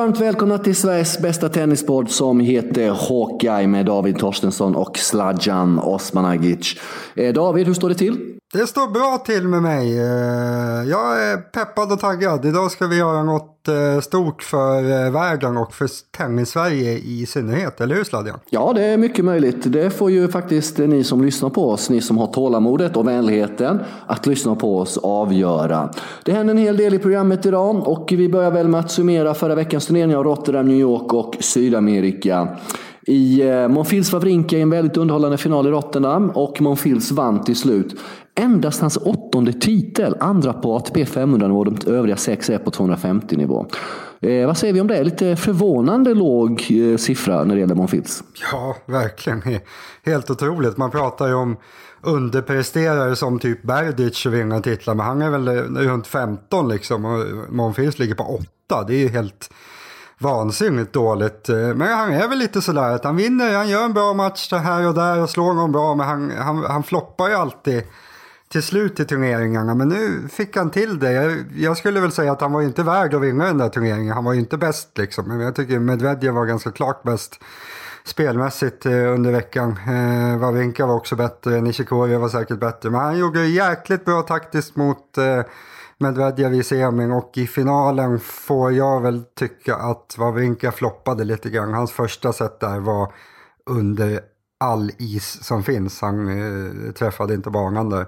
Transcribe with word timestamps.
Varmt 0.00 0.20
välkomna 0.20 0.58
till 0.58 0.76
Sveriges 0.76 1.18
bästa 1.18 1.48
tennispodd 1.48 2.10
som 2.10 2.40
heter 2.40 2.88
Hawkeye 2.90 3.66
med 3.66 3.86
David 3.86 4.18
Torstensson 4.18 4.76
och 4.76 4.98
Sladjan 4.98 5.78
Osmanagic. 5.78 6.76
Eh, 7.14 7.34
David, 7.34 7.66
hur 7.66 7.74
står 7.74 7.88
det 7.88 7.94
till? 7.94 8.39
Det 8.52 8.66
står 8.66 8.86
bra 8.86 9.22
till 9.26 9.48
med 9.48 9.62
mig. 9.62 9.98
Eh, 9.98 10.90
jag 10.90 11.22
är 11.22 11.36
peppad 11.36 11.92
och 11.92 12.00
taggad. 12.00 12.44
Idag 12.44 12.70
ska 12.70 12.86
vi 12.86 12.96
göra 12.98 13.22
något 13.22 13.68
eh, 13.68 14.00
stort 14.00 14.42
för 14.42 15.04
eh, 15.04 15.10
världen 15.10 15.56
och 15.56 15.74
för 15.74 15.88
tennis-Sverige 16.16 16.98
i 16.98 17.26
synnerhet. 17.26 17.80
Eller 17.80 17.94
hur 17.94 18.04
Sladjan? 18.04 18.38
Ja, 18.50 18.72
det 18.72 18.84
är 18.84 18.96
mycket 18.96 19.24
möjligt. 19.24 19.72
Det 19.72 19.90
får 19.90 20.10
ju 20.10 20.28
faktiskt 20.28 20.78
ni 20.78 21.04
som 21.04 21.24
lyssnar 21.24 21.50
på 21.50 21.70
oss, 21.70 21.90
ni 21.90 22.00
som 22.00 22.18
har 22.18 22.26
tålamodet 22.26 22.96
och 22.96 23.08
vänligheten 23.08 23.80
att 24.06 24.26
lyssna 24.26 24.54
på 24.54 24.78
oss 24.78 24.98
avgöra. 24.98 25.90
Det 26.24 26.32
händer 26.32 26.54
en 26.54 26.58
hel 26.58 26.76
del 26.76 26.94
i 26.94 26.98
programmet 26.98 27.46
idag 27.46 27.88
och 27.88 28.08
vi 28.12 28.28
börjar 28.28 28.50
väl 28.50 28.68
med 28.68 28.80
att 28.80 28.90
summera 28.90 29.34
förra 29.34 29.54
veckans 29.54 29.86
turneringar 29.86 30.24
Rotterdam, 30.24 30.68
New 30.68 30.78
York 30.78 31.12
och 31.12 31.36
Sydamerika 31.40 32.48
i 33.06 33.42
Monfils 33.68 34.10
Favrinka 34.10 34.58
i 34.58 34.60
en 34.60 34.70
väldigt 34.70 34.96
underhållande 34.96 35.38
final 35.38 35.66
i 35.66 35.70
Rotterdam 35.70 36.30
och 36.30 36.60
Monfils 36.60 37.10
vann 37.10 37.44
till 37.44 37.56
slut. 37.56 37.94
Endast 38.40 38.80
hans 38.80 38.96
åttonde 38.96 39.52
titel, 39.52 40.16
andra 40.20 40.52
på 40.52 40.76
ATP 40.76 41.04
500-nivå, 41.04 41.64
de 41.64 41.92
övriga 41.92 42.16
sex 42.16 42.50
är 42.50 42.58
på 42.58 42.70
250-nivå. 42.70 43.66
Eh, 44.20 44.46
vad 44.46 44.56
säger 44.56 44.74
vi 44.74 44.80
om 44.80 44.86
det? 44.86 45.04
Lite 45.04 45.36
förvånande 45.36 46.14
låg 46.14 46.66
eh, 46.70 46.96
siffra 46.96 47.44
när 47.44 47.54
det 47.54 47.60
gäller 47.60 47.74
Monfils. 47.74 48.22
Ja, 48.52 48.76
verkligen. 48.86 49.42
Helt 50.04 50.30
otroligt. 50.30 50.76
Man 50.76 50.90
pratar 50.90 51.28
ju 51.28 51.34
om 51.34 51.56
underpresterare 52.02 53.16
som 53.16 53.38
typ 53.38 53.62
Berdic 53.62 54.26
vinner 54.26 54.60
titlar, 54.60 54.94
men 54.94 55.06
han 55.06 55.22
är 55.22 55.30
väl 55.30 55.48
eh, 55.48 55.90
runt 55.90 56.06
15 56.06 56.68
liksom 56.68 57.04
och 57.04 57.24
Monfils 57.54 57.98
ligger 57.98 58.14
på 58.14 58.24
8. 58.68 58.84
Det 58.86 58.94
är 58.94 58.98
ju 58.98 59.08
helt 59.08 59.50
vansinnigt 60.18 60.92
dåligt. 60.92 61.48
Eh, 61.48 61.56
men 61.56 61.98
han 61.98 62.12
är 62.12 62.28
väl 62.28 62.38
lite 62.38 62.62
sådär 62.62 62.90
att 62.94 63.04
han 63.04 63.16
vinner, 63.16 63.56
han 63.56 63.68
gör 63.68 63.84
en 63.84 63.92
bra 63.92 64.14
match 64.14 64.52
här 64.52 64.88
och 64.88 64.94
där 64.94 65.22
och 65.22 65.30
slår 65.30 65.54
någon 65.54 65.72
bra, 65.72 65.94
men 65.94 66.06
han, 66.06 66.30
han, 66.30 66.64
han 66.64 66.82
floppar 66.82 67.28
ju 67.28 67.34
alltid 67.34 67.82
till 68.52 68.62
slut 68.62 69.00
i 69.00 69.04
turneringarna. 69.04 69.74
Men 69.74 69.88
nu 69.88 70.28
fick 70.28 70.56
han 70.56 70.70
till 70.70 70.98
det. 70.98 71.12
Jag, 71.12 71.44
jag, 71.56 71.76
skulle 71.76 72.00
väl 72.00 72.12
säga 72.12 72.32
att 72.32 72.40
han 72.40 72.52
var 72.52 72.62
inte 72.62 72.82
värd 72.82 73.14
att 73.14 73.22
vinna 73.22 73.44
den 73.44 73.58
där 73.58 73.68
turneringen. 73.68 74.14
Han 74.14 74.24
var 74.24 74.32
ju 74.32 74.40
inte 74.40 74.58
bäst 74.58 74.98
liksom. 74.98 75.28
Men 75.28 75.40
jag 75.40 75.54
tycker 75.54 75.78
Medvedev 75.78 76.34
var 76.34 76.46
ganska 76.46 76.70
klart 76.70 77.02
bäst 77.02 77.40
spelmässigt 78.04 78.86
eh, 78.86 78.92
under 78.92 79.32
veckan. 79.32 79.70
Eh, 79.70 80.38
Wawrinka 80.38 80.86
var 80.86 80.94
också 80.94 81.16
bättre, 81.16 81.60
Nishikori 81.60 82.16
var 82.16 82.28
säkert 82.28 82.60
bättre. 82.60 82.90
Men 82.90 83.00
han 83.00 83.18
gjorde 83.18 83.46
jäkligt 83.46 84.04
bra 84.04 84.22
taktiskt 84.22 84.76
mot 84.76 85.18
eh, 85.18 85.42
Medvedev 85.98 86.54
i 86.54 86.62
semin 86.62 87.12
och 87.12 87.32
i 87.34 87.46
finalen 87.46 88.20
får 88.20 88.72
jag 88.72 89.00
väl 89.00 89.24
tycka 89.24 89.76
att 89.76 90.14
Wawrinka 90.18 90.72
floppade 90.72 91.24
lite 91.24 91.50
grann. 91.50 91.74
Hans 91.74 91.92
första 91.92 92.32
set 92.32 92.60
där 92.60 92.78
var 92.78 93.12
under 93.66 94.20
all 94.60 94.90
is 94.98 95.44
som 95.44 95.62
finns. 95.62 96.00
Han 96.00 96.28
eh, 96.28 96.92
träffade 96.92 97.34
inte 97.34 97.50
banan 97.50 97.90
där. 97.90 98.06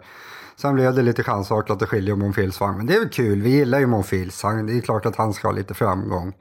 Sen 0.56 0.74
blev 0.74 0.94
det 0.94 1.02
lite 1.02 1.22
chansartat 1.22 1.82
att 1.82 1.88
skilja 1.88 2.16
Monfils 2.16 2.60
vagn. 2.60 2.76
Men 2.76 2.86
det 2.86 2.94
är 2.94 2.98
väl 2.98 3.08
kul, 3.08 3.42
vi 3.42 3.50
gillar 3.50 3.78
ju 3.78 3.86
Monfils. 3.86 4.42
Han, 4.42 4.66
det 4.66 4.72
är 4.72 4.80
klart 4.80 5.06
att 5.06 5.16
han 5.16 5.32
ska 5.32 5.48
ha 5.48 5.52
lite 5.52 5.74
framgång. 5.74 6.34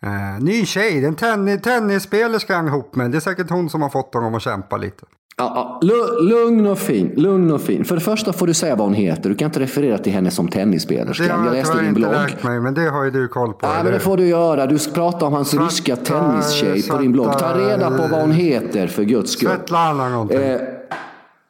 Eh, 0.00 0.40
ny 0.40 0.66
tjej, 0.66 1.04
en 1.04 1.14
tennis, 1.14 1.62
tennisspelerska 1.62 2.56
han 2.56 2.66
ihop 2.66 2.94
med. 2.94 3.10
Det 3.10 3.18
är 3.18 3.20
säkert 3.20 3.50
hon 3.50 3.70
som 3.70 3.82
har 3.82 3.88
fått 3.88 4.14
honom 4.14 4.34
att 4.34 4.42
kämpa 4.42 4.76
lite. 4.76 5.06
Ja, 5.36 5.80
ja, 5.82 5.88
lugn 6.20 6.66
och 6.66 6.78
fin. 6.78 7.12
Lugn 7.16 7.52
och 7.52 7.60
fin. 7.60 7.84
För 7.84 7.94
det 7.94 8.00
första 8.00 8.32
får 8.32 8.46
du 8.46 8.54
säga 8.54 8.76
vad 8.76 8.86
hon 8.86 8.94
heter. 8.94 9.28
Du 9.28 9.34
kan 9.34 9.46
inte 9.46 9.60
referera 9.60 9.98
till 9.98 10.12
henne 10.12 10.30
som 10.30 10.48
tennisspelare. 10.48 11.14
Det 11.18 11.32
har 11.32 11.38
jag, 11.38 11.46
jag 11.46 11.52
läste 11.52 11.80
din 11.82 11.94
blogg. 11.94 12.12
lärt 12.12 12.42
mig, 12.42 12.60
men 12.60 12.74
det 12.74 12.90
har 12.90 13.04
ju 13.04 13.10
du 13.10 13.28
koll 13.28 13.52
på. 13.52 13.66
Ja, 13.66 13.82
men 13.84 13.92
det 13.92 13.98
får 14.00 14.16
du 14.16 14.26
göra. 14.26 14.66
Du 14.66 14.78
pratar 14.78 15.26
om 15.26 15.32
hans 15.32 15.48
svarta, 15.50 15.66
ryska 15.66 15.96
tennistjej 15.96 16.88
på 16.90 16.98
din 16.98 17.12
blogg. 17.12 17.38
Ta 17.38 17.58
reda 17.58 17.90
på 17.90 18.02
vad 18.10 18.20
hon 18.20 18.32
heter 18.32 18.86
för 18.86 19.02
guds 19.02 19.32
skull. 19.32 19.48
Svetlana 19.48 20.08
någonting. 20.08 20.38
Eh, 20.42 20.60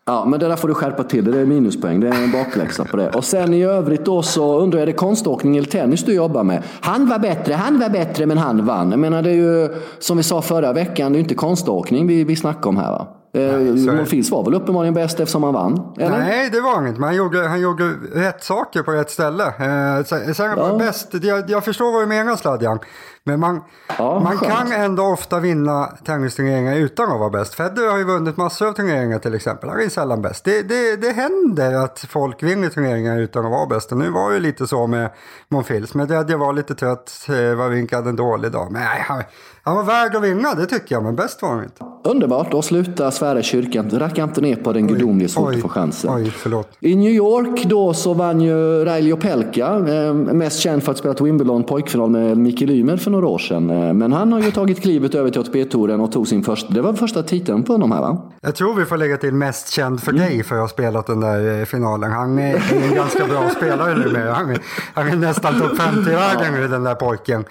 Ja, 0.06 0.24
men 0.24 0.40
det 0.40 0.48
där 0.48 0.56
får 0.56 0.68
du 0.68 0.74
skärpa 0.74 1.02
till. 1.02 1.24
Det 1.32 1.38
är 1.40 1.46
minuspoäng. 1.46 2.00
Det 2.00 2.08
är 2.08 2.24
en 2.24 2.32
bakläxa 2.32 2.84
på 2.84 2.96
det. 2.96 3.10
Och 3.10 3.24
sen 3.24 3.54
i 3.54 3.62
övrigt 3.64 4.04
då 4.04 4.22
så 4.22 4.58
undrar 4.58 4.78
jag, 4.78 4.82
är 4.82 4.86
det 4.86 4.92
konståkning 4.92 5.56
eller 5.56 5.68
tennis 5.68 6.04
du 6.04 6.14
jobbar 6.14 6.44
med? 6.44 6.62
Han 6.80 7.08
var 7.08 7.18
bättre, 7.18 7.54
han 7.54 7.80
var 7.80 7.88
bättre, 7.88 8.26
men 8.26 8.38
han 8.38 8.66
vann. 8.66 8.90
Jag 8.90 9.00
menar, 9.00 9.22
det 9.22 9.30
är 9.30 9.34
ju 9.34 9.68
som 9.98 10.16
vi 10.16 10.22
sa 10.22 10.42
förra 10.42 10.72
veckan, 10.72 11.12
det 11.12 11.18
är 11.18 11.20
inte 11.20 11.34
konståkning 11.34 12.06
vi, 12.06 12.24
vi 12.24 12.36
snackar 12.36 12.68
om 12.70 12.76
här 12.76 12.90
va? 12.90 13.06
Eh, 13.34 14.04
Fils 14.04 14.30
var 14.30 14.44
väl 14.44 14.54
uppenbarligen 14.54 14.94
bäst 14.94 15.20
eftersom 15.20 15.42
han 15.42 15.54
vann? 15.54 15.94
Eller? 15.98 16.18
Nej, 16.18 16.50
det 16.50 16.60
var 16.60 16.74
han 16.74 16.86
inte. 16.86 17.00
Men 17.00 17.08
han 17.08 17.16
gjorde, 17.16 17.48
han 17.48 17.60
gjorde 17.60 17.84
rätt 18.14 18.44
saker 18.44 18.82
på 18.82 18.92
rätt 18.92 19.10
ställe. 19.10 19.46
Eh, 19.46 20.04
sen 20.04 20.34
ja. 20.36 20.56
var 20.56 20.78
bäst. 20.78 21.08
Jag, 21.22 21.50
jag 21.50 21.64
förstår 21.64 21.92
vad 21.92 22.02
du 22.02 22.06
menar 22.06 22.36
Sladjan. 22.36 22.78
Men 23.26 23.40
man, 23.40 23.60
ja, 23.98 24.20
man 24.20 24.38
kan 24.38 24.72
ändå 24.72 25.02
ofta 25.02 25.40
vinna 25.40 25.86
tennisturneringar 25.86 26.76
utan 26.76 27.12
att 27.12 27.18
vara 27.18 27.30
bäst. 27.30 27.54
Federer 27.54 27.90
har 27.90 27.98
ju 27.98 28.04
vunnit 28.04 28.36
massor 28.36 28.68
av 28.68 28.72
turneringar 28.72 29.18
till 29.18 29.34
exempel. 29.34 29.68
Han 29.68 29.80
är 29.80 29.88
sällan 29.88 30.22
bäst. 30.22 30.44
Det, 30.44 30.62
det, 30.62 30.96
det 30.96 31.12
händer 31.12 31.74
att 31.74 32.04
folk 32.08 32.42
vinner 32.42 32.68
turneringar 32.68 33.18
utan 33.18 33.44
att 33.44 33.50
vara 33.50 33.66
bäst. 33.66 33.92
Och 33.92 33.98
nu 33.98 34.10
var 34.10 34.32
det 34.32 34.40
lite 34.40 34.66
så 34.66 34.86
med 34.86 35.10
Monfils. 35.48 35.94
Men 35.94 36.08
det, 36.08 36.14
jag 36.14 36.38
var 36.38 36.52
lite 36.52 36.74
trött. 36.74 37.26
Eh, 37.28 37.54
Wawrinka 37.54 37.96
hade 37.96 38.08
en 38.08 38.16
dålig 38.16 38.52
dag. 38.52 38.72
Men 38.72 38.82
nej, 38.82 39.26
han, 39.64 39.76
var 39.76 39.84
värd 39.84 40.16
att 40.16 40.22
vinna, 40.22 40.54
det 40.54 40.66
tycker 40.66 40.94
jag. 40.94 41.02
Men 41.02 41.16
bäst 41.16 41.42
var 41.42 41.48
han 41.48 41.64
inte. 41.64 41.84
Underbart, 42.04 42.50
då 42.50 42.62
slutar 42.62 43.10
svära 43.10 43.42
kyrkan. 43.42 43.90
Racka 43.90 44.22
inte 44.22 44.40
ner 44.40 44.56
på 44.56 44.72
den 44.72 44.86
gudomlige 44.86 45.28
så 45.28 45.50
du 45.50 45.60
får 45.60 45.68
chansen. 45.68 46.10
Oj, 46.14 46.30
förlåt. 46.30 46.68
I 46.80 46.96
New 46.96 47.10
York 47.10 47.64
då 47.64 47.94
så 47.94 48.14
vann 48.14 48.40
ju 48.40 48.84
Raili 48.84 49.12
Opelka. 49.12 49.66
Eh, 49.66 50.14
mest 50.14 50.60
känd 50.60 50.82
för 50.82 50.92
att 50.92 50.98
spela 50.98 51.14
Wimbledon 51.14 51.64
pojkfinal 51.64 52.10
med 52.10 52.38
Mikael 52.38 52.70
Ymer 52.70 52.96
för 52.96 53.10
några 53.10 53.26
år 53.26 53.38
sedan. 53.38 53.70
Eh, 53.70 53.92
men 53.92 54.12
han 54.12 54.32
har 54.32 54.40
ju 54.40 54.50
tagit 54.50 54.82
klivet 54.82 55.14
över 55.14 55.30
till 55.30 55.40
ATP-touren 55.40 56.00
och 56.00 56.12
tog 56.12 56.28
sin 56.28 56.42
första, 56.42 56.74
det 56.74 56.80
var 56.80 56.92
första 56.92 57.22
titeln 57.22 57.62
på 57.62 57.72
honom 57.72 57.92
här 57.92 58.00
va? 58.00 58.30
Jag 58.40 58.54
tror 58.54 58.74
vi 58.74 58.84
får 58.84 58.96
lägga 58.96 59.16
till 59.16 59.34
mest 59.34 59.68
känd 59.68 60.02
för 60.02 60.12
dig 60.12 60.42
för 60.42 60.54
att 60.54 60.60
ha 60.60 60.68
spelat 60.68 61.06
den 61.06 61.20
där 61.20 61.60
eh, 61.60 61.64
finalen. 61.64 62.12
Han 62.12 62.38
är 62.38 62.62
en 62.84 62.94
ganska 62.94 63.26
bra 63.26 63.50
spelare 63.56 63.94
numera. 63.94 64.32
Han, 64.32 64.56
han 64.94 65.08
är 65.08 65.16
nästan 65.16 65.60
topp 65.60 65.76
50 65.76 66.10
i 66.10 66.14
världen 66.14 66.54
nu 66.54 66.68
den 66.68 66.84
där 66.84 66.94
pojken. 66.94 67.44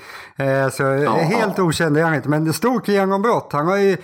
Så 0.72 0.84
ja, 0.84 1.12
helt 1.12 1.60
okänd 1.60 1.98
är 1.98 2.04
han 2.04 2.16
inte. 2.16 2.30
Men 2.30 2.54
stort 2.54 2.88
genombrott. 2.88 3.50
Han 3.54 3.68
har 3.68 3.78
ju 3.78 3.98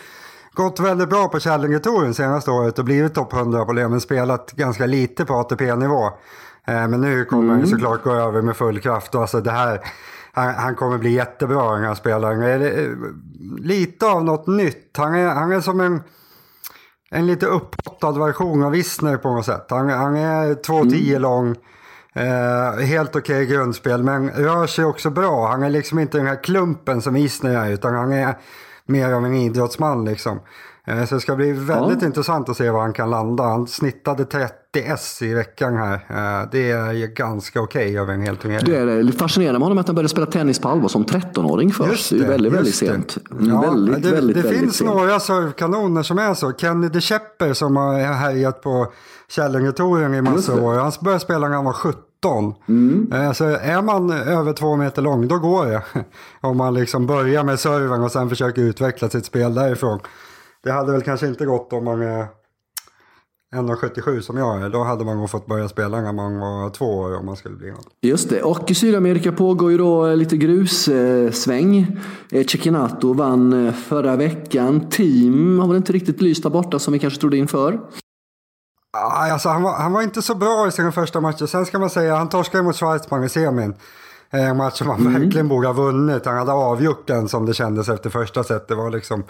gått 0.53 0.79
väldigt 0.79 1.09
bra 1.09 1.27
på 1.27 1.39
Challenger-touren 1.39 2.13
senaste 2.13 2.51
året 2.51 2.79
och 2.79 2.85
blivit 2.85 3.13
topp 3.13 3.33
100 3.33 3.65
på 3.65 3.73
det. 3.73 3.87
Men 3.87 4.01
spelat 4.01 4.51
ganska 4.51 4.85
lite 4.85 5.25
på 5.25 5.33
ATP-nivå. 5.33 6.09
Men 6.65 7.01
nu 7.01 7.25
kommer 7.25 7.43
mm. 7.43 7.59
han 7.59 7.67
såklart 7.67 8.03
gå 8.03 8.13
över 8.13 8.41
med 8.41 8.57
full 8.57 8.79
kraft. 8.79 9.15
Alltså 9.15 9.41
det 9.41 9.51
här 9.51 9.79
han, 10.33 10.55
han, 10.55 10.75
kommer 10.75 10.97
bli 10.97 11.11
jättebra 11.11 11.75
den 11.75 11.83
här 11.83 11.95
spelaren. 11.95 12.41
Eh, 12.41 12.89
lite 13.59 14.05
av 14.05 14.25
något 14.25 14.47
nytt. 14.47 14.97
Han 14.97 15.15
är, 15.15 15.27
han 15.27 15.51
är 15.51 15.61
som 15.61 15.79
en, 15.79 16.01
en 17.11 17.27
lite 17.27 17.45
upphottad 17.45 18.11
version 18.11 18.63
av 18.63 18.71
Wisner 18.71 19.17
på 19.17 19.33
något 19.33 19.45
sätt. 19.45 19.65
Han, 19.69 19.89
han 19.89 20.15
är 20.15 20.53
2,10 20.53 21.09
mm. 21.09 21.21
lång. 21.21 21.55
Eh, 22.13 22.85
helt 22.85 23.15
okej 23.15 23.43
okay 23.43 23.55
grundspel 23.55 24.03
men 24.03 24.29
rör 24.29 24.67
sig 24.67 24.85
också 24.85 25.09
bra. 25.09 25.47
Han 25.47 25.63
är 25.63 25.69
liksom 25.69 25.99
inte 25.99 26.17
den 26.17 26.27
här 26.27 26.43
klumpen 26.43 27.01
som 27.01 27.15
Isner 27.15 27.55
är 27.55 27.71
utan 27.71 27.95
han 27.95 28.11
är 28.11 28.37
mer 28.85 29.13
av 29.13 29.25
en 29.25 29.35
idrottsman 29.35 30.05
liksom. 30.05 30.39
Eh, 30.89 31.05
så 31.05 31.15
det 31.15 31.21
ska 31.21 31.35
bli 31.35 31.51
väldigt 31.51 32.01
ja. 32.01 32.07
intressant 32.07 32.49
att 32.49 32.57
se 32.57 32.69
var 32.69 32.81
han 32.81 32.93
kan 32.93 33.09
landa. 33.09 33.43
Han 33.43 33.67
snittade 33.67 34.25
30 34.25 34.53
S 34.73 35.21
i 35.21 35.33
veckan 35.33 35.77
här. 35.77 35.93
Eh, 35.93 36.49
det 36.51 36.71
är 36.71 36.91
ju 36.93 37.07
ganska 37.07 37.61
okej 37.61 37.85
okay 37.85 37.97
över 37.97 38.13
en 38.13 38.21
hel 38.21 38.37
turnering. 38.37 38.65
Det 38.65 38.77
är 38.77 39.11
fascinerande 39.11 39.59
med 39.59 39.65
honom 39.65 39.77
att 39.77 39.87
han 39.87 39.95
började 39.95 40.09
spela 40.09 40.25
tennis 40.25 40.59
på 40.59 40.69
allvar 40.69 40.87
som 40.87 41.05
13-åring 41.05 41.71
först. 41.71 42.09
Det, 42.09 42.17
det 42.17 42.23
är 42.23 42.27
väldigt, 42.27 42.53
väldigt 42.53 42.75
sent. 42.75 43.17
Mm, 43.31 43.49
ja, 43.49 43.61
väldigt, 43.61 44.03
det, 44.03 44.11
väldigt, 44.11 44.35
det 44.35 44.41
väldigt 44.41 44.59
finns 44.59 44.77
sent. 44.77 44.89
några 44.89 45.19
servkanoner 45.19 46.03
som 46.03 46.19
är 46.19 46.33
så. 46.33 46.53
Kenny 46.53 46.89
De 46.89 47.01
Shepper 47.01 47.53
som 47.53 47.77
har 47.77 47.99
härjat 47.99 48.61
på 48.61 48.93
Källingetouren 49.29 50.13
i 50.13 50.21
massa 50.21 50.61
år. 50.61 50.73
Han 50.73 50.91
började 51.01 51.19
spela 51.19 51.47
när 51.47 51.55
han 51.55 51.65
var 51.65 51.73
17. 51.73 52.01
Mm. 52.67 53.11
Eh, 53.13 53.31
så 53.31 53.45
är 53.45 53.81
man 53.81 54.11
över 54.11 54.53
två 54.53 54.75
meter 54.75 55.01
lång, 55.01 55.27
då 55.27 55.37
går 55.37 55.65
det. 55.65 55.83
Om 56.41 56.57
man 56.57 56.73
liksom 56.73 57.07
börjar 57.07 57.43
med 57.43 57.59
serven 57.59 58.03
och 58.03 58.11
sen 58.11 58.29
försöker 58.29 58.61
utveckla 58.61 59.09
sitt 59.09 59.25
spel 59.25 59.53
därifrån. 59.53 59.99
Det 60.63 60.71
hade 60.71 60.91
väl 60.91 61.01
kanske 61.01 61.27
inte 61.27 61.45
gått 61.45 61.73
om 61.73 61.85
man 61.85 62.01
är 62.01 62.27
1,77 63.55 64.21
som 64.21 64.37
jag 64.37 64.61
är. 64.61 64.69
Då 64.69 64.83
hade 64.83 65.05
man 65.05 65.17
nog 65.17 65.29
fått 65.29 65.45
börja 65.45 65.69
spela 65.69 66.01
när 66.01 66.13
man 66.13 66.39
var 66.39 66.69
två 66.69 66.85
år 66.85 67.17
om 67.17 67.25
man 67.25 67.35
skulle 67.35 67.55
bli 67.55 67.71
något. 67.71 67.87
Just 68.01 68.29
det. 68.29 68.41
Och 68.41 68.71
i 68.71 68.75
Sydamerika 68.75 69.31
pågår 69.31 69.71
ju 69.71 69.77
då 69.77 70.15
lite 70.15 70.37
grussväng. 70.37 71.97
Eh, 72.31 72.45
Cecchinato 72.45 73.13
vann 73.13 73.67
eh, 73.67 73.73
förra 73.73 74.15
veckan. 74.15 74.89
Team 74.89 75.59
har 75.59 75.67
väl 75.67 75.77
inte 75.77 75.93
riktigt 75.93 76.21
lyst 76.21 76.43
där 76.43 76.49
borta 76.49 76.79
som 76.79 76.93
vi 76.93 76.99
kanske 76.99 77.19
trodde 77.19 77.37
inför. 77.37 77.79
Alltså, 78.91 79.49
han, 79.49 79.63
var, 79.63 79.73
han 79.73 79.93
var 79.93 80.01
inte 80.01 80.21
så 80.21 80.35
bra 80.35 80.67
i 80.67 80.71
sina 80.71 80.91
första 80.91 81.21
matcher. 81.21 81.45
Sen 81.45 81.65
ska 81.65 81.79
man 81.79 81.89
säga, 81.89 82.15
han 82.15 82.29
torskade 82.29 82.63
mot 82.63 82.75
Schweizman 82.75 83.23
i 83.23 83.29
semin. 83.29 83.73
En 84.29 84.57
match 84.57 84.77
som 84.77 84.87
han 84.87 84.99
mm. 84.99 85.21
verkligen 85.21 85.47
borde 85.47 85.67
ha 85.67 85.73
vunnit. 85.73 86.25
Han 86.25 86.37
hade 86.37 86.51
avgjort 86.51 87.07
den 87.07 87.27
som 87.27 87.45
det 87.45 87.53
kändes 87.53 87.89
efter 87.89 88.09
första 88.09 88.43
set. 88.43 88.67
Det 88.67 88.75
var 88.75 88.89
liksom 88.89 89.23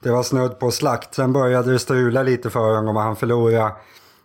det 0.00 0.10
var 0.10 0.22
snudd 0.22 0.58
på 0.58 0.70
slakt. 0.70 1.14
Sen 1.14 1.32
började 1.32 1.72
det 1.72 1.78
strula 1.78 2.22
lite 2.22 2.50
för 2.50 2.76
honom 2.76 2.96
och 2.96 3.02
han 3.02 3.16
förlorade 3.16 3.72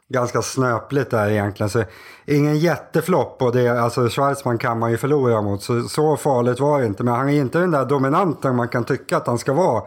ganska 0.10 0.42
snöpligt 0.42 1.12
där 1.12 1.30
egentligen. 1.30 1.70
Så 1.70 1.84
ingen 2.26 2.60
jätteflopp 2.60 3.42
och 3.42 3.52
det, 3.52 3.68
alltså 3.68 4.10
Schwarzman 4.10 4.58
kan 4.58 4.80
man 4.80 4.92
ju 4.92 4.98
förlora 4.98 5.42
mot. 5.42 5.64
Så, 5.64 5.82
så 5.82 6.18
farligt 6.18 6.60
var 6.60 6.80
det 6.80 6.86
inte. 6.86 7.04
Men 7.04 7.14
han 7.14 7.30
är 7.30 7.34
inte 7.34 7.60
den 7.60 7.72
där 7.72 7.86
dominanten 7.86 8.56
man 8.56 8.68
kan 8.68 8.84
tycka 8.84 9.18
att 9.18 9.28
han 9.28 9.38
ska 9.38 9.54
vara 9.54 9.84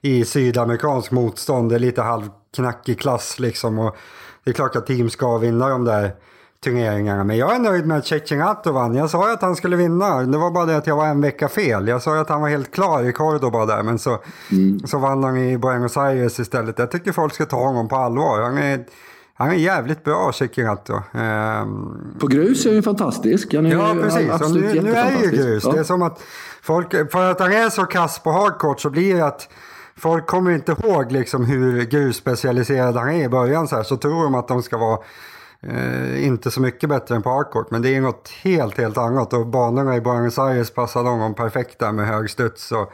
i 0.00 0.24
sydamerikansk 0.24 1.10
motstånd. 1.10 1.70
Det 1.70 1.74
är 1.74 1.78
lite 1.78 2.02
halvknackig 2.02 3.00
klass 3.00 3.38
liksom. 3.38 3.78
Och 3.78 3.96
det 4.48 4.52
är 4.52 4.54
klart 4.54 4.76
att 4.76 4.86
team 4.86 5.10
ska 5.10 5.38
vinna 5.38 5.68
de 5.68 5.84
där 5.84 6.12
turneringarna. 6.64 7.24
Men 7.24 7.36
jag 7.36 7.54
är 7.54 7.58
nöjd 7.58 7.86
med 7.86 7.98
att 7.98 8.06
Cecinato 8.06 8.72
vann. 8.72 8.94
Jag 8.94 9.10
sa 9.10 9.28
ju 9.28 9.34
att 9.34 9.42
han 9.42 9.56
skulle 9.56 9.76
vinna. 9.76 10.22
Det 10.22 10.38
var 10.38 10.50
bara 10.50 10.66
det 10.66 10.76
att 10.76 10.86
jag 10.86 10.96
var 10.96 11.06
en 11.06 11.20
vecka 11.20 11.48
fel. 11.48 11.88
Jag 11.88 12.02
sa 12.02 12.14
ju 12.14 12.20
att 12.20 12.28
han 12.28 12.40
var 12.40 12.48
helt 12.48 12.70
klar 12.70 13.08
i 13.08 13.12
Cordoba 13.12 13.66
där. 13.66 13.82
Men 13.82 13.98
så, 13.98 14.18
mm. 14.52 14.80
så 14.86 14.98
vann 14.98 15.24
han 15.24 15.36
i 15.36 15.58
Buenos 15.58 15.96
Aires 15.96 16.40
istället. 16.40 16.78
Jag 16.78 16.90
tycker 16.90 17.12
folk 17.12 17.34
ska 17.34 17.46
ta 17.46 17.56
honom 17.56 17.88
på 17.88 17.96
allvar. 17.96 18.42
Han 18.42 18.58
är, 18.58 18.84
han 19.34 19.50
är 19.50 19.54
jävligt 19.54 20.04
bra, 20.04 20.32
Cecinato. 20.32 20.92
Um... 20.92 21.20
Ehm, 21.20 22.18
på 22.18 22.26
grus 22.26 22.66
är 22.66 22.74
han 22.74 22.82
fantastisk. 22.82 23.54
Han 23.54 23.66
är 23.66 23.70
ja, 23.70 23.96
precis. 24.02 24.54
Nu, 24.54 24.82
nu 24.82 24.92
är 24.92 25.22
ju 25.22 25.30
grus. 25.30 25.64
Ja. 25.64 25.72
Det 25.72 25.78
är 25.78 25.84
som 25.84 26.02
att 26.02 26.20
folk, 26.62 27.12
för 27.12 27.30
att 27.30 27.40
han 27.40 27.52
är 27.52 27.70
så 27.70 27.84
kass 27.84 28.18
på 28.18 28.30
hardcourt 28.30 28.80
så 28.80 28.90
blir 28.90 29.14
det 29.14 29.26
att 29.26 29.48
folk 29.98 30.26
kommer 30.26 30.50
inte 30.50 30.72
ihåg 30.72 31.12
liksom 31.12 31.44
hur 31.44 31.84
grusspecialiserad 31.84 32.96
han 32.96 33.08
är 33.08 33.24
i 33.24 33.28
början. 33.28 33.68
Så, 33.68 33.76
här, 33.76 33.82
så 33.82 33.96
tror 33.96 34.24
de 34.24 34.34
att 34.34 34.48
de 34.48 34.62
ska 34.62 34.78
vara 34.78 34.98
Eh, 35.60 36.26
inte 36.26 36.50
så 36.50 36.60
mycket 36.60 36.88
bättre 36.88 37.14
än 37.14 37.22
på 37.22 37.30
hardcourt, 37.30 37.70
men 37.70 37.82
det 37.82 37.96
är 37.96 38.00
något 38.00 38.28
helt, 38.28 38.78
helt 38.78 38.98
annat. 38.98 39.32
Och 39.32 39.46
banorna 39.46 39.96
i 39.96 40.00
Buenos 40.00 40.38
Aires 40.38 40.70
passade 40.70 41.08
honom 41.08 41.34
perfekt 41.34 41.78
där 41.78 41.92
med 41.92 42.06
hög 42.06 42.30
studs 42.30 42.72
och, 42.72 42.92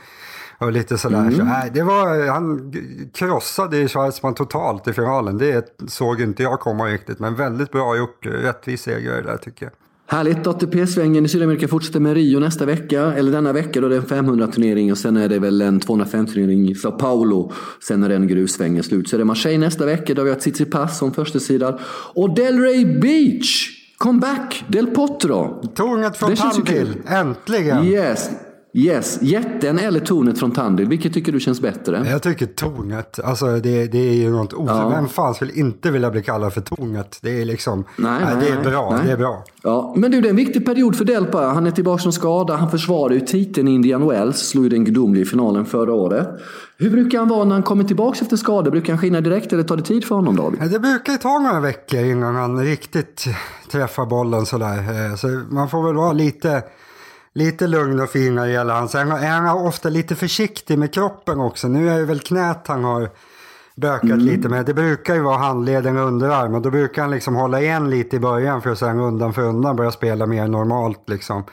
och 0.58 0.72
lite 0.72 0.98
sådär. 0.98 1.18
Mm. 1.18 1.36
Så, 1.36 1.44
nej, 1.44 1.70
det 1.74 1.82
var, 1.82 2.28
han 2.28 2.74
krossade 3.14 3.88
Schwarzman 3.88 4.34
totalt 4.34 4.88
i 4.88 4.92
finalen. 4.92 5.38
Det 5.38 5.76
såg 5.88 6.20
inte 6.20 6.42
jag 6.42 6.60
komma 6.60 6.86
riktigt, 6.86 7.18
men 7.18 7.34
väldigt 7.34 7.72
bra 7.72 7.96
gjort. 7.96 8.26
Rättvis 8.26 8.82
seger 8.82 9.22
där 9.22 9.36
tycker 9.36 9.66
jag. 9.66 9.72
Härligt! 10.06 10.46
ATP-svängen 10.46 11.24
i 11.24 11.28
Sydamerika 11.28 11.68
fortsätter 11.68 12.00
med 12.00 12.14
Rio 12.14 12.40
nästa 12.40 12.66
vecka, 12.66 13.12
eller 13.12 13.32
denna 13.32 13.52
vecka 13.52 13.80
då 13.80 13.88
det 13.88 13.96
är 13.96 14.14
en 14.14 14.26
500-turnering 14.26 14.92
och 14.92 14.98
sen 14.98 15.16
är 15.16 15.28
det 15.28 15.38
väl 15.38 15.60
en 15.60 15.80
250-turnering 15.80 16.70
i 16.70 16.74
Sao 16.74 16.92
Paulo. 16.92 17.52
Sen 17.82 18.02
är 18.02 18.08
den 18.08 18.28
grussvängen 18.28 18.82
slut. 18.82 19.08
Så 19.08 19.16
är 19.16 19.18
det 19.18 19.24
Marseille 19.24 19.58
nästa 19.58 19.86
vecka, 19.86 20.14
där 20.14 20.24
vi 20.24 20.30
har 20.30 20.36
Tsitsipas 20.36 20.98
som 20.98 21.12
första 21.12 21.40
sidan. 21.40 21.78
Och 22.14 22.34
Delray 22.34 23.00
Beach! 23.00 23.70
Comeback! 23.98 24.64
Del 24.68 24.86
Potro! 24.86 25.62
Tånget 25.74 26.16
från 26.16 26.36
Tandil, 26.36 26.96
äntligen! 27.06 27.84
Yes! 27.84 28.30
Yes, 28.76 29.18
jätten 29.22 29.78
eller 29.78 30.00
tornet 30.00 30.38
från 30.38 30.50
Tandil. 30.50 30.88
Vilket 30.88 31.14
tycker 31.14 31.32
du 31.32 31.40
känns 31.40 31.60
bättre? 31.60 32.06
Jag 32.10 32.22
tycker 32.22 32.46
tornet. 32.46 33.20
Alltså 33.24 33.46
det, 33.46 33.86
det 33.86 33.98
är 33.98 34.14
ju 34.14 34.30
något 34.30 34.54
ord. 34.54 34.68
Ja. 34.68 34.88
Vem 34.88 35.08
fan 35.08 35.34
skulle 35.34 35.52
inte 35.52 35.90
vilja 35.90 36.10
bli 36.10 36.22
kallad 36.22 36.52
för 36.52 36.60
tornet? 36.60 37.18
Det 37.22 37.40
är 37.40 37.44
liksom, 37.44 37.84
nej, 37.96 38.20
nej, 38.24 38.36
det 38.40 38.48
är 38.48 38.70
bra. 38.70 38.90
Nej. 38.90 39.06
Det 39.06 39.12
är 39.12 39.16
bra. 39.16 39.44
Ja, 39.62 39.94
men 39.96 40.10
du, 40.10 40.20
det 40.20 40.28
är 40.28 40.30
en 40.30 40.36
viktig 40.36 40.66
period 40.66 40.96
för 40.96 41.04
Delpa. 41.04 41.38
Han 41.38 41.66
är 41.66 41.70
tillbaka 41.70 42.02
från 42.02 42.12
skada. 42.12 42.56
Han 42.56 42.70
försvarar 42.70 43.14
ju 43.14 43.20
titeln 43.20 43.68
i 43.68 43.74
Indian 43.74 44.08
Wells. 44.08 44.38
Slog 44.38 44.64
ju 44.64 44.70
den 44.70 44.84
gudomliga 44.84 45.24
finalen 45.24 45.64
förra 45.64 45.92
året. 45.92 46.28
Hur 46.78 46.90
brukar 46.90 47.18
han 47.18 47.28
vara 47.28 47.44
när 47.44 47.54
han 47.54 47.62
kommer 47.62 47.84
tillbaka 47.84 48.18
efter 48.22 48.36
skada? 48.36 48.70
Brukar 48.70 48.92
han 48.92 49.00
skina 49.00 49.20
direkt 49.20 49.52
eller 49.52 49.62
tar 49.62 49.76
det 49.76 49.82
tid 49.82 50.04
för 50.04 50.14
honom 50.14 50.36
David? 50.36 50.60
Det 50.70 50.80
brukar 50.80 51.16
ta 51.16 51.38
några 51.38 51.60
veckor 51.60 52.00
innan 52.00 52.34
han 52.34 52.64
riktigt 52.64 53.24
träffar 53.70 54.06
bollen 54.06 54.46
sådär. 54.46 54.78
Eh, 54.78 55.16
så 55.16 55.26
man 55.50 55.68
får 55.68 55.86
väl 55.86 55.94
vara 55.94 56.12
lite 56.12 56.62
lite 57.34 57.66
lugn 57.66 58.00
och 58.00 58.10
fin 58.10 58.34
när 58.34 58.46
det 58.46 58.52
gäller 58.52 58.74
han. 58.74 58.88
Sen 58.88 59.12
är 59.12 59.30
han 59.30 59.66
ofta 59.66 59.88
lite 59.88 60.14
försiktig 60.14 60.78
med 60.78 60.94
kroppen 60.94 61.40
också. 61.40 61.68
Nu 61.68 61.90
är 61.90 61.98
det 61.98 62.04
väl 62.04 62.20
knät 62.20 62.66
han 62.66 62.84
har 62.84 63.10
bökat 63.76 64.04
mm. 64.04 64.18
lite 64.18 64.48
med. 64.48 64.66
Det 64.66 64.74
brukar 64.74 65.14
ju 65.14 65.20
vara 65.20 65.38
handleden 65.38 65.98
och 65.98 66.06
underarm 66.06 66.54
och 66.54 66.62
då 66.62 66.70
brukar 66.70 67.02
han 67.02 67.10
liksom 67.10 67.34
hålla 67.34 67.60
igen 67.60 67.90
lite 67.90 68.16
i 68.16 68.18
början 68.18 68.62
för 68.62 68.70
att 68.70 68.78
sen 68.78 69.00
undan 69.00 69.32
för 69.32 69.42
undan 69.42 69.76
börja 69.76 69.90
spela 69.90 70.26
mer 70.26 70.48
normalt 70.48 71.08
liksom. 71.08 71.44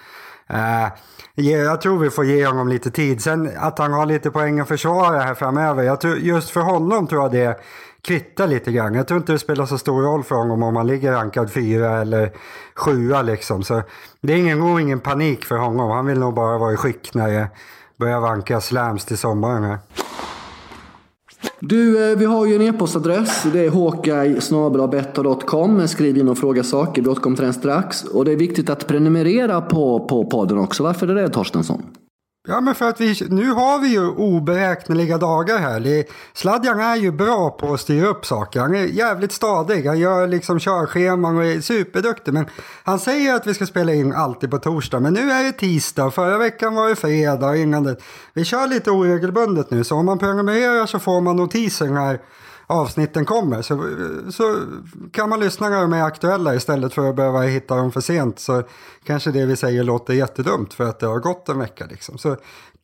Eh, 0.54 0.88
jag 1.36 1.82
tror 1.82 2.00
vi 2.00 2.10
får 2.10 2.26
ge 2.26 2.46
honom 2.46 2.68
lite 2.68 2.92
tid. 2.92 3.22
Sen 3.22 3.52
att 3.58 3.80
han 3.80 3.94
har 3.94 4.06
lite 4.06 4.32
poäng 4.32 4.60
att 4.60 4.68
försvara 4.68 5.20
här 5.20 5.34
framöver. 5.34 5.84
Jag 5.84 6.02
tror, 6.02 6.18
just 6.18 6.50
för 6.50 6.62
honom 6.62 7.08
tror 7.08 7.22
jag 7.22 7.32
det 7.32 7.60
kvittar 8.02 8.48
lite 8.48 8.72
grann. 8.72 8.94
Jag 8.94 9.08
tror 9.08 9.18
inte 9.18 9.32
det 9.32 9.40
spelar 9.40 9.66
så 9.66 9.78
stor 9.78 10.02
roll 10.02 10.24
för 10.24 10.36
honom 10.36 10.64
om 10.64 10.76
han 10.76 10.88
ligger 10.88 11.12
rankad 11.12 11.52
fyra 11.52 12.02
eller 12.02 12.32
sjua 12.76 13.22
liksom. 13.22 13.64
Så 13.64 13.82
det 14.22 14.34
är 14.34 14.38
ingen, 14.38 14.60
nog 14.60 14.82
ingen 14.82 15.00
panik 15.00 15.46
för 15.46 15.58
honom. 15.58 15.92
Han 15.92 16.06
vill 16.06 16.20
nog 16.20 16.34
bara 16.34 16.58
vara 16.58 16.74
i 16.74 16.78
skick 16.78 17.14
när 17.14 17.28
det 17.32 17.48
börjar 17.98 18.20
vanka 18.20 18.62
slams 18.62 19.06
till 19.06 19.18
sommaren 19.18 19.64
här. 19.64 19.78
Du, 21.64 22.12
eh, 22.12 22.18
vi 22.18 22.26
har 22.26 22.46
ju 22.46 22.56
en 22.56 22.62
e-postadress. 22.62 23.44
Det 23.54 23.66
är 23.66 23.72
hawkeye.com. 23.72 25.88
Skriv 25.88 26.18
in 26.18 26.30
och 26.30 26.38
fråga 26.38 26.64
saker. 26.64 27.02
Vi 27.02 27.10
återkommer 27.10 27.36
till 27.36 27.46
den 27.46 27.54
strax. 27.54 28.04
Och 28.04 28.26
det 28.26 28.32
är 28.32 28.36
viktigt 28.36 28.70
att 28.70 28.88
prenumerera 28.88 29.62
på, 29.62 30.08
på 30.08 30.26
podden 30.26 30.58
också. 30.58 30.84
Varför 30.84 31.08
är 31.08 31.16
det 31.16 31.22
det 31.22 31.30
Torstensson? 31.30 31.84
Ja, 32.48 32.62
men 32.62 32.76
för 32.76 32.90
att 32.90 33.02
vi, 33.02 33.28
nu 33.30 33.52
har 33.52 33.80
vi 33.80 33.88
ju 33.88 34.08
oberäkneliga 34.08 35.18
dagar 35.18 35.58
här. 35.58 36.04
Sladjan 36.34 36.80
är 36.80 36.96
ju 36.96 37.12
bra 37.12 37.50
på 37.50 37.74
att 37.74 37.80
styra 37.80 38.08
upp 38.08 38.26
saker. 38.26 38.60
Han 38.60 38.76
är 38.76 38.86
jävligt 38.86 39.32
stadig. 39.32 39.86
Han 39.86 40.00
gör 40.00 40.28
liksom 40.28 40.60
körscheman 40.60 41.38
och 41.38 41.46
är 41.46 41.62
superduktig. 41.62 42.34
Men 42.34 42.46
han 42.84 43.00
säger 43.00 43.36
att 43.36 43.48
vi 43.48 43.54
ska 43.54 43.66
spela 43.66 43.94
in 43.94 44.14
alltid 44.14 44.52
på 44.52 44.58
torsdag. 44.58 45.00
Men 45.00 45.14
nu 45.14 45.32
är 45.32 45.44
det 45.44 45.52
tisdag. 45.52 46.12
Förra 46.12 46.38
veckan 46.38 46.76
var 46.76 46.90
det 46.90 46.96
fredag. 46.96 47.56
Innan 47.56 47.84
det. 47.84 47.96
Vi 48.34 48.46
kör 48.46 48.68
lite 48.68 48.92
oregelbundet 48.92 49.72
nu. 49.72 49.84
Så 49.84 49.96
om 49.96 50.06
man 50.06 50.20
prenumererar 50.20 50.86
så 50.86 51.00
får 51.00 51.22
man 51.22 51.36
notiser 51.36 51.88
när 51.88 52.20
avsnitten 52.72 53.26
kommer. 53.26 53.62
Så, 53.62 53.90
så 54.32 54.58
kan 55.12 55.30
man 55.30 55.40
lyssna 55.40 55.70
när 55.70 55.82
de 55.82 55.94
är 55.94 56.04
aktuella 56.04 56.56
istället 56.56 56.94
för 56.94 57.10
att 57.10 57.16
behöva 57.16 57.42
hitta 57.42 57.76
dem 57.76 57.92
för 57.92 58.02
sent. 58.02 58.40
Så 58.40 58.64
kanske 59.04 59.32
det 59.32 59.46
vi 59.46 59.56
säger 59.56 59.84
låter 59.84 60.14
jättedumt 60.14 60.74
för 60.74 60.84
att 60.84 61.00
det 61.00 61.08
har 61.08 61.20
gått 61.20 61.50
en 61.50 61.60
vecka. 61.60 61.86
Liksom. 61.90 62.18
Så 62.18 62.38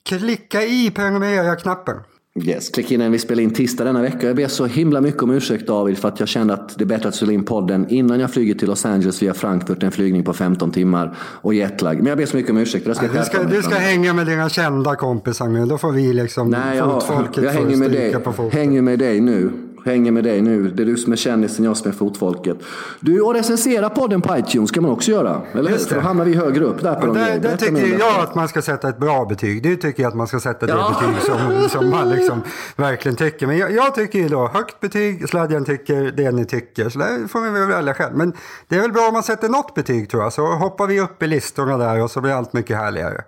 klicka 0.06 0.64
i 0.64 0.92
prenumerera-knappen. 0.96 1.98
Yes, 2.44 2.70
klicka 2.70 2.94
in 2.94 3.12
vi 3.12 3.20
spelar 3.20 3.44
in 3.44 3.54
tisdag 3.54 3.84
denna 3.84 4.02
vecka. 4.02 4.28
Jag 4.28 4.36
ber 4.36 4.48
så 4.48 4.66
himla 4.66 5.02
mycket 5.02 5.24
om 5.24 5.32
ursäkt 5.32 5.68
David 5.68 5.98
för 5.98 6.08
att 6.08 6.20
jag 6.20 6.30
kände 6.30 6.54
att 6.54 6.78
det 6.78 6.84
är 6.84 6.86
bättre 6.86 7.10
att 7.10 7.16
spela 7.16 7.32
in 7.32 7.44
podden 7.44 7.90
innan 7.90 8.20
jag 8.20 8.34
flyger 8.34 8.56
till 8.56 8.68
Los 8.68 8.86
Angeles 8.86 9.22
via 9.22 9.34
Frankfurt. 9.34 9.84
En 9.84 9.92
flygning 9.92 10.24
på 10.24 10.34
15 10.34 10.72
timmar 10.72 11.16
och 11.20 11.54
jetlag. 11.54 11.98
Men 11.98 12.06
jag 12.06 12.18
ber 12.18 12.26
så 12.26 12.38
mycket 12.38 12.52
om 12.52 12.58
ursäkt. 12.58 12.88
Jag 12.88 12.96
ska 12.96 13.08
du 13.08 13.24
ska, 13.24 13.44
du 13.44 13.62
ska 13.62 13.76
hänga 13.76 14.14
med 14.14 14.28
dina 14.28 14.50
kända 14.50 14.96
kompisar 14.96 15.48
nu. 15.48 15.66
Då 15.66 15.78
får 15.78 15.92
vi 15.92 16.14
liksom 16.14 16.50
Nej, 16.50 16.78
jag, 16.78 16.92
fotfolket 16.92 17.44
jag 17.44 17.52
hänger 17.52 17.78
med 17.78 17.92
dig, 17.92 18.14
på 18.14 18.34
foten. 18.34 18.60
hänger 18.60 18.82
med 18.82 19.00
dig 19.00 19.22
nu 19.22 19.52
hänger 19.88 20.12
med 20.12 20.24
dig 20.24 20.42
nu. 20.42 20.70
Det 20.70 20.84
är 20.84 20.86
du 20.86 20.98
som 20.98 21.14
är 21.14 21.18
kändisen, 21.18 21.66
jag 21.66 21.78
som 21.78 21.92
är 21.92 21.96
fotfolket. 21.96 22.58
Du, 23.00 23.22
och 23.22 23.34
recensera 23.34 23.90
podden 23.90 24.22
på 24.22 24.38
iTunes 24.38 24.70
ska 24.70 24.82
man 24.82 24.92
också 24.92 25.12
göra. 25.12 25.42
Eller 25.54 25.72
hur? 25.72 25.78
För 25.78 25.96
då 25.96 26.02
hamnar 26.02 26.26
vi 26.26 26.36
högre 26.36 26.66
upp 26.66 26.82
där 26.82 26.96
på 26.96 27.08
ja, 27.08 27.14
de 27.14 27.20
Det, 27.20 27.40
det 27.40 27.58
tycker 27.58 28.00
jag 28.00 28.20
att 28.20 28.36
man 28.36 28.48
ska 28.48 28.62
sätta 28.62 28.90
ett 28.90 28.98
bra 28.98 29.26
betyg. 29.26 29.64
Du 29.64 29.76
tycker 29.76 30.04
jag 30.04 30.10
att 30.10 30.16
man 30.16 30.28
ska 30.28 30.40
sätta 30.40 30.66
det 30.66 30.72
ja. 30.72 31.00
betyg 31.00 31.22
som, 31.22 31.70
som 31.70 31.90
man 31.90 32.10
liksom 32.10 32.42
verkligen 32.76 33.16
tycker. 33.16 33.48
Men 33.48 33.58
jag, 33.58 33.72
jag 33.72 33.96
tycker 33.96 34.20
ju 34.20 34.28
då 34.28 34.48
högt 34.48 34.80
betyg, 34.80 35.30
sladjan 35.30 35.66
tycker 35.66 36.12
det 36.18 36.32
ni 36.32 36.46
tycker. 36.46 36.90
Så 36.90 37.00
där 37.00 37.28
får 37.28 37.42
vi 37.42 37.50
väl 37.50 37.68
välja 37.68 37.94
själv. 37.94 38.16
Men 38.18 38.34
det 38.68 38.76
är 38.76 38.82
väl 38.82 38.92
bra 38.92 39.08
om 39.08 39.14
man 39.14 39.24
sätter 39.24 39.50
något 39.50 39.76
betyg 39.76 40.10
tror 40.10 40.24
jag. 40.24 40.34
Så 40.34 40.46
hoppar 40.46 40.88
vi 40.88 41.02
upp 41.02 41.24
i 41.24 41.28
listorna 41.28 41.78
där 41.78 42.04
och 42.04 42.12
så 42.12 42.22
blir 42.22 42.32
allt 42.32 42.54
mycket 42.54 42.78
härligare. 42.78 43.24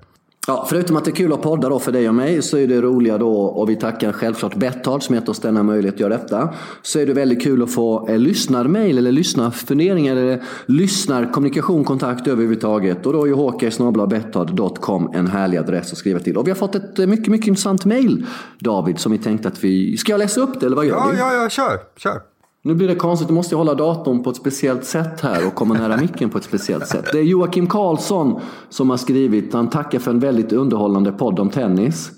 Ja, 0.49 0.65
förutom 0.69 0.97
att 0.97 1.05
det 1.05 1.11
är 1.11 1.15
kul 1.15 1.33
att 1.33 1.41
podda 1.41 1.69
då 1.69 1.79
för 1.79 1.91
dig 1.91 2.09
och 2.09 2.15
mig 2.15 2.41
så 2.41 2.57
är 2.57 2.67
det 2.67 2.81
roliga 2.81 3.17
då 3.17 3.33
och 3.33 3.69
vi 3.69 3.75
tackar 3.75 4.11
självklart 4.11 4.55
Betthard 4.55 5.03
som 5.03 5.15
gett 5.15 5.29
oss 5.29 5.39
denna 5.39 5.63
möjlighet 5.63 5.95
att 5.95 5.99
göra 5.99 6.17
detta. 6.17 6.53
Så 6.81 6.99
är 6.99 7.05
det 7.05 7.13
väldigt 7.13 7.43
kul 7.43 7.63
att 7.63 7.73
få 7.73 8.07
eh, 8.07 8.17
lyssnarmail 8.17 8.97
eller 8.97 9.11
lyssnarfunderingar 9.11 10.15
eller 10.15 10.43
lyssnarkommunikation, 10.65 11.83
kontakt 11.83 12.27
överhuvudtaget. 12.27 13.05
Och 13.05 13.13
då 13.13 13.23
är 13.23 13.27
ju 13.27 13.33
håkajsnabelabetthard.com 13.33 15.11
en 15.13 15.27
härlig 15.27 15.57
adress 15.57 15.91
att 15.91 15.97
skriva 15.97 16.19
till. 16.19 16.37
Och 16.37 16.47
vi 16.47 16.51
har 16.51 16.55
fått 16.55 16.75
ett 16.75 16.99
eh, 16.99 17.07
mycket, 17.07 17.27
mycket 17.27 17.47
intressant 17.47 17.85
mail 17.85 18.25
David 18.59 18.99
som 18.99 19.11
vi 19.11 19.17
tänkte 19.17 19.47
att 19.47 19.63
vi... 19.63 19.97
Ska 19.97 20.11
jag 20.11 20.19
läsa 20.19 20.41
upp 20.41 20.59
det 20.59 20.65
eller 20.65 20.75
vad 20.75 20.85
gör 20.85 20.95
ja, 20.95 21.09
vi? 21.13 21.19
Ja, 21.19 21.33
ja, 21.33 21.49
kör, 21.49 21.79
kör. 21.97 22.21
Nu 22.61 22.75
blir 22.75 22.87
det 22.87 22.95
konstigt, 22.95 23.29
nu 23.29 23.35
måste 23.35 23.53
jag 23.53 23.57
hålla 23.57 23.73
datorn 23.73 24.23
på 24.23 24.29
ett 24.29 24.35
speciellt 24.35 24.85
sätt 24.85 25.21
här 25.21 25.47
och 25.47 25.55
komma 25.55 25.73
nära 25.73 25.97
micken 25.97 26.29
på 26.29 26.37
ett 26.37 26.43
speciellt 26.43 26.87
sätt. 26.87 27.05
Det 27.11 27.19
är 27.19 27.23
Joakim 27.23 27.67
Karlsson 27.67 28.39
som 28.69 28.89
har 28.89 28.97
skrivit, 28.97 29.53
han 29.53 29.69
tackar 29.69 29.99
för 29.99 30.11
en 30.11 30.19
väldigt 30.19 30.53
underhållande 30.53 31.11
podd 31.11 31.39
om 31.39 31.49
tennis. 31.49 32.11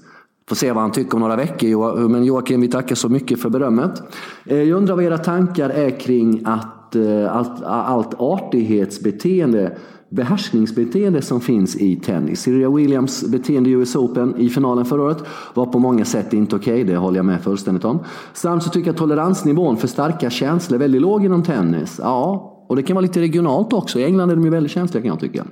Får 0.50 0.56
se 0.56 0.72
vad 0.72 0.82
han 0.82 0.92
tycker 0.92 1.14
om 1.16 1.20
några 1.20 1.36
veckor. 1.36 2.08
Men 2.08 2.26
Joakim, 2.26 2.62
vi 2.62 2.68
tackar 2.68 2.96
så 2.96 3.10
mycket 3.10 3.42
för 3.42 3.50
berömmet. 3.50 4.02
Eh, 4.46 4.58
jag 4.58 4.78
undrar 4.78 4.96
vad 4.96 5.04
era 5.04 5.18
tankar 5.18 5.70
är 5.70 6.00
kring 6.00 6.42
att 6.46 6.81
Eh, 6.96 7.36
allt, 7.36 7.64
allt 7.64 8.14
artighetsbeteende 8.20 9.72
behärskningsbeteende 10.12 11.22
som 11.22 11.42
finns 11.42 11.76
i 11.76 11.96
tennis. 11.96 12.42
Serena 12.42 12.76
Williams 12.76 13.24
beteende 13.28 13.70
i 13.70 13.74
US 13.74 13.96
Open 13.96 14.36
i 14.38 14.50
finalen 14.50 14.86
förra 14.86 15.04
året 15.04 15.24
var 15.54 15.66
på 15.66 15.80
många 15.80 16.06
sätt 16.06 16.34
inte 16.34 16.56
okej, 16.56 16.74
okay, 16.74 16.94
det 16.94 16.98
håller 16.98 17.18
jag 17.18 17.26
med 17.26 17.42
fullständigt 17.42 17.86
om. 17.86 18.00
Samt 18.34 18.64
så 18.64 18.70
tycker 18.70 18.90
jag 18.90 18.98
toleransnivån 18.98 19.78
för 19.78 19.88
starka 19.88 20.30
känslor 20.30 20.76
är 20.76 20.80
väldigt 20.80 21.02
låg 21.02 21.26
inom 21.26 21.44
tennis. 21.44 22.00
Ja, 22.04 22.51
och 22.72 22.78
det 22.78 22.84
kan 22.84 22.96
vara 22.96 23.02
lite 23.02 23.22
regionalt 23.22 23.74
också. 23.74 24.00
I 24.00 24.04
England 24.04 24.30
är 24.30 24.36
de 24.36 24.44
ju 24.46 24.50
väldigt 24.50 24.72
känsliga 24.72 25.02
kan 25.02 25.10
jag 25.10 25.20
tycka. 25.20 25.46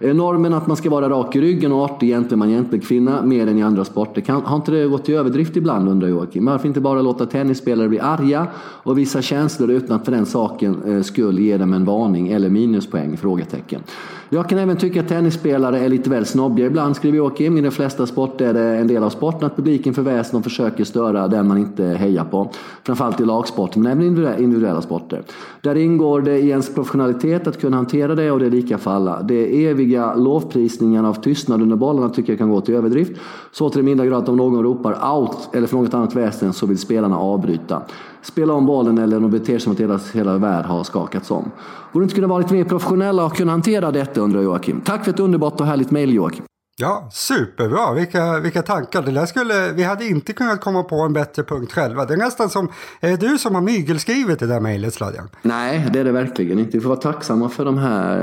Eh, 0.00 0.14
normen 0.14 0.54
att 0.54 0.66
man 0.66 0.76
ska 0.76 0.90
vara 0.90 1.08
rak 1.08 1.36
i 1.36 1.40
ryggen 1.40 1.72
och 1.72 1.84
artig 1.84 2.08
gentleman, 2.08 2.48
gentleman-kvinna 2.48 3.22
mer 3.22 3.46
än 3.46 3.58
i 3.58 3.62
andra 3.62 3.84
sporter. 3.84 4.20
Kan, 4.20 4.42
har 4.42 4.56
inte 4.56 4.70
det 4.70 4.86
gått 4.86 5.08
i 5.08 5.14
överdrift 5.14 5.56
ibland 5.56 5.88
undrar 5.88 6.08
Joakim? 6.08 6.44
Varför 6.44 6.68
inte 6.68 6.80
bara 6.80 7.02
låta 7.02 7.26
tennisspelare 7.26 7.88
bli 7.88 8.00
arga 8.00 8.46
och 8.58 8.98
visa 8.98 9.22
känslor 9.22 9.70
utan 9.70 9.96
att 9.96 10.04
för 10.04 10.12
den 10.12 10.26
saken 10.26 10.82
eh, 10.86 11.02
skull 11.02 11.38
ge 11.38 11.56
dem 11.56 11.72
en 11.72 11.84
varning 11.84 12.28
eller 12.28 12.50
minuspoäng? 12.50 13.16
Frågetecken. 13.16 13.80
Jag 14.28 14.48
kan 14.48 14.58
även 14.58 14.76
tycka 14.76 15.00
att 15.00 15.08
tennisspelare 15.08 15.78
är 15.78 15.88
lite 15.88 16.10
väl 16.10 16.26
snobbiga 16.26 16.66
ibland, 16.66 16.96
skriver 16.96 17.18
Joakim. 17.18 17.58
I 17.58 17.60
de 17.60 17.70
flesta 17.70 18.06
sporter 18.06 18.46
är 18.46 18.54
det 18.54 18.76
en 18.76 18.86
del 18.86 19.02
av 19.02 19.10
sporten 19.10 19.46
att 19.46 19.56
publiken 19.56 19.94
förväsen 19.94 20.38
och 20.38 20.44
försöker 20.44 20.84
störa 20.84 21.28
den 21.28 21.48
man 21.48 21.58
inte 21.58 21.84
hejar 21.84 22.24
på. 22.24 22.50
Framförallt 22.82 23.20
i 23.20 23.24
lagsporter, 23.24 23.78
men 23.80 23.92
även 23.92 24.42
individuella 24.42 24.82
sporter. 24.82 25.22
Där 25.60 25.74
ingår 25.74 26.20
det 26.20 26.38
i 26.38 26.48
ens 26.48 26.74
professionalitet 26.74 27.46
att 27.46 27.60
kunna 27.60 27.76
hantera 27.76 28.14
det 28.14 28.30
och 28.30 28.38
det 28.38 28.46
är 28.46 28.50
lika 28.50 28.78
för 28.78 28.90
alla. 28.90 29.22
Det 29.22 29.66
eviga 29.66 30.14
lovprisningarna 30.14 31.08
av 31.08 31.14
tystnad 31.14 31.62
under 31.62 31.76
bollarna 31.76 32.08
tycker 32.08 32.32
jag 32.32 32.38
kan 32.38 32.50
gå 32.50 32.60
till 32.60 32.74
överdrift. 32.74 33.12
Så 33.52 33.70
till 33.70 33.78
den 33.78 33.84
milda 33.84 34.06
grad 34.06 34.22
att 34.22 34.28
om 34.28 34.36
någon 34.36 34.62
ropar 34.62 35.16
out 35.16 35.48
eller 35.52 35.66
för 35.66 35.76
något 35.76 35.94
annat 35.94 36.16
väsen 36.16 36.52
så 36.52 36.66
vill 36.66 36.78
spelarna 36.78 37.18
avbryta 37.18 37.82
spela 38.26 38.52
om 38.52 38.66
bollen 38.66 38.98
eller 38.98 39.20
de 39.20 39.30
beter 39.30 39.46
sig 39.46 39.60
som 39.60 39.72
att 39.72 39.80
hela, 39.80 40.00
hela 40.14 40.38
värld 40.38 40.64
har 40.64 40.84
skakats 40.84 41.30
om. 41.30 41.50
Borde 41.92 42.04
inte 42.04 42.14
kunna 42.14 42.26
vara 42.26 42.38
lite 42.38 42.54
mer 42.54 42.64
professionella 42.64 43.24
och 43.24 43.36
kunna 43.36 43.52
hantera 43.52 43.90
detta 43.90 44.20
undrar 44.20 44.42
Joakim. 44.42 44.80
Tack 44.80 45.04
för 45.04 45.10
ett 45.12 45.20
underbart 45.20 45.60
och 45.60 45.66
härligt 45.66 45.90
mejl 45.90 46.14
Joakim. 46.14 46.44
Ja, 46.76 47.08
superbra. 47.12 47.94
Vilka, 47.94 48.40
vilka 48.40 48.62
tankar. 48.62 49.02
Det 49.02 49.10
där 49.10 49.26
skulle, 49.26 49.72
vi 49.72 49.82
hade 49.82 50.06
inte 50.06 50.32
kunnat 50.32 50.60
komma 50.60 50.82
på 50.82 50.96
en 50.96 51.12
bättre 51.12 51.42
punkt 51.42 51.72
själva. 51.72 52.04
Det 52.04 52.14
är 52.14 52.18
nästan 52.18 52.50
som, 52.50 52.68
är 53.00 53.10
det 53.10 53.16
du 53.16 53.38
som 53.38 53.54
har 53.54 53.62
mygelskrivit 53.62 54.38
det 54.38 54.46
där 54.46 54.60
mejlet 54.60 54.94
Sladjan? 54.94 55.28
Nej, 55.42 55.88
det 55.92 56.00
är 56.00 56.04
det 56.04 56.12
verkligen 56.12 56.58
inte. 56.58 56.70
Vi 56.76 56.80
får 56.80 56.88
vara 56.88 57.00
tacksamma 57.00 57.48
för 57.48 57.64
de 57.64 57.78
här 57.78 58.18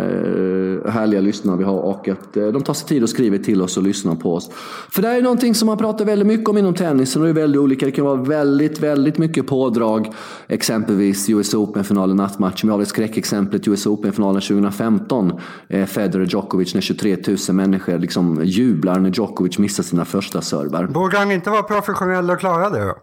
eh, 0.85 0.91
härliga 0.91 1.21
lyssnarna 1.21 1.57
vi 1.57 1.63
har 1.63 1.77
och 1.77 2.07
att 2.07 2.37
eh, 2.37 2.47
de 2.47 2.63
tar 2.63 2.73
sig 2.73 2.87
tid 2.87 3.03
och 3.03 3.09
skriver 3.09 3.37
till 3.37 3.61
oss 3.61 3.77
och 3.77 3.83
lyssnar 3.83 4.15
på 4.15 4.35
oss. 4.35 4.51
För 4.89 5.01
det 5.01 5.07
här 5.07 5.17
är 5.17 5.21
någonting 5.21 5.55
som 5.55 5.65
man 5.65 5.77
pratar 5.77 6.05
väldigt 6.05 6.27
mycket 6.27 6.49
om 6.49 6.57
inom 6.57 6.73
tennisen 6.73 7.21
och 7.21 7.25
det 7.25 7.31
är 7.31 7.41
väldigt 7.41 7.61
olika. 7.61 7.85
Det 7.85 7.91
kan 7.91 8.05
vara 8.05 8.15
väldigt, 8.15 8.79
väldigt 8.79 9.17
mycket 9.17 9.47
pådrag. 9.47 10.13
Exempelvis 10.47 11.29
US 11.29 11.53
Open-finalen, 11.53 12.17
nattmatchen. 12.17 12.67
Vi 12.67 12.69
har 12.69 12.77
väl 12.77 12.87
skräckexemplet 12.87 13.67
US 13.67 13.85
Open-finalen 13.85 14.41
2015. 14.41 15.33
Eh, 15.67 15.85
Federer 15.85 16.25
Djokovic 16.25 16.73
när 16.73 16.81
23 16.81 17.17
000 17.27 17.37
människor 17.55 17.99
liksom 17.99 18.40
jublar 18.43 18.99
när 18.99 19.09
Djokovic 19.09 19.57
missar 19.57 19.83
sina 19.83 20.05
första 20.05 20.41
servar. 20.41 20.87
Borde 20.87 21.17
han 21.17 21.31
inte 21.31 21.49
vara 21.49 21.63
professionell 21.63 22.29
och 22.29 22.39
klara 22.39 22.69
det 22.69 22.83
då? 22.83 22.95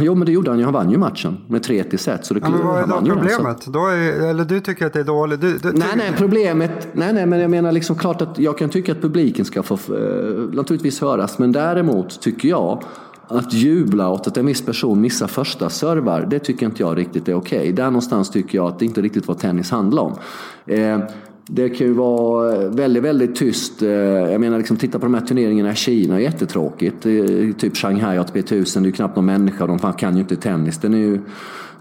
Jo, 0.00 0.14
men 0.14 0.26
det 0.26 0.32
gjorde 0.32 0.50
han 0.50 0.58
ju. 0.58 0.64
Han 0.64 0.74
vann 0.74 0.90
ju 0.90 0.98
matchen 0.98 1.36
med 1.48 1.62
3 1.62 1.98
set. 1.98 2.26
Så 2.26 2.34
det, 2.34 2.40
ja, 2.42 2.50
men 2.50 2.66
vad 2.66 2.82
är 2.82 2.86
då 2.86 3.14
problemet? 3.14 3.66
Då 3.66 3.86
är, 3.86 4.30
eller 4.30 4.44
du 4.44 4.60
tycker 4.60 4.86
att 4.86 4.92
det 4.92 5.00
är 5.00 5.04
dåligt? 5.04 5.40
Du, 5.40 5.58
du, 5.58 5.72
nej, 5.72 5.88
nej, 5.96 6.12
problemet... 6.16 6.88
Nej, 6.92 7.12
nej, 7.12 7.26
men 7.26 7.40
jag 7.40 7.50
menar 7.50 7.72
liksom 7.72 7.96
klart 7.96 8.22
att 8.22 8.38
jag 8.38 8.58
kan 8.58 8.68
tycka 8.70 8.92
att 8.92 9.00
publiken 9.00 9.44
ska 9.44 9.62
få 9.62 9.74
eh, 9.74 10.54
naturligtvis 10.54 11.00
höras. 11.00 11.38
Men 11.38 11.52
däremot 11.52 12.20
tycker 12.20 12.48
jag 12.48 12.82
att 13.28 13.52
jubla 13.52 14.08
åt 14.08 14.26
att 14.26 14.36
en 14.36 14.46
viss 14.46 14.66
person 14.66 15.00
missar 15.00 15.26
första 15.26 15.70
servar, 15.70 16.26
det 16.30 16.38
tycker 16.38 16.66
inte 16.66 16.82
jag 16.82 16.98
riktigt 16.98 17.28
är 17.28 17.34
okej. 17.34 17.58
Okay. 17.58 17.72
Där 17.72 17.84
någonstans 17.84 18.30
tycker 18.30 18.58
jag 18.58 18.66
att 18.66 18.78
det 18.78 18.84
inte 18.84 19.00
riktigt 19.02 19.28
vad 19.28 19.38
tennis 19.38 19.70
handlar 19.70 20.02
om. 20.02 20.16
Eh, 20.66 20.98
det 21.50 21.68
kan 21.68 21.86
ju 21.86 21.92
vara 21.92 22.54
eh, 22.54 22.70
väldigt, 22.70 23.02
väldigt 23.02 23.36
tyst. 23.36 23.82
Eh, 23.82 23.88
jag 23.90 24.40
menar, 24.40 24.58
liksom, 24.58 24.76
titta 24.76 24.98
på 24.98 25.06
de 25.06 25.14
här 25.14 25.20
turneringarna 25.20 25.72
i 25.72 25.74
Kina, 25.74 26.20
jättetråkigt. 26.20 27.02
Typ 27.58 27.76
Shanghai 27.76 28.18
ATP 28.18 28.38
1000, 28.38 28.82
det 28.82 28.86
är 28.86 28.88
ju 28.88 28.92
knappt 28.92 29.16
någon 29.16 29.26
människa, 29.26 29.66
de 29.66 29.92
kan 29.92 30.14
ju 30.14 30.20
inte 30.20 30.36
tennis. 30.36 30.78
Den 30.78 30.94
är 30.94 30.98
ju... 30.98 31.20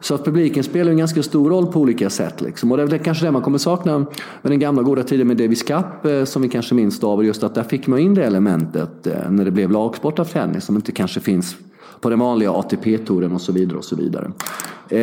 Så 0.01 0.15
att 0.15 0.25
publiken 0.25 0.63
spelar 0.63 0.91
en 0.91 0.97
ganska 0.97 1.23
stor 1.23 1.49
roll 1.49 1.67
på 1.67 1.79
olika 1.79 2.09
sätt. 2.09 2.41
Liksom. 2.41 2.71
Och 2.71 2.77
det 2.77 2.83
är 2.83 2.87
väl 2.87 2.99
kanske 2.99 3.25
det 3.25 3.31
man 3.31 3.41
kommer 3.41 3.57
sakna 3.57 3.99
med 4.41 4.51
den 4.51 4.59
gamla 4.59 4.81
goda 4.81 5.03
tiden 5.03 5.27
med 5.27 5.37
Davis 5.37 5.63
Cup, 5.63 6.05
eh, 6.05 6.23
som 6.23 6.41
vi 6.41 6.49
kanske 6.49 6.75
minns 6.75 7.03
av. 7.03 7.25
Just 7.25 7.43
att 7.43 7.55
där 7.55 7.63
fick 7.63 7.87
man 7.87 7.99
in 7.99 8.13
det 8.13 8.25
elementet 8.25 9.07
när 9.29 9.45
det 9.45 9.51
blev 9.51 9.71
lagsport 9.71 10.19
av 10.19 10.25
tennis, 10.25 10.65
som 10.65 10.75
inte 10.75 10.91
kanske 10.91 11.19
finns 11.19 11.55
på 12.01 12.09
den 12.09 12.19
vanliga 12.19 12.51
ATP-touren 12.51 13.33
och 13.33 13.41
så 13.41 13.51
vidare. 13.51 13.77
och 13.77 13.85
så 13.85 13.95
vidare. 13.95 14.31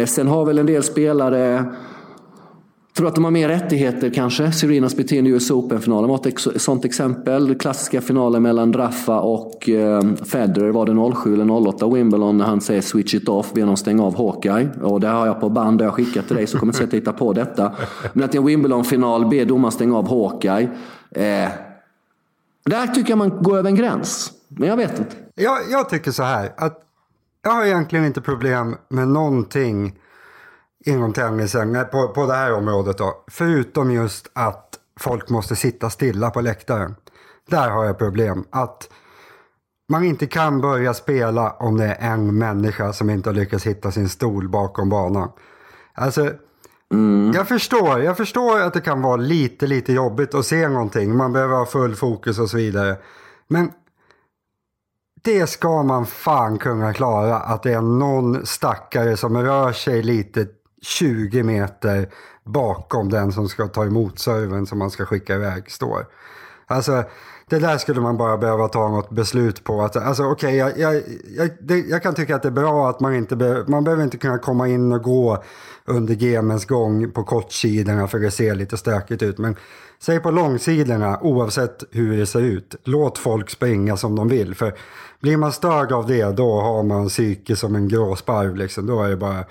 Sen 0.07 0.27
har 0.27 0.45
väl 0.45 0.59
en 0.59 0.67
del 0.67 0.83
spelare 0.83 1.65
Tror 2.97 3.09
att 3.09 3.15
de 3.15 3.25
har 3.25 3.31
mer 3.31 3.49
rättigheter 3.49 4.11
kanske. 4.11 4.53
Serenas 4.53 4.97
beteende 4.97 5.31
i 5.31 5.33
US 5.33 5.51
Open-finalen 5.51 6.11
var 6.11 6.27
ett 6.27 6.63
sånt 6.63 6.85
exempel. 6.85 7.55
Klassiska 7.55 8.01
finalen 8.01 8.43
mellan 8.43 8.73
Rafa 8.73 9.21
och 9.21 9.69
eh, 9.69 10.03
Federer 10.25 10.71
var 10.71 10.87
det 10.87 11.15
07 11.15 11.35
eller 11.35 11.69
08 11.69 11.89
Wimbledon 11.89 12.39
när 12.39 12.45
han 12.45 12.61
säger 12.61 12.81
switch 12.81 13.15
it 13.15 13.29
off, 13.29 13.53
ber 13.53 13.61
honom 13.61 13.77
stänga 13.77 14.03
av 14.03 14.17
Hawkeye. 14.17 14.69
Och 14.83 15.01
det 15.01 15.09
har 15.09 15.27
jag 15.27 15.41
på 15.41 15.49
band, 15.49 15.79
det 15.79 15.85
har 15.85 15.87
jag 15.87 15.95
skickat 15.95 16.27
till 16.27 16.37
dig 16.37 16.47
så 16.47 16.59
kommer 16.59 16.73
inte 16.73 16.85
sätta 16.85 16.97
hitta 16.97 17.13
på 17.13 17.33
detta. 17.33 17.73
Men 18.13 18.25
att 18.25 18.35
i 18.35 18.39
en 18.39 18.45
Wimbledon-final 18.45 19.27
ber 19.27 19.45
domaren 19.45 19.73
stänga 19.73 19.97
av 19.97 20.09
Hawkeye. 20.09 20.69
Eh, 21.11 21.51
där 22.65 22.87
tycker 22.87 23.11
jag 23.11 23.19
man 23.19 23.43
går 23.43 23.59
över 23.59 23.69
en 23.69 23.77
gräns. 23.77 24.33
Men 24.49 24.69
jag 24.69 24.77
vet 24.77 24.99
inte. 24.99 25.17
Jag, 25.35 25.59
jag 25.71 25.89
tycker 25.89 26.11
så 26.11 26.23
här, 26.23 26.53
att 26.57 26.81
jag 27.43 27.51
har 27.51 27.65
egentligen 27.65 28.05
inte 28.05 28.21
problem 28.21 28.77
med 28.89 29.09
någonting 29.09 29.95
inom 30.85 31.13
tennisen, 31.13 31.87
på, 31.93 32.09
på 32.09 32.27
det 32.27 32.35
här 32.35 32.53
området 32.53 32.99
då. 32.99 33.25
Förutom 33.27 33.91
just 33.91 34.31
att 34.33 34.79
folk 35.01 35.29
måste 35.29 35.57
sitta 35.57 35.91
stilla 35.91 36.31
på 36.31 36.41
läktaren. 36.41 36.95
Där 37.49 37.71
har 37.71 37.85
jag 37.85 37.99
problem. 37.99 38.45
Att 38.51 38.89
man 39.89 40.05
inte 40.05 40.27
kan 40.27 40.61
börja 40.61 40.95
spela 40.95 41.51
om 41.51 41.77
det 41.77 41.85
är 41.85 42.13
en 42.13 42.39
människa 42.39 42.93
som 42.93 43.11
inte 43.11 43.29
har 43.29 43.35
lyckats 43.35 43.67
hitta 43.67 43.91
sin 43.91 44.09
stol 44.09 44.49
bakom 44.49 44.89
banan. 44.89 45.31
Alltså, 45.95 46.31
mm. 46.93 47.33
jag, 47.35 47.49
förstår, 47.49 48.03
jag 48.03 48.17
förstår 48.17 48.61
att 48.61 48.73
det 48.73 48.81
kan 48.81 49.03
vara 49.03 49.17
lite, 49.17 49.67
lite 49.67 49.93
jobbigt 49.93 50.35
att 50.35 50.47
se 50.47 50.69
någonting. 50.69 51.17
Man 51.17 51.33
behöver 51.33 51.55
ha 51.55 51.67
full 51.67 51.97
fokus 51.97 52.39
och 52.39 52.51
så 52.51 52.57
vidare. 52.57 52.97
Men 53.49 53.71
det 55.23 55.47
ska 55.47 55.83
man 55.83 56.07
fan 56.07 56.59
kunna 56.59 56.93
klara. 56.93 57.37
Att 57.37 57.63
det 57.63 57.73
är 57.73 57.81
någon 57.81 58.47
stackare 58.47 59.17
som 59.17 59.43
rör 59.43 59.73
sig 59.73 60.03
lite 60.03 60.47
20 60.85 61.43
meter 61.43 62.09
bakom 62.45 63.11
den 63.11 63.33
som 63.33 63.49
ska 63.49 63.67
ta 63.69 63.85
emot 63.85 64.19
serven 64.19 64.67
som 64.67 64.79
man 64.79 64.91
ska 64.91 65.05
skicka 65.05 65.35
iväg 65.35 65.71
står. 65.71 66.07
Alltså, 66.67 67.05
det 67.49 67.59
där 67.59 67.79
skulle 67.79 68.01
man 68.01 68.17
bara 68.17 68.39
behöva 68.39 68.69
ta 68.69 68.89
något 68.89 69.11
beslut 69.11 69.65
på. 69.65 69.83
Att, 69.83 69.97
alltså, 69.97 70.25
okay, 70.25 70.57
jag, 70.57 70.79
jag, 70.79 71.03
jag, 71.37 71.51
det, 71.61 71.79
jag 71.79 72.03
kan 72.03 72.15
tycka 72.15 72.37
att 72.37 72.43
det 72.43 72.49
är 72.49 72.53
bra 72.53 72.91
att 72.91 73.01
man 73.01 73.15
inte 73.15 73.37
be, 73.37 73.65
man 73.69 73.85
behöver 73.85 74.05
inte 74.05 74.19
kunna 74.19 74.39
komma 74.39 74.69
in 74.69 74.93
och 74.93 75.03
gå 75.03 75.43
under 75.85 76.15
gemens 76.15 76.65
gång 76.65 77.11
på 77.11 77.25
kortsidorna 77.25 78.09
för 78.09 78.19
det 78.19 78.31
ser 78.31 78.55
lite 78.55 78.77
stökigt 78.77 79.23
ut. 79.23 79.39
Men 79.39 79.57
säg 80.01 80.21
på 80.21 80.31
långsidorna, 80.31 81.19
oavsett 81.23 81.85
hur 81.91 82.17
det 82.17 82.27
ser 82.27 82.41
ut, 82.41 82.75
låt 82.85 83.19
folk 83.19 83.51
springa 83.51 83.97
som 83.97 84.17
de 84.17 84.29
vill. 84.29 84.55
För 84.55 84.75
blir 85.21 85.37
man 85.37 85.53
störd 85.53 85.93
av 85.93 86.07
det, 86.07 86.37
då 86.37 86.61
har 86.61 86.83
man 86.83 87.09
psyke 87.09 87.57
som 87.57 87.75
en 87.75 87.89
gråsparv. 87.89 88.57
Liksom. 88.57 88.87
Då 88.87 89.03
är 89.03 89.09
det 89.09 89.17
bara 89.17 89.45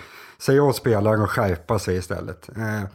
säga 0.45 0.63
åt 0.63 0.75
spelaren 0.75 1.21
att 1.21 1.29
skärpa 1.29 1.79
sig 1.79 1.97
istället. 1.97 2.49
Eh, 2.57 2.89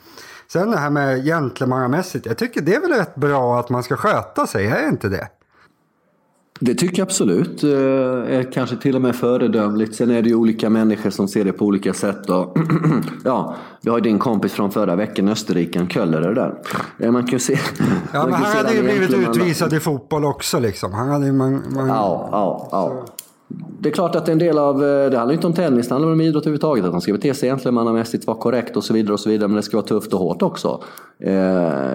sen 0.52 0.70
det 0.70 0.76
här 0.76 0.90
med 0.90 1.24
gentlemannamässigt, 1.24 2.26
jag 2.26 2.38
tycker 2.38 2.60
det 2.60 2.74
är 2.74 2.80
väl 2.80 2.92
rätt 2.92 3.14
bra 3.14 3.60
att 3.60 3.70
man 3.70 3.82
ska 3.82 3.96
sköta 3.96 4.46
sig, 4.46 4.66
är 4.66 4.82
det 4.82 4.88
inte 4.88 5.08
det? 5.08 5.28
Det 6.60 6.74
tycker 6.74 6.98
jag 6.98 7.06
absolut. 7.06 7.64
Eh, 7.64 7.70
är 7.70 8.52
kanske 8.52 8.76
till 8.76 8.96
och 8.96 9.02
med 9.02 9.16
föredömligt. 9.16 9.94
Sen 9.94 10.10
är 10.10 10.22
det 10.22 10.28
ju 10.28 10.34
olika 10.34 10.70
människor 10.70 11.10
som 11.10 11.28
ser 11.28 11.44
det 11.44 11.52
på 11.52 11.64
olika 11.64 11.94
sätt. 11.94 12.30
Och 12.30 12.56
ja, 13.24 13.56
vi 13.80 13.90
har 13.90 13.98
ju 13.98 14.02
din 14.02 14.18
kompis 14.18 14.52
från 14.52 14.70
förra 14.70 14.96
veckan, 14.96 15.28
Österriken, 15.28 15.88
Köllerer 15.88 16.34
där. 16.34 16.54
Eh, 16.98 17.10
man 17.10 17.26
kan 17.26 17.40
se, 17.40 17.58
ja, 18.12 18.24
men 18.30 18.32
han 18.32 18.56
hade 18.56 18.74
ju 18.74 18.82
blivit 18.82 19.14
utvisad 19.14 19.72
i 19.72 19.80
fotboll 19.80 20.24
också 20.24 20.58
liksom. 20.58 20.92
Han 20.92 21.08
hade 21.08 21.32
man, 21.32 21.62
man... 21.70 21.88
Ja, 21.88 22.28
ja, 22.32 22.68
ja. 22.70 23.04
Det 23.80 23.88
är 23.88 23.92
klart 23.92 24.14
att 24.14 24.28
en 24.28 24.38
del 24.38 24.58
av, 24.58 24.84
eh, 24.84 25.10
det 25.10 25.18
handlar 25.18 25.32
inte 25.32 25.46
om 25.46 25.52
tennis, 25.52 25.88
det 25.88 25.94
handlar 25.94 26.12
om 26.12 26.20
idrott 26.20 26.42
överhuvudtaget. 26.42 26.84
Att 26.84 26.92
man 26.92 27.00
ska 27.00 27.12
bete 27.12 27.34
sig 27.34 27.48
gentlemannamässigt, 27.48 28.26
vara 28.26 28.38
korrekt 28.38 28.76
och 28.76 28.84
så 28.84 28.94
vidare. 28.94 29.12
och 29.12 29.20
så 29.20 29.28
vidare 29.28 29.48
Men 29.48 29.56
det 29.56 29.62
ska 29.62 29.76
vara 29.76 29.86
tufft 29.86 30.12
och 30.12 30.20
hårt 30.20 30.42
också. 30.42 30.82
Eh, 31.20 31.30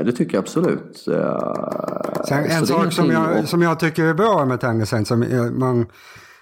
det 0.05 0.11
tycker 0.17 0.33
jag 0.33 0.41
absolut. 0.41 1.07
Eh, 1.07 2.23
Sen, 2.27 2.45
en 2.45 2.65
sak 2.65 2.93
som 2.93 3.11
jag, 3.11 3.47
som 3.47 3.61
jag 3.61 3.79
tycker 3.79 4.03
är 4.03 4.13
bra 4.13 4.45
med 4.45 4.59
tennisen, 4.59 5.05
som 5.05 5.25
man, 5.53 5.85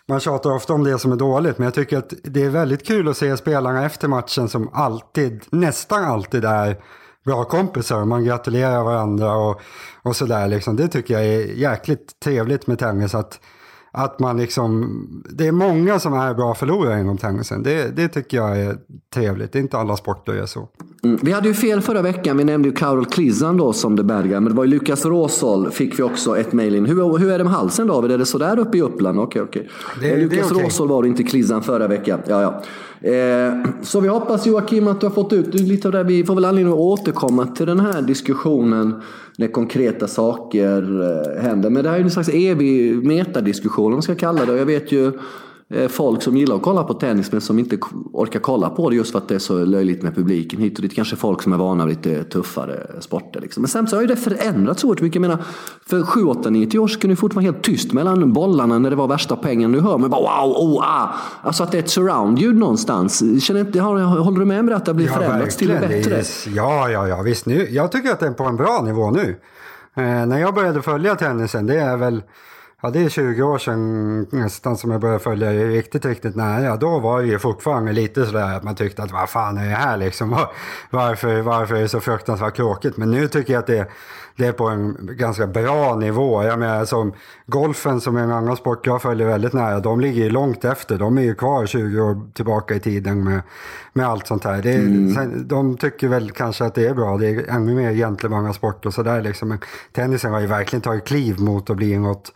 man 0.08 0.20
tjatar 0.20 0.56
ofta 0.56 0.74
om 0.74 0.84
det 0.84 1.00
som 1.00 1.12
är 1.12 1.15
dåligt, 1.15 1.58
men 1.58 1.65
jag 1.65 1.74
tycker 1.74 1.98
att 1.98 2.13
det 2.24 2.44
är 2.44 2.50
väldigt 2.50 2.88
kul 2.88 3.08
att 3.08 3.18
se 3.18 3.38
spelarna 3.38 3.86
efter 3.86 4.08
matchen 4.08 4.50
som 4.50 4.70
alltid, 4.74 5.41
nästan 5.50 6.03
alltid 6.03 6.46
är 6.46 6.77
bra 7.25 7.44
kompisar. 7.44 8.06
Man 8.06 8.24
gratulerar 8.24 8.84
varandra 8.84 9.36
och, 9.36 9.62
och 10.01 10.15
sådär. 10.15 10.48
Liksom. 10.48 10.75
Det 10.75 10.88
tycker 10.88 11.13
jag 11.13 11.25
är 11.25 11.46
jäkligt 11.46 12.20
trevligt 12.24 12.68
med 12.68 12.80
tennis. 12.80 13.15
Att, 13.15 13.39
att 13.94 14.20
man 14.20 14.38
liksom, 14.38 14.98
det 15.30 15.48
är 15.48 15.52
många 15.52 16.00
som 16.00 16.14
är 16.14 16.34
bra 16.34 16.56
förlorare 16.56 17.00
inom 17.00 17.18
tennisen. 17.18 17.64
Det, 17.64 17.96
det 17.96 18.08
tycker 18.08 18.38
jag 18.38 18.60
är 18.60 18.78
trevligt. 19.14 19.52
Det 19.52 19.60
är 19.60 19.62
inte 19.62 19.78
alla 19.78 19.98
sporter 19.98 20.34
är 20.34 20.46
så. 20.46 20.68
Mm. 21.04 21.20
Vi 21.22 21.32
hade 21.32 21.48
ju 21.48 21.54
fel 21.54 21.82
förra 21.82 22.02
veckan. 22.02 22.38
Vi 22.38 22.44
nämnde 22.44 22.70
ju 22.70 22.76
Carol 22.76 23.06
Klizan 23.06 23.58
då 23.58 23.74
som 23.74 23.98
the 23.98 24.04
bad 24.04 24.24
guy. 24.24 24.34
Men 24.34 24.46
det 24.46 24.54
var 24.54 24.64
ju 24.64 24.70
Lukas 24.70 25.06
Råsol 25.06 25.72
fick 25.72 26.00
vi 26.00 26.04
också 26.04 26.38
ett 26.38 26.54
mejl 26.54 26.76
in. 26.76 26.86
Hur, 26.86 27.18
hur 27.18 27.32
är 27.32 27.38
det 27.38 27.44
med 27.44 27.54
halsen 27.54 27.88
David? 27.88 28.12
Är 28.12 28.18
det 28.18 28.26
sådär 28.26 28.60
uppe 28.60 28.78
i 28.78 28.82
Uppland? 28.82 29.20
Okej, 29.20 29.42
okej. 29.42 29.70
Det- 30.02 30.18
Lukas 30.18 30.30
det 30.30 30.40
är 30.40 30.54
okej. 30.54 30.66
Råsol 30.66 30.88
var 30.88 31.02
det 31.04 31.08
inte 31.10 31.24
Klizan 31.24 31.64
förra 31.64 31.88
veckan. 31.88 32.20
Ja, 32.28 32.42
ja. 32.42 32.64
Eh, 33.10 33.54
så 33.82 34.00
vi 34.00 34.08
hoppas 34.08 34.46
Joakim 34.46 34.88
att 34.88 35.00
du 35.00 35.06
har 35.06 35.14
fått 35.14 35.34
ut 35.34 35.54
lite 35.54 35.88
av 35.88 35.92
det. 35.92 36.04
Vi 36.04 36.24
får 36.26 36.36
väl 36.36 36.46
anledning 36.46 36.74
att 36.74 36.80
återkomma 36.80 37.46
till 37.46 37.66
den 37.66 37.80
här 37.80 38.02
diskussionen 38.02 39.02
när 39.42 39.48
konkreta 39.48 40.08
saker 40.08 41.02
eh, 41.02 41.44
händer. 41.44 41.70
Men 41.70 41.84
det 41.84 41.90
här 41.90 41.96
är 41.96 42.00
ju 42.00 42.06
en 42.06 42.12
slags 42.12 42.30
evig 42.30 43.06
metadiskussion 43.06 43.86
om 43.86 43.92
man 43.92 44.02
ska 44.02 44.16
kalla 44.16 44.46
det. 44.46 44.52
Och 44.52 44.58
jag 44.58 44.66
vet 44.66 44.92
ju 44.92 45.12
folk 45.90 46.22
som 46.22 46.38
gillar 46.38 46.56
att 46.56 46.62
kolla 46.62 46.84
på 46.84 46.94
tennis 46.94 47.32
men 47.32 47.42
som 47.42 47.60
inte 47.60 47.78
orkar 48.13 48.40
kolla 48.40 48.70
på 48.70 48.90
det 48.90 48.96
just 48.96 49.12
för 49.12 49.18
att 49.18 49.28
det 49.28 49.36
är 49.36 49.40
så 49.40 49.66
löjligt 49.66 50.04
med 50.04 50.16
publiken 50.16 50.60
hit 50.60 50.75
och 50.75 50.82
dit. 50.82 50.96
Kanske 50.96 51.16
folk 51.16 51.42
som 51.42 51.54
är 51.54 51.58
vana 51.58 51.86
vid 51.86 51.98
lite 51.98 52.24
tuffare 52.24 53.01
sporter. 53.01 53.42
Liksom. 53.42 53.62
Men 53.74 53.88
så 53.88 53.96
har 53.96 54.01
ju 54.01 54.08
det 54.08 54.16
förändrats 54.16 54.84
oerhört 54.84 55.01
mycket. 55.01 55.16
Jag 55.16 55.22
menar, 55.22 55.44
för 55.86 56.04
7, 56.04 56.24
8, 56.25 56.50
9 56.50 56.80
år 56.80 56.88
så 56.88 57.00
kunde 57.00 57.12
det 57.12 57.20
fortfarande 57.20 57.48
vara 57.48 57.56
helt 57.56 57.66
tyst 57.66 57.94
mellan 57.94 58.34
bollarna 58.34 58.80
när 58.80 58.90
det 58.90 58.96
var 58.96 59.08
värsta 59.08 59.36
pengen. 59.36 59.72
Nu 59.72 59.80
hör 59.80 59.98
man 59.98 60.10
bara 60.10 60.22
wow, 60.22 60.56
oh, 60.58 60.84
ah. 60.84 61.10
Alltså 61.44 61.63
att 61.63 61.72
det 61.72 61.78
är 61.78 61.84
ett 61.84 61.90
surround-ljud 61.90 62.58
någonstans. 62.58 63.44
Känner 63.44 63.60
inte, 63.60 63.80
håller 63.80 64.40
du 64.40 64.46
med 64.46 64.66
mig 64.66 64.74
att 64.75 64.86
det 64.86 64.92
har 64.92 64.96
blivit 64.96 65.13
förändrats 65.13 65.56
till 65.56 65.68
det 65.68 65.80
bättre? 65.80 66.24
ja, 66.56 66.90
ja, 66.90 67.08
ja, 67.08 67.22
visst. 67.22 67.46
Nu, 67.46 67.68
jag 67.70 67.92
tycker 67.92 68.12
att 68.12 68.20
det 68.20 68.28
är 68.28 68.32
på 68.32 68.44
en 68.44 68.56
bra 68.56 68.82
nivå 68.82 69.12
nu. 69.12 69.36
Eh, 69.96 70.25
när 70.25 70.40
jag 70.40 70.54
började 70.54 70.82
följa 70.82 71.16
tennisen, 71.16 71.66
det 71.66 71.80
är 71.80 71.98
väl 71.98 72.24
Ja, 72.84 72.90
det 72.90 73.04
är 73.04 73.10
20 73.10 73.44
år 73.44 73.58
sedan 73.58 74.28
nästan 74.32 74.78
som 74.78 74.92
jag 74.92 75.02
började 75.02 75.20
följa 75.20 75.52
det 75.52 75.68
riktigt, 75.68 76.06
riktigt 76.06 76.36
nära. 76.36 76.78
Då 76.78 77.00
var 77.00 77.22
det 77.22 77.28
ju 77.28 77.40
fortfarande 77.40 77.92
lite 77.92 78.26
sådär 78.26 78.56
att 78.58 78.64
man 78.64 78.76
tyckte 78.76 79.04
att 79.04 79.12
vad 79.12 79.30
fan 79.30 79.58
är 79.58 79.70
det 79.70 79.76
här 79.76 79.98
liksom? 79.98 80.30
Var- 80.30 80.52
Varför, 80.90 81.42
varför 81.42 81.76
är 81.76 81.82
det 81.82 81.88
så 81.88 82.00
fruktansvärt 82.00 82.56
tråkigt? 82.56 82.98
Men 82.98 83.12
nu 83.12 83.28
tycker 83.28 83.54
jag 83.54 83.60
att 83.60 83.68
det, 83.68 83.88
det 84.36 84.46
är 84.46 84.52
på 84.52 84.68
en 84.68 84.98
ganska 85.02 85.48
bra 85.48 85.96
nivå. 85.96 86.44
Jag 86.44 86.60
menar 86.60 86.86
som 86.86 87.14
golfen 87.48 88.02
som 88.02 88.16
är 88.18 88.22
en 88.24 88.32
annan 88.32 88.58
sport 88.58 88.88
jag 88.88 89.02
följer 89.02 89.28
väldigt 89.28 89.54
nära, 89.54 89.80
de 89.80 90.00
ligger 90.00 90.24
ju 90.24 90.30
långt 90.30 90.66
efter. 90.66 90.98
De 90.98 91.18
är 91.18 91.22
ju 91.22 91.36
kvar 91.36 91.66
20 91.66 92.02
år 92.02 92.32
tillbaka 92.34 92.76
i 92.76 92.80
tiden 92.80 93.24
med, 93.24 93.42
med 93.94 94.08
allt 94.08 94.28
sånt 94.28 94.44
här. 94.44 94.62
Det, 94.62 94.72
sen, 95.16 95.48
de 95.48 95.78
tycker 95.78 96.08
väl 96.08 96.32
kanske 96.32 96.66
att 96.66 96.76
det 96.76 96.88
är 96.88 96.94
bra. 96.94 97.18
Det 97.18 97.28
är 97.30 97.50
ännu 97.50 97.76
mer 97.76 97.94
gentlemannasport 97.94 98.86
och 98.86 98.94
sådär 98.94 99.22
liksom. 99.22 99.50
Men 99.50 99.60
tennisen 99.94 100.32
har 100.34 100.40
ju 100.40 100.48
verkligen 100.48 100.82
tagit 100.82 101.06
kliv 101.08 101.40
mot 101.40 101.70
att 101.70 101.78
bli 101.78 101.98
något 101.98 102.32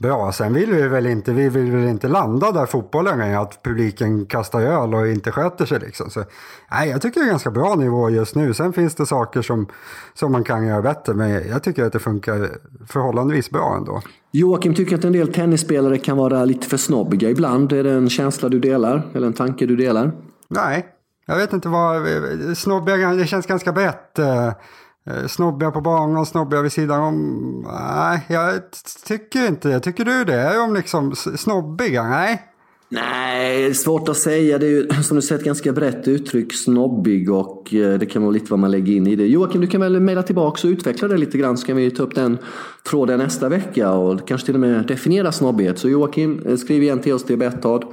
bra. 0.00 0.32
Sen 0.32 0.52
vill 0.52 0.72
vi 0.72 0.88
väl 0.88 1.06
inte, 1.06 1.32
vi 1.32 1.48
vill 1.48 1.70
väl 1.70 1.88
inte 1.88 2.08
landa 2.08 2.52
där 2.52 2.66
fotbollen 2.66 3.20
är, 3.20 3.38
att 3.38 3.62
publiken 3.62 4.26
kastar 4.26 4.60
öl 4.60 4.94
och 4.94 5.08
inte 5.08 5.32
sköter 5.32 5.66
sig 5.66 5.80
liksom. 5.80 6.10
Så, 6.10 6.24
nej, 6.70 6.88
jag 6.88 7.02
tycker 7.02 7.20
det 7.20 7.26
är 7.26 7.30
ganska 7.30 7.50
bra 7.50 7.74
nivå 7.74 8.10
just 8.10 8.34
nu. 8.34 8.54
Sen 8.54 8.72
finns 8.72 8.94
det 8.94 9.06
saker 9.06 9.42
som, 9.42 9.66
som 10.14 10.32
man 10.32 10.44
kan 10.44 10.66
göra 10.66 10.82
bättre, 10.82 11.14
men 11.14 11.30
jag 11.30 11.62
tycker 11.62 11.84
att 11.84 11.92
det 11.92 11.98
funkar 11.98 12.48
förhållandevis 12.86 13.50
bra 13.50 13.76
ändå. 13.76 14.02
Joakim 14.32 14.74
tycker 14.74 14.96
att 14.96 15.04
en 15.04 15.12
del 15.12 15.32
tennisspelare 15.32 15.98
kan 15.98 16.16
vara 16.16 16.44
lite 16.44 16.66
för 16.66 16.76
snobbiga 16.76 17.30
ibland. 17.30 17.72
Är 17.72 17.84
det 17.84 17.92
en 17.92 18.10
känsla 18.10 18.48
du 18.48 18.58
delar? 18.58 19.06
Eller 19.14 19.26
en 19.26 19.32
tanke 19.32 19.66
du 19.66 19.76
delar? 19.76 20.12
Nej, 20.48 20.86
jag 21.26 21.36
vet 21.36 21.52
inte 21.52 21.68
vad, 21.68 22.02
snobbiga, 22.56 22.96
det 22.96 23.26
känns 23.26 23.46
ganska 23.46 23.72
brett. 23.72 24.18
Eh, 25.06 25.26
snobbiga 25.26 25.70
på 25.70 25.80
banan, 25.80 26.26
snobbiga 26.26 26.62
vid 26.62 26.72
sidan 26.72 27.00
om. 27.00 27.66
Nej, 27.96 28.26
jag 28.28 28.60
tycker 29.06 29.48
inte 29.48 29.68
det. 29.68 29.80
Tycker 29.80 30.04
du 30.04 30.24
det? 30.24 30.40
Är 30.40 30.58
de 30.58 30.74
liksom 30.74 31.14
snobbiga? 31.16 32.02
Nej. 32.02 32.46
Nej, 32.92 33.74
svårt 33.74 34.08
att 34.08 34.16
säga. 34.16 34.58
Det 34.58 34.66
är 34.66 34.70
ju 34.70 34.88
som 35.02 35.16
du 35.16 35.22
säger 35.22 35.38
ett 35.38 35.44
ganska 35.44 35.72
brett 35.72 36.08
uttryck, 36.08 36.54
snobbig 36.54 37.30
och 37.30 37.74
eh, 37.74 37.98
det 37.98 38.06
kan 38.06 38.22
vara 38.22 38.32
lite 38.32 38.50
vad 38.50 38.58
man 38.58 38.70
lägger 38.70 38.92
in 38.92 39.06
i 39.06 39.16
det. 39.16 39.26
Joakim, 39.26 39.60
du 39.60 39.66
kan 39.66 39.80
väl 39.80 40.00
mejla 40.00 40.22
tillbaka 40.22 40.68
och 40.68 40.72
utveckla 40.72 41.08
det 41.08 41.16
lite 41.16 41.38
grann 41.38 41.56
så 41.56 41.66
kan 41.66 41.76
vi 41.76 41.90
ta 41.90 42.02
upp 42.02 42.14
den 42.14 42.38
tråden 42.90 43.18
nästa 43.18 43.48
vecka 43.48 43.92
och 43.92 44.28
kanske 44.28 44.44
till 44.44 44.54
och 44.54 44.60
med 44.60 44.86
definiera 44.86 45.32
snobbighet. 45.32 45.78
Så 45.78 45.88
Joakim, 45.88 46.42
eh, 46.46 46.56
skriv 46.56 46.82
igen 46.82 47.00
till 47.00 47.12
oss 47.12 47.24
till 47.24 47.38
Betthard, 47.38 47.84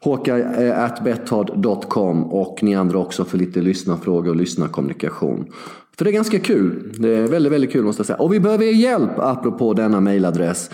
håkaj.betthard.com 0.00 2.24
och 2.24 2.58
ni 2.62 2.74
andra 2.74 2.98
också 2.98 3.24
för 3.24 3.38
lite 3.38 3.60
lyssnarfrågor 3.60 4.30
och 4.30 4.36
lyssnarkommunikation. 4.36 5.46
För 5.96 6.04
det 6.04 6.10
är 6.10 6.12
ganska 6.12 6.38
kul. 6.38 6.92
Det 6.98 7.16
är 7.16 7.28
väldigt, 7.28 7.52
väldigt 7.52 7.72
kul 7.72 7.84
måste 7.84 8.00
jag 8.00 8.06
säga. 8.06 8.16
Och 8.16 8.34
vi 8.34 8.40
behöver 8.40 8.64
er 8.64 8.72
hjälp 8.72 9.18
apropå 9.18 9.72
denna 9.72 10.00
mejladress. 10.00 10.70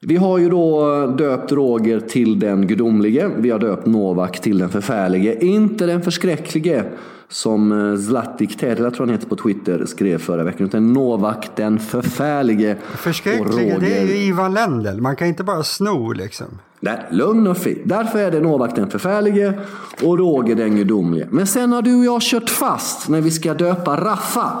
Vi 0.00 0.16
har 0.16 0.38
ju 0.38 0.50
då 0.50 1.06
döpt 1.06 1.52
Roger 1.52 2.00
till 2.00 2.38
den 2.38 2.66
gudomlige. 2.66 3.30
Vi 3.38 3.50
har 3.50 3.58
döpt 3.58 3.86
Novak 3.86 4.40
till 4.40 4.58
den 4.58 4.68
förfärlige. 4.68 5.44
Inte 5.44 5.86
den 5.86 6.02
förskräcklige 6.02 6.84
som 7.32 7.92
eh, 7.92 7.98
Zlatik 7.98 8.58
Terla, 8.58 8.90
tror 8.90 9.06
han 9.06 9.14
heter 9.14 9.28
på 9.28 9.36
Twitter, 9.36 9.84
skrev 9.86 10.18
förra 10.18 10.44
veckan. 10.44 10.66
Utan 10.66 10.92
Novak 10.92 11.50
den 11.56 11.78
förfärlige. 11.78 12.76
Förskräckliga, 12.96 13.78
det 13.78 13.98
är 13.98 14.04
ju 14.04 14.16
Ivan 14.16 14.54
Lendl. 14.54 15.00
Man 15.00 15.16
kan 15.16 15.26
inte 15.26 15.44
bara 15.44 15.62
sno 15.62 16.12
liksom. 16.12 16.46
Nej, 16.80 17.06
lugn 17.10 17.46
och 17.46 17.56
fin. 17.56 17.78
Därför 17.84 18.18
är 18.18 18.30
det 18.30 18.40
Novak 18.40 18.76
den 18.76 18.90
förfärlige 18.90 19.60
och 20.02 20.18
Roger 20.18 20.54
den 20.54 20.76
gudomlige. 20.76 21.28
Men 21.30 21.46
sen 21.46 21.72
har 21.72 21.82
du 21.82 21.98
och 21.98 22.04
jag 22.04 22.22
kört 22.22 22.50
fast 22.50 23.08
när 23.08 23.20
vi 23.20 23.30
ska 23.30 23.54
döpa 23.54 23.96
Raffa. 23.96 24.52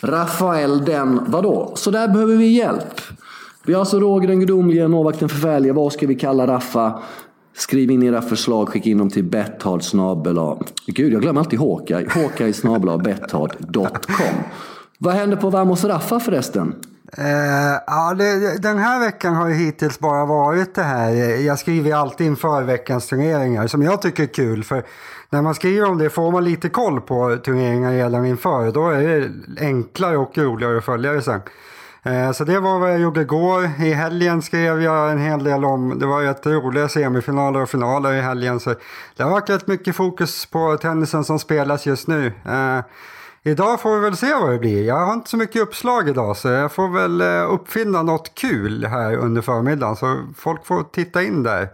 Rafael 0.00 0.84
den 0.84 1.20
vadå? 1.26 1.72
Så 1.76 1.90
där 1.90 2.08
behöver 2.08 2.36
vi 2.36 2.46
hjälp. 2.46 3.00
Vi 3.62 3.72
har 3.72 3.80
alltså 3.80 4.00
Roger 4.00 4.28
den 4.28 4.40
gudomlige, 4.40 4.88
Novak 4.88 5.20
den 5.20 5.28
förfärlige. 5.28 5.72
Vad 5.72 5.92
ska 5.92 6.06
vi 6.06 6.14
kalla 6.14 6.46
Raffa? 6.46 7.02
Skriv 7.54 7.90
in 7.90 8.02
era 8.02 8.22
förslag, 8.22 8.68
skicka 8.68 8.88
in 8.88 8.98
dem 8.98 9.10
till 9.10 9.24
betthard 9.24 9.82
Gud, 10.86 11.12
jag 11.12 11.22
glömmer 11.22 11.40
alltid 11.40 11.58
Håkaj. 11.58 12.08
Håkaj 12.14 12.52
betthard.com. 13.04 14.44
Vad 14.98 15.14
händer 15.14 15.36
på 15.36 15.50
Vamos 15.50 15.84
Raffa 15.84 16.20
förresten? 16.20 16.74
Uh, 17.18 17.24
ja, 17.86 18.14
det, 18.14 18.58
den 18.62 18.78
här 18.78 19.00
veckan 19.00 19.34
har 19.34 19.48
ju 19.48 19.54
hittills 19.54 19.98
bara 19.98 20.26
varit 20.26 20.74
det 20.74 20.82
här. 20.82 21.10
Jag 21.46 21.58
skriver 21.58 21.94
alltid 21.94 22.26
inför 22.26 22.62
veckans 22.62 23.06
turneringar 23.06 23.66
som 23.66 23.82
jag 23.82 24.02
tycker 24.02 24.22
är 24.22 24.26
kul. 24.26 24.64
För 24.64 24.84
när 25.30 25.42
man 25.42 25.54
skriver 25.54 25.88
om 25.90 25.98
det 25.98 26.10
får 26.10 26.32
man 26.32 26.44
lite 26.44 26.68
koll 26.68 27.00
på 27.00 27.36
turneringar 27.44 27.92
redan 27.92 28.26
inför. 28.26 28.72
Då 28.72 28.88
är 28.88 29.02
det 29.02 29.30
enklare 29.60 30.16
och 30.16 30.38
roligare 30.38 30.78
att 30.78 30.84
följa 30.84 31.12
det 31.12 31.22
sen. 31.22 31.40
Eh, 32.02 32.32
så 32.32 32.44
det 32.44 32.60
var 32.60 32.78
vad 32.78 32.92
jag 32.92 33.00
gjorde 33.00 33.20
igår. 33.20 33.64
I 33.64 33.92
helgen 33.92 34.42
skrev 34.42 34.82
jag 34.82 35.12
en 35.12 35.18
hel 35.18 35.44
del 35.44 35.64
om, 35.64 35.98
det 35.98 36.06
var 36.06 36.22
rätt 36.22 36.46
roliga 36.46 36.88
semifinaler 36.88 37.62
och 37.62 37.68
finaler 37.70 38.12
i 38.12 38.20
helgen. 38.20 38.60
Så 38.60 38.74
det 39.16 39.22
har 39.22 39.30
varit 39.30 39.50
rätt 39.50 39.66
mycket 39.66 39.96
fokus 39.96 40.46
på 40.46 40.76
tennisen 40.76 41.24
som 41.24 41.38
spelas 41.38 41.86
just 41.86 42.08
nu. 42.08 42.26
Eh, 42.26 42.80
idag 43.42 43.80
får 43.80 43.94
vi 43.94 44.00
väl 44.00 44.16
se 44.16 44.34
vad 44.34 44.50
det 44.50 44.58
blir. 44.58 44.84
Jag 44.84 45.06
har 45.06 45.12
inte 45.12 45.30
så 45.30 45.36
mycket 45.36 45.62
uppslag 45.62 46.08
idag 46.08 46.36
så 46.36 46.48
jag 46.48 46.72
får 46.72 46.88
väl 46.88 47.20
eh, 47.20 47.52
uppfinna 47.52 48.02
något 48.02 48.34
kul 48.34 48.84
här 48.84 49.16
under 49.16 49.42
förmiddagen. 49.42 49.96
Så 49.96 50.24
folk 50.36 50.66
får 50.66 50.82
titta 50.82 51.22
in 51.22 51.42
där. 51.42 51.68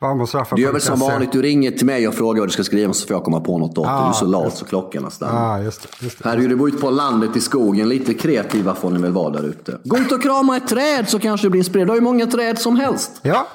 Du 0.00 0.62
gör 0.62 0.72
väl 0.72 0.80
som 0.80 0.98
vanligt, 1.00 1.32
du 1.32 1.42
ringer 1.42 1.70
till 1.70 1.86
mig 1.86 2.08
och 2.08 2.14
frågar 2.14 2.40
vad 2.40 2.48
du 2.48 2.52
ska 2.52 2.64
skriva 2.64 2.92
så 2.92 3.06
får 3.06 3.16
jag 3.16 3.24
komma 3.24 3.40
på 3.40 3.58
något 3.58 3.74
dig. 3.74 3.84
Ja, 3.84 4.02
Du 4.02 4.08
är 4.08 4.12
så 4.12 4.26
lat 4.26 4.56
så 4.56 4.64
klockorna 4.64 5.10
stannar. 5.10 5.58
Ja, 5.58 5.64
just 5.64 5.82
det. 5.82 6.04
Just 6.04 6.22
det. 6.22 6.28
Herregud, 6.28 6.50
du 6.50 6.56
bor 6.56 6.68
ute 6.68 6.78
på 6.78 6.90
landet 6.90 7.36
i 7.36 7.40
skogen. 7.40 7.88
Lite 7.88 8.14
kreativa 8.14 8.74
får 8.74 8.90
ni 8.90 8.98
väl 9.00 9.12
vara 9.12 9.30
där 9.30 9.42
ute. 9.42 9.78
Gå 9.84 9.98
ut 9.98 10.12
och 10.12 10.22
krama 10.22 10.56
ett 10.56 10.68
träd 10.68 11.08
så 11.08 11.18
kanske 11.18 11.46
du 11.46 11.50
blir 11.50 11.58
inspirerad. 11.60 11.86
Du 11.88 11.90
har 11.90 11.96
ju 11.96 12.02
många 12.02 12.26
träd 12.26 12.58
som 12.58 12.76
helst. 12.76 13.10
Ja, 13.22 13.46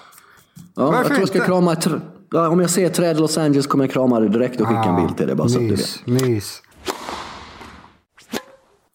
Ja, 0.75 0.84
jag 0.84 0.91
Varför 0.91 1.08
tror 1.08 1.19
jag 1.19 1.27
ska 1.27 1.38
inte? 1.38 1.47
krama 1.47 1.73
ett 1.73 1.82
träd. 1.82 2.01
Ja, 2.32 2.47
om 2.49 2.60
jag 2.60 2.69
ser 2.69 2.86
ett 2.86 2.93
träd 2.93 3.17
i 3.17 3.19
Los 3.19 3.38
Angeles 3.38 3.67
kommer 3.67 3.84
jag 3.86 3.91
krama 3.93 4.19
det 4.19 4.29
direkt 4.29 4.62
och 4.62 4.67
skicka 4.67 4.84
en 4.84 4.95
bild 5.06 5.17
till 5.17 5.27
dig. 5.27 5.36
Bara 5.36 5.49
så 5.49 5.56
att 5.58 5.62
du 5.69 5.75
vet. 5.75 6.06
mys, 6.06 6.21
mys. 6.21 6.62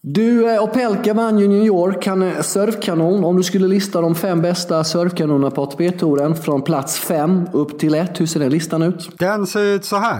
Du, 0.02 0.54
eh, 0.54 0.62
Opelka 0.62 1.14
vann 1.14 1.38
ju 1.38 1.48
New 1.48 1.64
York. 1.64 2.06
Han 2.06 2.22
är 2.22 2.42
surfkanon. 2.42 3.24
Om 3.24 3.36
du 3.36 3.42
skulle 3.42 3.68
lista 3.68 4.00
de 4.00 4.14
fem 4.14 4.42
bästa 4.42 4.84
surfkanonerna 4.84 5.50
på 5.50 5.62
ATP-touren 5.62 6.34
från 6.36 6.62
plats 6.62 6.98
fem 6.98 7.48
upp 7.52 7.78
till 7.78 7.94
ett. 7.94 8.20
Hur 8.20 8.26
ser 8.26 8.40
den 8.40 8.50
listan 8.50 8.82
ut? 8.82 9.18
Den 9.18 9.46
ser 9.46 9.62
ut 9.62 9.84
så 9.84 9.96
här. 9.96 10.18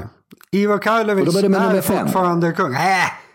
Och 0.75 0.83
Karlovic 0.83 1.37
är 1.37 1.81
fortfarande 1.81 2.53
kung. 2.53 2.75
Äh, 2.75 2.81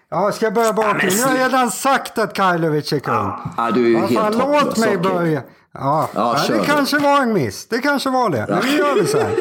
ja, 0.09 0.31
ska 0.31 0.45
jag 0.45 0.53
börja 0.53 0.73
bakifrån? 0.73 1.09
Nu 1.17 1.23
har 1.23 1.37
jag 1.37 1.47
redan 1.47 1.71
sagt 1.71 2.17
att 2.17 2.33
Karlovic 2.33 2.93
är 2.93 2.99
kung. 2.99 3.31
Ja, 3.57 3.71
du 3.73 3.85
är 3.85 3.89
ju 3.89 3.99
Vad 3.99 4.09
helt 4.09 4.37
låt 4.37 4.63
hopplös. 4.63 4.77
mig 4.77 4.97
börja. 4.97 5.41
Ja, 5.73 6.09
Ja, 6.15 6.37
det 6.49 6.65
kanske 6.65 6.97
var 6.97 7.21
en 7.21 7.33
miss. 7.33 7.67
Det 7.67 7.77
kanske 7.77 8.09
var 8.09 8.29
det. 8.29 8.45
Men 8.49 8.59
nu 8.65 8.77
gör 8.77 8.95
vi 9.01 9.07
så 9.07 9.17
här. 9.19 9.29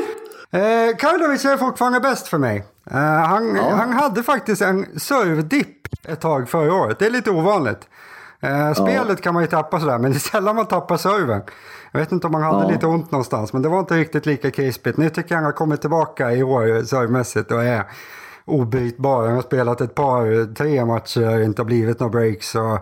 Eh, 0.55 0.97
Karlovic 0.97 1.45
är 1.45 1.57
fortfarande 1.57 2.01
bäst 2.01 2.29
för 2.29 2.39
mig. 2.39 2.65
Eh, 2.91 2.97
han, 3.01 3.57
han 3.57 3.93
hade 3.93 4.23
faktiskt 4.23 4.63
en 4.63 4.87
servdipp 5.01 5.89
ett 6.09 6.21
tag 6.21 6.49
förra 6.49 6.75
året. 6.75 6.99
Det 6.99 7.07
är 7.07 7.11
lite 7.11 7.31
ovanligt. 7.31 7.89
Eh, 8.41 8.73
spelet 8.73 9.21
kan 9.23 9.35
man 9.35 9.43
ju 9.43 9.47
tappa 9.47 9.81
sådär, 9.81 9.99
men 9.99 10.11
det 10.11 10.17
är 10.17 10.21
sällan 10.21 10.57
man 10.57 10.67
tappar 10.67 10.97
serven. 10.97 11.43
Jag 11.93 12.01
vet 12.01 12.13
inte 12.13 12.27
om 12.27 12.35
han 12.35 12.43
hade 12.43 12.65
Ja. 12.65 12.71
lite 12.71 12.87
ont 12.87 13.11
någonstans, 13.11 13.53
men 13.53 13.63
det 13.63 13.69
var 13.69 13.79
inte 13.81 13.95
riktigt 13.95 14.27
lika 14.27 14.51
krispigt. 14.51 14.99
Nu 14.99 15.09
tycker 15.11 15.31
jag 15.31 15.37
han 15.37 15.45
har 15.45 15.53
kommit 15.53 15.81
tillbaka 15.81 16.33
i 16.33 16.43
år 16.43 16.83
servemässigt 16.85 17.53
och 17.53 17.65
är 17.65 17.85
obytbar. 18.45 19.25
Han 19.27 19.35
har 19.35 19.43
spelat 19.43 19.81
ett 19.81 19.95
par, 19.95 20.55
tre 20.55 20.85
matcher, 20.85 21.41
inte 21.41 21.63
har 21.63 21.67
blivit 21.67 22.01
några 22.01 22.11
breaks. 22.11 22.55
Och, 22.55 22.79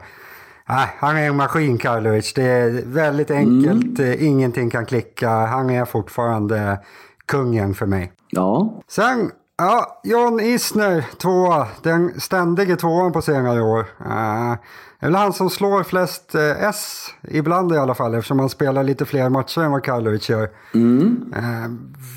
Nej, 0.68 0.88
han 0.98 1.16
är 1.16 1.26
en 1.26 1.36
maskin 1.36 1.78
Karlovic. 1.78 2.34
Det 2.34 2.42
är 2.42 2.82
väldigt 2.86 3.30
enkelt. 3.30 3.98
Mm. 3.98 4.16
Ingenting 4.20 4.70
kan 4.70 4.86
klicka. 4.86 5.30
Han 5.30 5.70
är 5.70 5.84
fortfarande 5.84 6.80
kungen 7.26 7.74
för 7.74 7.86
mig. 7.86 8.12
Ja. 8.30 8.80
Sen, 8.88 9.30
ja, 9.60 10.00
John 10.04 10.40
Isner, 10.40 11.04
tvåa. 11.18 11.68
Den 11.82 12.20
ständige 12.20 12.76
tvåan 12.76 13.12
på 13.12 13.22
senare 13.22 13.62
år. 13.62 13.80
Uh, 13.80 14.54
det 15.00 15.06
är 15.06 15.10
väl 15.10 15.14
han 15.14 15.32
som 15.32 15.50
slår 15.50 15.82
flest 15.82 16.34
uh, 16.34 16.64
S, 16.64 17.14
ibland 17.22 17.72
i 17.72 17.76
alla 17.76 17.94
fall, 17.94 18.14
eftersom 18.14 18.38
han 18.38 18.48
spelar 18.48 18.82
lite 18.84 19.04
fler 19.04 19.28
matcher 19.28 19.60
än 19.60 19.70
vad 19.70 19.84
Karlovic 19.84 20.28
gör. 20.28 20.50
Mm. 20.74 21.34
Uh, 21.36 21.70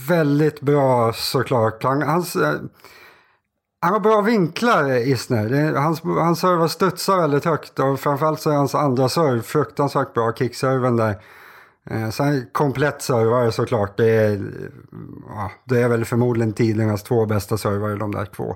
väldigt 0.07 0.61
bra 0.61 1.13
såklart. 1.13 1.83
Han, 1.83 2.01
hans, 2.01 2.37
han 3.81 3.93
har 3.93 3.99
bra 3.99 4.21
vinklar, 4.21 5.07
Isner. 5.07 5.73
hans, 5.75 6.01
hans 6.03 6.39
servar 6.39 6.67
studsar 6.67 7.17
väldigt 7.17 7.45
högt 7.45 7.79
och 7.79 7.99
framförallt 7.99 8.41
så 8.41 8.49
är 8.49 8.55
hans 8.55 8.75
andra 8.75 9.09
serv 9.09 9.41
fruktansvärt 9.41 10.13
bra, 10.13 10.33
kickserven 10.33 10.97
där. 10.97 11.15
Eh, 11.89 12.09
sen 12.09 12.45
komplett 12.51 13.01
servare 13.01 13.51
såklart. 13.51 13.97
Det 13.97 14.09
är, 14.09 14.41
ja, 15.29 15.51
det 15.65 15.81
är 15.81 15.89
väl 15.89 16.05
förmodligen 16.05 16.53
tidernas 16.53 17.03
två 17.03 17.25
bästa 17.25 17.57
servare 17.57 17.95
de 17.95 18.11
där 18.11 18.25
två. 18.25 18.55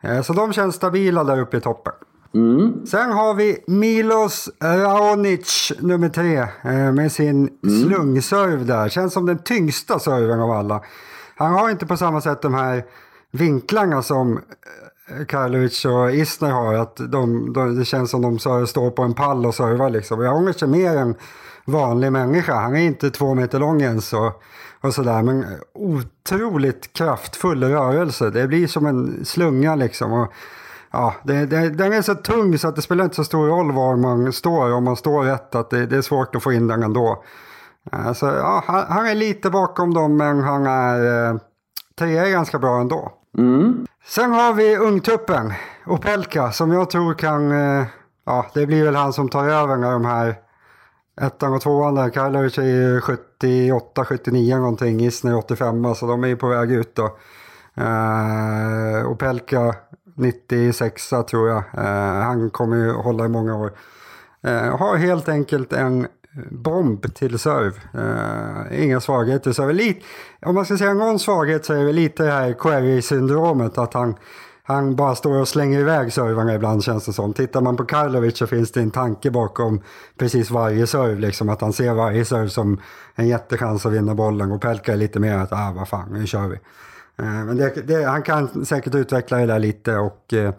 Eh, 0.00 0.22
så 0.22 0.32
de 0.32 0.52
känns 0.52 0.74
stabila 0.74 1.24
där 1.24 1.40
uppe 1.40 1.56
i 1.56 1.60
toppen. 1.60 1.92
Mm. 2.34 2.86
Sen 2.86 3.10
har 3.10 3.34
vi 3.34 3.64
Milos 3.66 4.50
Raonic 4.62 5.72
nummer 5.80 6.08
tre 6.08 6.38
eh, 6.62 6.92
med 6.92 7.12
sin 7.12 7.48
mm. 7.64 7.82
slungserv 7.82 8.66
där. 8.66 8.88
Känns 8.88 9.12
som 9.12 9.26
den 9.26 9.38
tyngsta 9.38 9.98
serven 9.98 10.40
av 10.40 10.50
alla. 10.50 10.82
Han 11.36 11.52
har 11.52 11.70
inte 11.70 11.86
på 11.86 11.96
samma 11.96 12.20
sätt 12.20 12.42
de 12.42 12.54
här 12.54 12.84
vinklarna 13.30 14.02
som 14.02 14.40
eh, 15.08 15.26
Karlovic 15.26 15.84
och 15.84 16.10
Isner 16.10 16.50
har. 16.50 16.74
Att 16.74 16.96
de, 16.96 17.52
de, 17.52 17.78
det 17.78 17.84
känns 17.84 18.10
som 18.10 18.22
de 18.22 18.38
står 18.66 18.90
på 18.90 19.02
en 19.02 19.14
pall 19.14 19.46
och 19.46 19.54
servar 19.54 19.90
liksom. 19.90 20.20
Raonic 20.20 20.62
är 20.62 20.66
mer 20.66 20.96
en 20.96 21.14
vanlig 21.66 22.12
människa. 22.12 22.54
Han 22.54 22.76
är 22.76 22.80
inte 22.80 23.10
två 23.10 23.34
meter 23.34 23.58
lång 23.58 23.82
ens 23.82 24.12
och, 24.12 24.42
och 24.80 24.94
sådär. 24.94 25.22
Men 25.22 25.44
otroligt 25.74 26.92
kraftfull 26.92 27.64
rörelse. 27.64 28.30
Det 28.30 28.48
blir 28.48 28.66
som 28.66 28.86
en 28.86 29.24
slunga 29.24 29.74
liksom. 29.74 30.12
Och, 30.12 30.32
ja, 30.90 31.14
det, 31.22 31.46
det, 31.46 31.70
den 31.70 31.92
är 31.92 32.02
så 32.02 32.14
tung 32.14 32.58
så 32.58 32.68
att 32.68 32.76
det 32.76 32.82
spelar 32.82 33.04
inte 33.04 33.16
så 33.16 33.24
stor 33.24 33.46
roll 33.46 33.72
var 33.72 33.96
man 33.96 34.32
står. 34.32 34.72
Om 34.72 34.84
man 34.84 34.96
står 34.96 35.24
rätt, 35.24 35.54
att 35.54 35.70
det, 35.70 35.86
det 35.86 35.96
är 35.96 36.02
svårt 36.02 36.34
att 36.34 36.42
få 36.42 36.52
in 36.52 36.66
den 36.66 36.82
ändå. 36.82 37.24
Alltså, 37.92 38.26
ja, 38.26 38.64
han, 38.66 38.84
han 38.88 39.06
är 39.06 39.14
lite 39.14 39.50
bakom 39.50 39.94
dem 39.94 40.16
men 40.16 40.40
han 40.40 40.66
är 40.66 41.28
eh, 41.30 41.36
trea 41.98 42.26
är 42.26 42.30
ganska 42.30 42.58
bra 42.58 42.80
ändå. 42.80 43.12
Mm. 43.38 43.86
Sen 44.06 44.32
har 44.32 44.52
vi 44.52 44.76
ungtuppen, 44.76 45.52
Opelka, 45.86 46.52
som 46.52 46.72
jag 46.72 46.90
tror 46.90 47.14
kan... 47.14 47.52
Eh, 47.52 47.86
ja, 48.26 48.46
det 48.54 48.66
blir 48.66 48.84
väl 48.84 48.96
han 48.96 49.12
som 49.12 49.28
tar 49.28 49.48
över 49.48 49.76
när 49.76 49.92
de 49.92 50.04
här 50.04 50.36
ettan 51.20 51.54
och 51.54 51.62
tvåan 51.62 51.94
där. 51.94 52.10
Karlovic 52.10 52.58
är 52.58 52.62
ju 52.62 53.00
78, 53.00 54.04
79 54.04 54.56
någonting. 54.56 55.00
Isner 55.00 55.36
85, 55.36 55.82
så 55.82 55.88
alltså 55.88 56.06
de 56.06 56.24
är 56.24 56.28
ju 56.28 56.36
på 56.36 56.48
väg 56.48 56.72
ut 56.72 56.94
då. 56.94 57.16
Eh, 57.74 59.06
och 59.06 59.18
Pelka, 59.18 59.74
96 60.14 61.08
tror 61.28 61.48
jag. 61.48 61.62
eh, 61.74 62.22
han 62.22 62.50
kommer 62.50 62.76
ju 62.76 62.92
hålla 62.92 63.24
i 63.24 63.28
många 63.28 63.56
år. 63.56 63.72
Eh, 64.42 64.76
har 64.76 64.96
helt 64.96 65.28
enkelt 65.28 65.72
en 65.72 66.06
bomb 66.50 67.14
till 67.14 67.38
serv. 67.38 67.72
Uh, 67.94 68.84
inga 68.84 69.00
svagheter. 69.00 69.52
Så 69.52 69.72
lite, 69.72 70.00
om 70.42 70.54
man 70.54 70.64
ska 70.64 70.76
säga 70.76 70.94
någon 70.94 71.18
svaghet 71.18 71.64
så 71.64 71.74
är 71.74 71.84
det 71.84 71.92
lite 71.92 72.24
det 72.24 72.32
här 72.32 72.52
query-syndromet. 72.52 73.78
Att 73.78 73.94
han, 73.94 74.14
han 74.66 74.96
bara 74.96 75.14
står 75.14 75.40
och 75.40 75.48
slänger 75.48 75.80
iväg 75.80 76.12
servarna 76.12 76.54
ibland 76.54 76.84
känns 76.84 77.06
det 77.06 77.12
som. 77.12 77.32
Tittar 77.32 77.60
man 77.60 77.76
på 77.76 77.84
Karlovic 77.84 78.38
så 78.38 78.46
finns 78.46 78.72
det 78.72 78.80
en 78.80 78.90
tanke 78.90 79.30
bakom 79.30 79.80
precis 80.18 80.50
varje 80.50 80.86
serv. 80.86 81.20
Liksom, 81.20 81.48
att 81.48 81.60
han 81.60 81.72
ser 81.72 81.94
varje 81.94 82.24
serv 82.24 82.48
som 82.48 82.80
en 83.14 83.28
jättechans 83.28 83.86
att 83.86 83.92
vinna 83.92 84.14
bollen. 84.14 84.52
Och 84.52 84.60
Pelka 84.60 84.92
är 84.92 84.96
lite 84.96 85.20
mer 85.20 85.38
att 85.38 85.52
ah 85.52 85.72
vad 85.76 85.88
fan, 85.88 86.08
nu 86.12 86.26
kör 86.26 86.48
vi. 86.48 86.54
Uh, 87.22 87.44
men 87.44 87.56
det, 87.56 87.86
det, 87.86 88.04
han 88.04 88.22
kan 88.22 88.64
säkert 88.66 88.94
utveckla 88.94 89.38
det 89.38 89.46
där 89.46 89.58
lite 89.58 89.96
och 89.96 90.32
uh, 90.32 90.50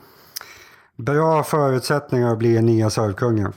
bra 0.95 1.43
förutsättningar 1.43 2.31
att 2.31 2.37
bli 2.37 2.57
en 2.57 2.65
nya 2.65 2.89
servkungen. 2.89 3.53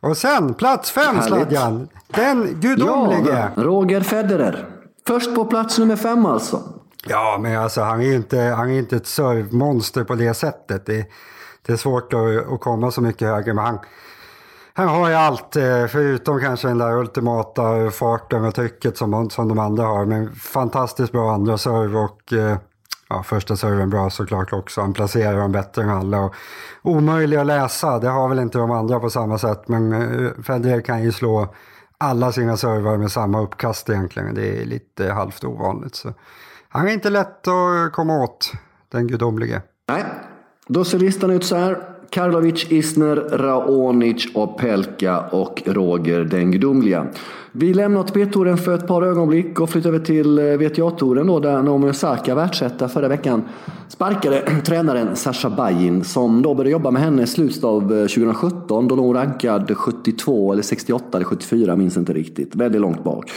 Och 0.00 0.16
sen 0.16 0.54
plats 0.54 0.90
fem 0.90 1.22
Sladjan. 1.22 1.88
Den 2.06 2.60
gudomlige. 2.60 3.50
Ja, 3.56 3.62
Roger 3.62 4.00
Federer. 4.00 4.68
Först 5.06 5.34
på 5.34 5.44
plats 5.44 5.78
nummer 5.78 5.96
fem 5.96 6.26
alltså. 6.26 6.62
Ja, 7.06 7.38
men 7.40 7.58
alltså 7.58 7.80
han 7.80 8.00
är 8.00 8.04
ju 8.04 8.14
inte, 8.14 8.38
han 8.38 8.70
är 8.70 8.78
inte 8.78 8.96
ett 8.96 9.06
servmonster 9.06 10.04
på 10.04 10.14
det 10.14 10.34
sättet. 10.34 10.86
Det, 10.86 11.06
det 11.66 11.72
är 11.72 11.76
svårt 11.76 12.12
att, 12.12 12.52
att 12.52 12.60
komma 12.60 12.90
så 12.90 13.00
mycket 13.00 13.28
högre. 13.28 13.54
Men 13.54 13.64
han, 13.64 13.78
han 14.74 14.88
har 14.88 15.08
ju 15.08 15.14
allt, 15.14 15.56
eh, 15.56 15.86
förutom 15.86 16.40
kanske 16.40 16.68
den 16.68 16.78
där 16.78 16.98
ultimata 16.98 17.90
farten 17.90 18.44
och 18.44 18.54
trycket 18.54 18.96
som, 18.96 19.30
som 19.30 19.48
de 19.48 19.58
andra 19.58 19.84
har. 19.84 20.04
Men 20.04 20.32
fantastiskt 20.32 21.12
bra 21.12 21.32
andra 21.32 21.58
serve 21.58 21.98
och 21.98 22.32
eh, 22.32 22.56
ja, 23.08 23.22
första 23.22 23.56
serven 23.56 23.90
bra 23.90 24.10
såklart 24.10 24.52
också. 24.52 24.80
Han 24.80 24.92
placerar 24.92 25.38
dem 25.38 25.52
bättre 25.52 25.82
än 25.82 25.90
alla. 25.90 26.20
Och 26.20 26.34
omöjlig 26.82 27.36
att 27.36 27.46
läsa, 27.46 27.98
det 27.98 28.08
har 28.08 28.28
väl 28.28 28.38
inte 28.38 28.58
de 28.58 28.70
andra 28.70 29.00
på 29.00 29.10
samma 29.10 29.38
sätt. 29.38 29.68
Men 29.68 29.92
eh, 29.92 30.30
Federer 30.42 30.80
kan 30.80 31.02
ju 31.02 31.12
slå 31.12 31.54
alla 31.98 32.32
sina 32.32 32.56
servar 32.56 32.96
med 32.96 33.12
samma 33.12 33.40
uppkast 33.40 33.90
egentligen. 33.90 34.34
Det 34.34 34.62
är 34.62 34.64
lite 34.64 35.12
halvt 35.12 35.44
ovanligt. 35.44 35.94
Så. 35.94 36.12
Han 36.74 36.88
är 36.88 36.92
inte 36.92 37.10
lätt 37.10 37.48
att 37.48 37.92
komma 37.92 38.22
åt, 38.22 38.52
den 38.92 39.06
gudomlige. 39.06 39.62
Nej, 39.88 40.04
då 40.66 40.84
ser 40.84 40.98
listan 40.98 41.30
ut 41.30 41.44
så 41.44 41.56
här. 41.56 41.78
Karlovic, 42.10 42.66
Isner, 42.70 43.16
Raonic, 43.16 44.26
Opelka 44.34 45.20
och 45.20 45.62
Roger 45.66 46.24
den 46.24 46.50
gudomliga. 46.50 47.06
Vi 47.52 47.74
lämnar 47.74 48.00
ATP-touren 48.00 48.56
för 48.56 48.74
ett 48.74 48.86
par 48.86 49.02
ögonblick 49.02 49.60
och 49.60 49.70
flyttar 49.70 49.88
över 49.88 49.98
till 49.98 50.38
eh, 50.38 50.44
WTA-touren 50.44 51.26
då 51.26 51.40
där 51.40 51.62
Naomi 51.62 51.90
Osaka, 51.90 52.34
världsetta 52.34 52.88
förra 52.88 53.08
veckan, 53.08 53.42
sparkade 53.88 54.42
tränaren 54.64 55.16
Sasha 55.16 55.50
Bajin 55.50 56.04
som 56.04 56.42
då 56.42 56.54
började 56.54 56.70
jobba 56.70 56.90
med 56.90 57.02
henne 57.02 57.22
i 57.22 57.26
slutet 57.26 57.64
av 57.64 57.82
eh, 57.82 58.06
2017. 58.06 58.88
Då 58.88 58.96
låg 58.96 59.06
hon 59.06 59.14
rankad 59.14 59.76
72 59.76 60.52
eller 60.52 60.62
68 60.62 61.18
eller 61.18 61.24
74, 61.24 61.76
minns 61.76 61.96
inte 61.96 62.12
riktigt. 62.12 62.54
Väldigt 62.54 62.80
långt 62.80 63.04
bak. 63.04 63.30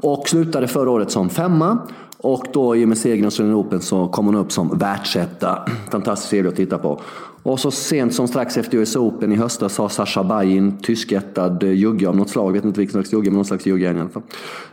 Och 0.00 0.28
slutade 0.28 0.68
förra 0.68 0.90
året 0.90 1.10
som 1.10 1.30
femma. 1.30 1.78
Och 2.20 2.46
då 2.52 2.76
i 2.76 2.84
och 2.84 2.88
med 2.88 2.98
segern 2.98 3.24
hos 3.24 3.40
Open 3.40 3.80
så 3.80 4.08
kom 4.08 4.26
hon 4.26 4.34
upp 4.34 4.52
som 4.52 4.78
världsetta. 4.78 5.58
Fantastiskt 5.90 6.30
trevligt 6.30 6.52
att 6.52 6.56
titta 6.56 6.78
på. 6.78 7.00
Och 7.42 7.60
så 7.60 7.70
sent 7.70 8.14
som 8.14 8.28
strax 8.28 8.56
efter 8.56 8.78
US 8.78 8.96
Open 8.96 9.32
i 9.32 9.36
höstas 9.36 9.74
sa 9.74 9.88
Sasha 9.88 10.24
Bajin, 10.24 10.78
tyskättad 10.82 11.62
jugge 11.62 12.08
av 12.08 12.16
något 12.16 12.30
slag, 12.30 12.46
jag 12.46 12.52
vet 12.52 12.64
inte 12.64 12.80
vilken 12.80 12.92
slags 12.92 13.12
jugge, 13.12 13.30
men 13.30 13.34
någon 13.34 13.44
slags 13.44 13.66
jugge 13.66 13.84
i 13.84 13.88
alla 13.88 14.08
fall. 14.08 14.22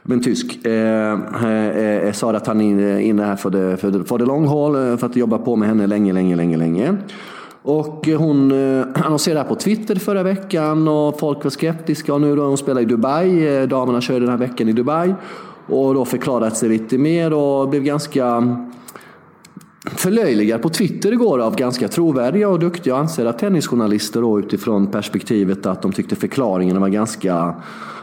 Men 0.03 0.23
tysk. 0.23 0.65
Eh, 0.65 1.13
eh, 1.45 2.11
sa 2.13 2.33
att 2.33 2.47
han 2.47 2.61
är 2.61 2.99
inne 2.99 3.23
här 3.23 3.35
för 3.35 3.49
det, 3.49 3.77
för 3.77 3.91
det, 3.91 4.03
för 4.03 4.17
det 4.17 4.25
long 4.25 4.47
haul, 4.47 4.75
eh, 4.75 4.97
för 4.97 5.07
att 5.07 5.15
jobba 5.15 5.37
på 5.37 5.55
med 5.55 5.67
henne 5.67 5.87
länge, 5.87 6.13
länge, 6.13 6.35
länge, 6.35 6.57
länge. 6.57 6.97
Och 7.61 8.07
eh, 8.07 8.19
hon 8.19 8.51
eh, 8.51 8.85
annonserade 8.93 9.49
på 9.49 9.55
Twitter 9.55 9.95
förra 9.95 10.23
veckan 10.23 10.87
och 10.87 11.19
folk 11.19 11.43
var 11.43 11.51
skeptiska 11.51 12.13
och 12.13 12.21
nu 12.21 12.35
då 12.35 12.43
hon 12.45 12.57
spelar 12.57 12.81
i 12.81 12.85
Dubai, 12.85 13.57
eh, 13.57 13.63
damerna 13.63 14.01
kör 14.01 14.19
den 14.19 14.29
här 14.29 14.37
veckan 14.37 14.69
i 14.69 14.73
Dubai. 14.73 15.13
Och 15.67 15.93
då 15.93 16.05
förklarat 16.05 16.57
sig 16.57 16.69
lite 16.69 16.97
mer 16.97 17.33
och 17.33 17.69
blev 17.69 17.83
ganska 17.83 18.57
förlöjligad 19.85 20.61
på 20.61 20.69
Twitter 20.69 21.11
igår 21.11 21.39
av 21.39 21.55
ganska 21.55 21.87
trovärdiga 21.87 22.49
och 22.49 22.59
duktiga 22.59 22.93
och 22.93 22.99
ansedda 22.99 23.33
tennisjournalister 23.33 24.21
då 24.21 24.39
utifrån 24.39 24.87
perspektivet 24.87 25.65
att 25.65 25.81
de 25.81 25.91
tyckte 25.91 26.15
förklaringarna 26.15 26.79
var 26.79 26.89
ganska 26.89 27.55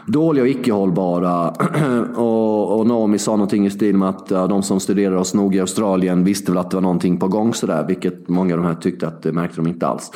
dåliga 0.05 0.43
och 0.43 0.49
icke-hållbara. 0.49 1.49
och, 2.15 2.79
och 2.79 2.87
Naomi 2.87 3.19
sa 3.19 3.31
någonting 3.31 3.65
i 3.65 3.69
stil 3.69 3.97
med 3.97 4.09
att 4.09 4.27
de 4.27 4.63
som 4.63 4.79
studerade 4.79 5.17
oss 5.17 5.33
noga 5.33 5.57
i 5.57 5.59
Australien 5.59 6.23
visste 6.23 6.51
väl 6.51 6.57
att 6.57 6.71
det 6.71 6.77
var 6.77 6.81
någonting 6.81 7.19
på 7.19 7.27
gång 7.27 7.53
sådär, 7.53 7.85
vilket 7.87 8.29
många 8.29 8.53
av 8.53 8.61
de 8.61 8.67
här 8.67 8.75
tyckte 8.75 9.07
att 9.07 9.23
det 9.23 9.31
märkte 9.31 9.55
de 9.55 9.67
inte 9.67 9.87
alls. 9.87 10.11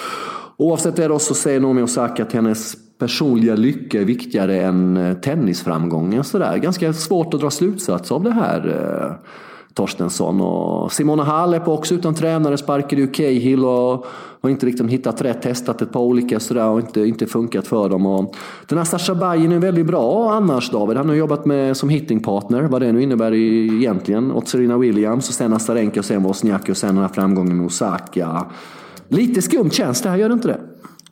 Oavsett 0.57 0.95
det 0.95 1.07
då 1.07 1.19
så 1.19 1.33
säger 1.33 1.59
Naomi 1.59 1.81
Osaka 1.81 2.23
att 2.23 2.33
hennes 2.33 2.86
personliga 2.97 3.55
lycka 3.55 4.01
är 4.01 4.05
viktigare 4.05 4.61
än 4.61 4.95
tennisframgången. 4.95 5.21
tennisframgången. 5.21 6.23
Sådär. 6.23 6.57
Ganska 6.57 6.93
svårt 6.93 7.33
att 7.33 7.39
dra 7.39 7.49
slutsats 7.49 8.11
av 8.11 8.23
det 8.23 8.31
här. 8.31 8.67
Eh, 8.67 9.29
Torstensson. 9.77 10.41
Och 10.41 10.91
Simona 10.91 11.23
Halep 11.23 11.67
också 11.67 11.95
utan 11.95 12.13
tränare 12.13 12.57
sparkade 12.57 13.01
ju 13.01 13.07
Cahill 13.07 13.65
och 13.65 14.05
har 14.41 14.49
inte 14.49 14.65
riktigt 14.65 14.89
hittat 14.89 15.21
rätt, 15.21 15.41
testat 15.41 15.81
ett 15.81 15.91
par 15.91 16.01
olika 16.01 16.39
sådär 16.39 16.67
och 16.67 16.79
inte, 16.79 17.01
inte 17.01 17.25
funkat 17.27 17.67
för 17.67 17.89
dem. 17.89 18.05
Och 18.05 18.35
den 18.67 18.77
här 18.77 18.85
Sasha 18.85 19.15
Bajen 19.15 19.51
är 19.51 19.59
väldigt 19.59 19.85
bra 19.85 20.33
annars 20.33 20.69
David. 20.69 20.97
Han 20.97 21.09
har 21.09 21.15
jobbat 21.15 21.45
med 21.45 21.77
som 21.77 21.89
hittingpartner, 21.89 22.61
vad 22.61 22.81
det 22.81 22.91
nu 22.91 23.01
innebär 23.01 23.33
egentligen, 23.33 24.31
åt 24.31 24.47
Serena 24.47 24.77
Williams 24.77 25.29
och 25.29 25.35
sen 25.35 25.53
Astarenka 25.53 25.99
och 25.99 26.05
sen 26.05 26.23
Wozniacki 26.23 26.71
och 26.71 26.77
sen 26.77 26.95
den 26.95 27.03
här 27.03 27.13
framgången 27.13 27.57
med 27.57 27.65
Osaka. 27.65 28.45
Lite 29.07 29.41
skumt 29.41 29.71
känns 29.71 30.01
det 30.01 30.09
här, 30.09 30.17
gör 30.17 30.29
det 30.29 30.33
inte 30.33 30.47
det? 30.47 30.59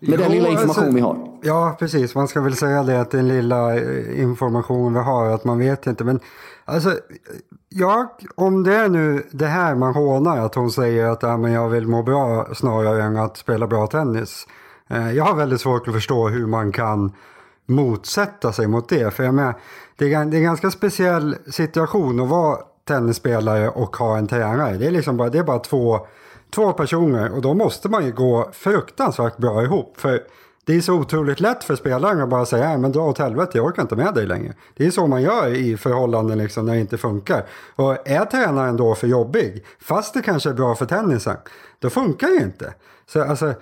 Med 0.08 0.20
jo, 0.20 0.24
den 0.24 0.32
lilla 0.32 0.50
information 0.50 0.84
alltså, 0.84 0.96
vi 0.96 1.02
har. 1.02 1.18
Ja, 1.42 1.76
precis. 1.80 2.16
Man 2.16 2.28
ska 2.28 2.42
väl 2.42 2.56
säga 2.56 2.84
det 2.84 3.02
att 3.02 3.12
den 3.12 3.28
lilla 3.28 3.76
eh, 3.76 4.22
information 4.22 4.94
vi 4.94 5.00
har, 5.00 5.26
att 5.26 5.44
man 5.44 5.60
vet 5.60 5.88
inte. 5.88 6.04
Men 6.04 6.20
alltså, 6.66 6.94
jag, 7.70 8.08
om 8.36 8.64
det 8.64 8.76
är 8.76 8.90
nu 8.90 9.24
det 9.32 9.46
här 9.48 9.76
man 9.76 9.94
hånar, 9.94 10.38
att 10.38 10.56
hon 10.56 10.72
säger 10.72 11.06
att 11.06 11.24
ja, 11.24 11.38
men 11.38 11.52
jag 11.52 11.70
vill 11.70 11.88
må 11.88 12.04
bra 12.04 12.48
snarare 12.56 13.04
än 13.04 13.18
att 13.18 13.38
spela 13.38 13.68
bra 13.68 13.88
tennis. 13.88 14.48
Eh, 14.90 15.12
jag 15.12 15.24
har 15.24 15.36
väldigt 15.36 15.62
svårt 15.62 15.88
att 15.88 15.94
förstå 15.94 16.28
hur 16.28 16.48
man 16.48 16.72
kan 16.72 17.12
motsätta 17.66 18.52
sig 18.52 18.68
mot 18.68 18.90
det. 18.90 19.14
För 19.14 19.24
jag 19.24 19.34
menar, 19.34 19.54
det, 19.98 20.14
är, 20.14 20.26
det 20.26 20.38
är 20.38 20.40
en 20.40 20.44
ganska 20.44 20.72
speciell 20.72 21.36
situation 21.48 22.20
att 22.20 22.30
vara 22.30 22.58
tennisspelare 22.88 23.70
och 23.70 23.96
ha 23.96 24.18
en 24.18 24.28
tränare. 24.28 24.78
Det 24.78 24.88
är, 24.88 24.92
liksom 24.92 25.18
bara, 25.18 25.30
det 25.30 25.40
är 25.40 25.44
bara 25.44 25.60
två, 25.60 26.08
två 26.56 26.74
personer 26.74 27.32
och 27.32 27.42
då 27.42 27.54
måste 27.54 27.90
man 27.90 28.06
ju 28.06 28.12
gå 28.12 28.50
fruktansvärt 28.54 29.38
bra 29.38 29.64
ihop. 29.64 29.94
För 29.98 30.24
det 30.66 30.76
är 30.76 30.82
så 30.82 30.94
otroligt 30.94 31.40
lätt 31.40 31.64
för 31.64 31.76
spelaren 31.76 32.22
att 32.22 32.30
bara 32.30 32.46
säga 32.46 32.78
men 32.78 32.92
dra 32.92 33.02
åt 33.02 33.18
helvete, 33.18 33.52
jag 33.58 33.66
orkar 33.66 33.82
inte 33.82 33.96
med 33.96 34.14
dig 34.14 34.26
längre. 34.26 34.54
Det 34.76 34.86
är 34.86 34.92
så 34.92 35.08
man 35.08 35.22
gör 35.22 35.48
i 35.48 35.78
förhållanden 35.78 36.38
liksom 36.38 36.66
när 36.66 36.74
det 36.74 36.80
inte 36.80 36.98
funkar. 36.98 37.46
Och 37.76 38.08
är 38.08 38.26
tränaren 38.26 38.78
då 38.78 38.96
för 38.96 39.08
jobbig, 39.08 39.66
fast 39.80 40.14
det 40.14 40.22
kanske 40.22 40.50
är 40.50 40.54
bra 40.54 40.76
för 40.76 40.86
tennisen, 40.86 41.38
då 41.80 41.90
funkar 41.90 42.28
det 42.28 42.34
ju 42.34 42.44
inte. 42.44 42.74
Så 43.08 43.24
alltså, 43.24 43.54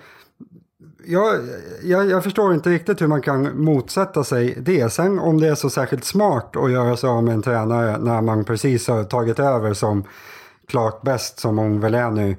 jag, 1.06 1.34
jag, 1.82 2.10
jag, 2.10 2.24
förstår 2.24 2.54
inte 2.54 2.70
riktigt 2.70 3.02
hur 3.02 3.06
man 3.06 3.22
kan 3.22 3.64
motsätta 3.64 4.24
sig 4.24 4.54
det. 4.60 4.92
Sen 4.92 5.18
om 5.18 5.40
det 5.40 5.48
är 5.48 5.54
så 5.54 5.70
särskilt 5.70 6.04
smart 6.04 6.56
att 6.56 6.72
göra 6.72 6.96
sig 6.96 7.10
av 7.10 7.24
med 7.24 7.34
en 7.34 7.42
tränare 7.42 7.98
när 7.98 8.20
man 8.20 8.44
precis 8.44 8.88
har 8.88 9.04
tagit 9.04 9.38
över 9.38 9.74
som 9.74 10.04
klart 10.68 11.02
bäst 11.02 11.40
som 11.40 11.58
hon 11.58 11.80
väl 11.80 11.94
är 11.94 12.10
nu. 12.10 12.36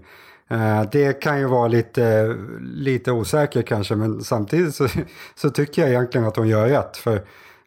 Eh, 0.50 0.84
det 0.92 1.22
kan 1.22 1.40
ju 1.40 1.46
vara 1.46 1.68
lite, 1.68 2.36
lite 2.62 3.12
osäker 3.12 3.62
kanske 3.62 3.96
men 3.96 4.24
samtidigt 4.24 4.76
så, 4.76 4.88
så 5.36 5.50
tycker 5.50 5.82
jag 5.82 5.92
egentligen 5.92 6.28
att 6.28 6.36
hon 6.38 6.48
gör 6.48 6.68
rätt. 6.68 6.98
För 6.98 7.22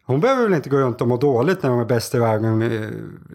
hon 0.05 0.19
behöver 0.19 0.43
väl 0.43 0.53
inte 0.53 0.69
gå 0.69 0.77
runt 0.77 1.01
och 1.01 1.07
må 1.07 1.17
dåligt 1.17 1.63
när 1.63 1.69
hon 1.69 1.79
är 1.79 1.85
bäst 1.85 2.15
i 2.15 2.19
världen 2.19 2.61
i, 2.61 2.89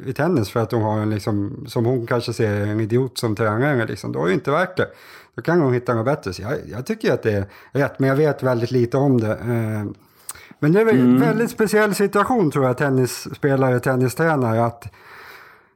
i 0.07 0.13
tennis 0.13 0.51
för 0.51 0.61
att 0.61 0.73
hon 0.73 0.83
har 0.83 0.99
en, 0.99 1.11
liksom, 1.11 1.65
som 1.69 1.85
hon 1.85 2.07
kanske 2.07 2.33
ser, 2.33 2.61
en 2.61 2.81
idiot 2.81 3.19
som 3.19 3.37
tränare. 3.37 3.87
Liksom. 3.87 4.13
Då 4.13 4.23
är 4.23 4.27
det 4.27 4.35
inte 4.35 4.51
värt 4.51 4.77
det. 4.77 4.89
Då 5.35 5.43
kan 5.43 5.61
hon 5.61 5.75
hitta 5.75 5.95
något 5.95 6.05
bättre. 6.05 6.33
Så 6.33 6.43
jag, 6.43 6.53
jag 6.67 6.87
tycker 6.87 7.13
att 7.13 7.23
det 7.23 7.33
är 7.33 7.47
rätt, 7.73 7.99
men 7.99 8.09
jag 8.09 8.17
vet 8.17 8.43
väldigt 8.43 8.71
lite 8.71 8.97
om 8.97 9.21
det. 9.21 9.33
Eh, 9.33 9.85
men 10.59 10.73
det 10.73 10.81
är 10.81 10.87
en 10.87 11.01
mm. 11.01 11.21
väldigt 11.21 11.51
speciell 11.51 11.95
situation 11.95 12.51
tror 12.51 12.67
jag, 12.67 12.79
tennisspelare, 12.79 13.81
tennistränare. 13.81 14.65
Att 14.65 14.93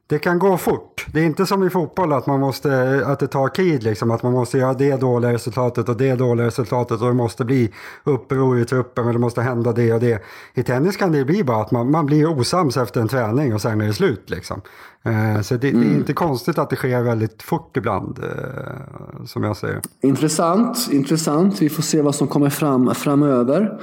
det 0.09 0.19
kan 0.19 0.39
gå 0.39 0.57
fort. 0.57 1.05
Det 1.13 1.19
är 1.19 1.25
inte 1.25 1.45
som 1.45 1.63
i 1.63 1.69
fotboll 1.69 2.13
att, 2.13 2.27
man 2.27 2.39
måste, 2.39 3.01
att 3.05 3.19
det 3.19 3.27
tar 3.27 3.47
tid. 3.47 3.83
Liksom, 3.83 4.11
att 4.11 4.23
man 4.23 4.31
måste 4.31 4.57
göra 4.57 4.73
det 4.73 4.95
dåliga 4.95 5.33
resultatet 5.33 5.89
och 5.89 5.97
det 5.97 6.15
dåliga 6.15 6.47
resultatet 6.47 7.01
och 7.01 7.07
det 7.07 7.13
måste 7.13 7.45
bli 7.45 7.73
uppror 8.03 8.59
i 8.59 8.65
truppen 8.65 9.07
och 9.07 9.13
det 9.13 9.19
måste 9.19 9.41
hända 9.41 9.71
det 9.71 9.93
och 9.93 9.99
det. 9.99 10.23
I 10.53 10.63
tennis 10.63 10.97
kan 10.97 11.11
det 11.11 11.25
bli 11.25 11.43
bara 11.43 11.61
att 11.61 11.71
man, 11.71 11.91
man 11.91 12.05
blir 12.05 12.39
osams 12.39 12.77
efter 12.77 13.01
en 13.01 13.07
träning 13.07 13.53
och 13.53 13.61
sen 13.61 13.81
är 13.81 13.87
det 13.87 13.93
slut. 13.93 14.29
Liksom. 14.29 14.61
Eh, 15.03 15.41
så 15.41 15.55
det, 15.55 15.69
mm. 15.69 15.81
det, 15.81 15.87
är 15.87 15.89
mm. 15.89 15.99
inte 15.99 16.13
konstigt 16.13 16.57
att 16.57 16.69
det 16.69 16.75
sker 16.75 17.01
väldigt 17.01 17.43
fort 17.43 17.77
ibland, 17.77 18.19
eh, 18.19 19.25
som 19.25 19.43
jag 19.43 19.57
säger. 19.57 19.81
Intressant, 20.01 20.89
intressant. 20.91 21.61
Vi 21.61 21.69
får 21.69 21.83
se 21.83 22.01
vad 22.01 22.15
som 22.15 22.27
kommer 22.27 22.49
fram 22.49 22.95
framöver. 22.95 23.79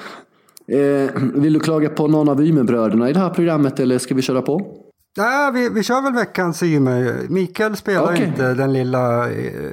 Eh, 0.69 1.23
vill 1.35 1.53
du 1.53 1.61
klaga 1.61 1.89
på 1.89 2.09
någon 2.09 2.29
av 2.29 2.43
Ymerbröderna 2.43 3.11
i 3.11 3.13
det 3.13 3.21
här 3.21 3.31
programmet 3.31 3.81
eller 3.81 3.99
ska 3.99 4.15
vi 4.15 4.23
köra 4.23 4.43
på? 4.43 4.83
Ja, 5.17 5.51
vi, 5.55 5.69
vi 5.69 5.83
kör 5.83 6.03
väl 6.03 6.13
veckans 6.13 6.63
Ymer. 6.63 7.27
Mikael 7.29 7.77
spelar 7.77 8.13
okay. 8.13 8.25
inte 8.25 8.55
den 8.55 8.73
lilla 8.73 9.27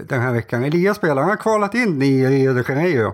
den 0.08 0.22
här 0.22 0.34
veckan. 0.34 0.64
Elias 0.64 0.98
spelar, 0.98 1.22
han 1.22 1.30
har 1.30 1.38
kvalat 1.38 1.76
in 1.76 2.02
i 2.02 2.28
Rio 2.28 2.54
de 2.54 2.64
Janeiro. 2.68 3.14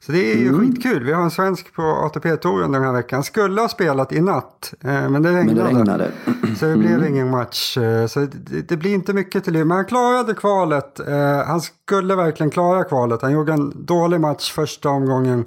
Så 0.00 0.12
det 0.12 0.32
är 0.32 0.36
ju 0.36 0.48
mm. 0.48 0.60
skitkul. 0.60 1.04
Vi 1.04 1.12
har 1.12 1.22
en 1.22 1.30
svensk 1.30 1.74
på 1.74 1.82
ATP-touren 1.82 2.72
den 2.72 2.82
här 2.82 2.92
veckan. 2.92 3.24
Skulle 3.24 3.60
ha 3.60 3.68
spelat 3.68 4.12
i 4.12 4.20
natt, 4.20 4.74
eh, 4.80 5.08
men 5.10 5.22
det 5.22 5.28
regnade. 5.28 5.44
Men 5.44 5.56
det 5.56 5.64
regnade. 5.64 6.10
Så 6.58 6.66
det 6.66 6.76
blev 6.76 6.92
mm. 6.92 7.14
ingen 7.14 7.30
match. 7.30 7.78
Eh, 7.78 8.06
så 8.06 8.20
det, 8.20 8.62
det, 8.68 8.76
blir 8.76 8.94
inte 8.94 9.12
mycket 9.12 9.44
till 9.44 9.52
det. 9.52 9.64
Men 9.64 9.76
han 9.76 9.84
klarade 9.84 10.34
kvalet. 10.34 11.00
Eh, 11.00 11.44
han 11.46 11.60
skulle 11.60 12.14
verkligen 12.14 12.50
klara 12.50 12.84
kvalet. 12.84 13.22
Han 13.22 13.32
gjorde 13.32 13.52
en 13.52 13.72
dålig 13.86 14.20
match 14.20 14.52
första 14.52 14.88
omgången. 14.88 15.44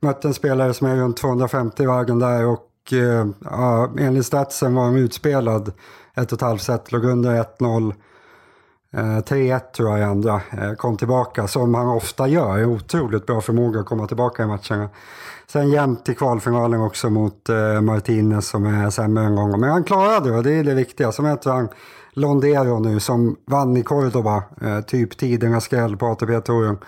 Mötte 0.00 0.28
en 0.28 0.34
spelare 0.34 0.74
som 0.74 0.86
är 0.86 0.96
runt 0.96 1.16
250 1.16 1.82
i 1.82 1.86
vägen 1.86 2.18
där 2.18 2.46
och 2.46 2.67
Eh, 2.92 3.26
ja, 3.44 3.90
enligt 3.98 4.26
statsen 4.26 4.74
var 4.74 4.84
de 4.84 4.96
utspelad 4.96 5.72
ett 6.14 6.32
och 6.32 6.38
ett 6.38 6.42
halvt 6.42 6.62
set, 6.62 6.92
låg 6.92 7.04
under 7.04 7.42
1-0. 7.42 7.92
3-1 8.92 9.52
eh, 9.52 9.58
tror 9.58 9.90
jag 9.90 9.98
i 9.98 10.02
andra. 10.02 10.34
Eh, 10.34 10.72
kom 10.72 10.96
tillbaka 10.96 11.48
som 11.48 11.74
han 11.74 11.88
ofta 11.88 12.28
gör. 12.28 12.64
Otroligt 12.64 13.26
bra 13.26 13.40
förmåga 13.40 13.80
att 13.80 13.86
komma 13.86 14.06
tillbaka 14.06 14.42
i 14.42 14.46
matcherna. 14.46 14.88
Sen 15.46 15.70
jämnt 15.70 16.08
i 16.08 16.14
kvalfinalen 16.14 16.80
också 16.80 17.10
mot 17.10 17.48
eh, 17.48 17.80
Martinez 17.80 18.48
som 18.48 18.66
är 18.66 18.90
sämre 18.90 19.24
en 19.24 19.36
gång. 19.36 19.60
Men 19.60 19.70
han 19.70 19.84
klarade 19.84 20.30
det 20.30 20.36
och 20.36 20.42
det 20.42 20.52
är 20.52 20.64
det 20.64 20.74
viktiga. 20.74 21.12
Som 21.12 21.26
heter 21.26 21.50
han 21.50 21.68
Londero 22.12 22.78
nu 22.78 23.00
som 23.00 23.36
vann 23.46 23.76
i 23.76 23.82
Cordoba. 23.82 24.42
typ 24.86 25.18
tidernas 25.18 25.64
skräll 25.64 25.96
på 25.96 26.06
ATP-touren. 26.06 26.78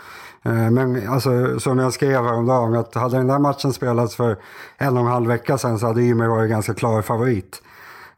Eh, 0.44 0.70
men 0.70 1.09
alltså, 1.09 1.61
som 1.61 1.79
jag 1.79 1.92
skrev 1.92 2.24
häromdagen, 2.24 2.74
att 2.74 2.94
hade 2.94 3.16
den 3.16 3.26
där 3.26 3.38
matchen 3.38 3.72
spelats 3.72 4.16
för 4.16 4.37
en 4.79 4.96
och 4.96 5.03
en 5.03 5.11
halv 5.11 5.26
vecka 5.26 5.59
sedan 5.59 5.79
så 5.79 5.87
hade 5.87 6.03
Ymer 6.03 6.29
varit 6.29 6.50
ganska 6.50 6.74
klar 6.74 7.03
favorit. 7.03 7.62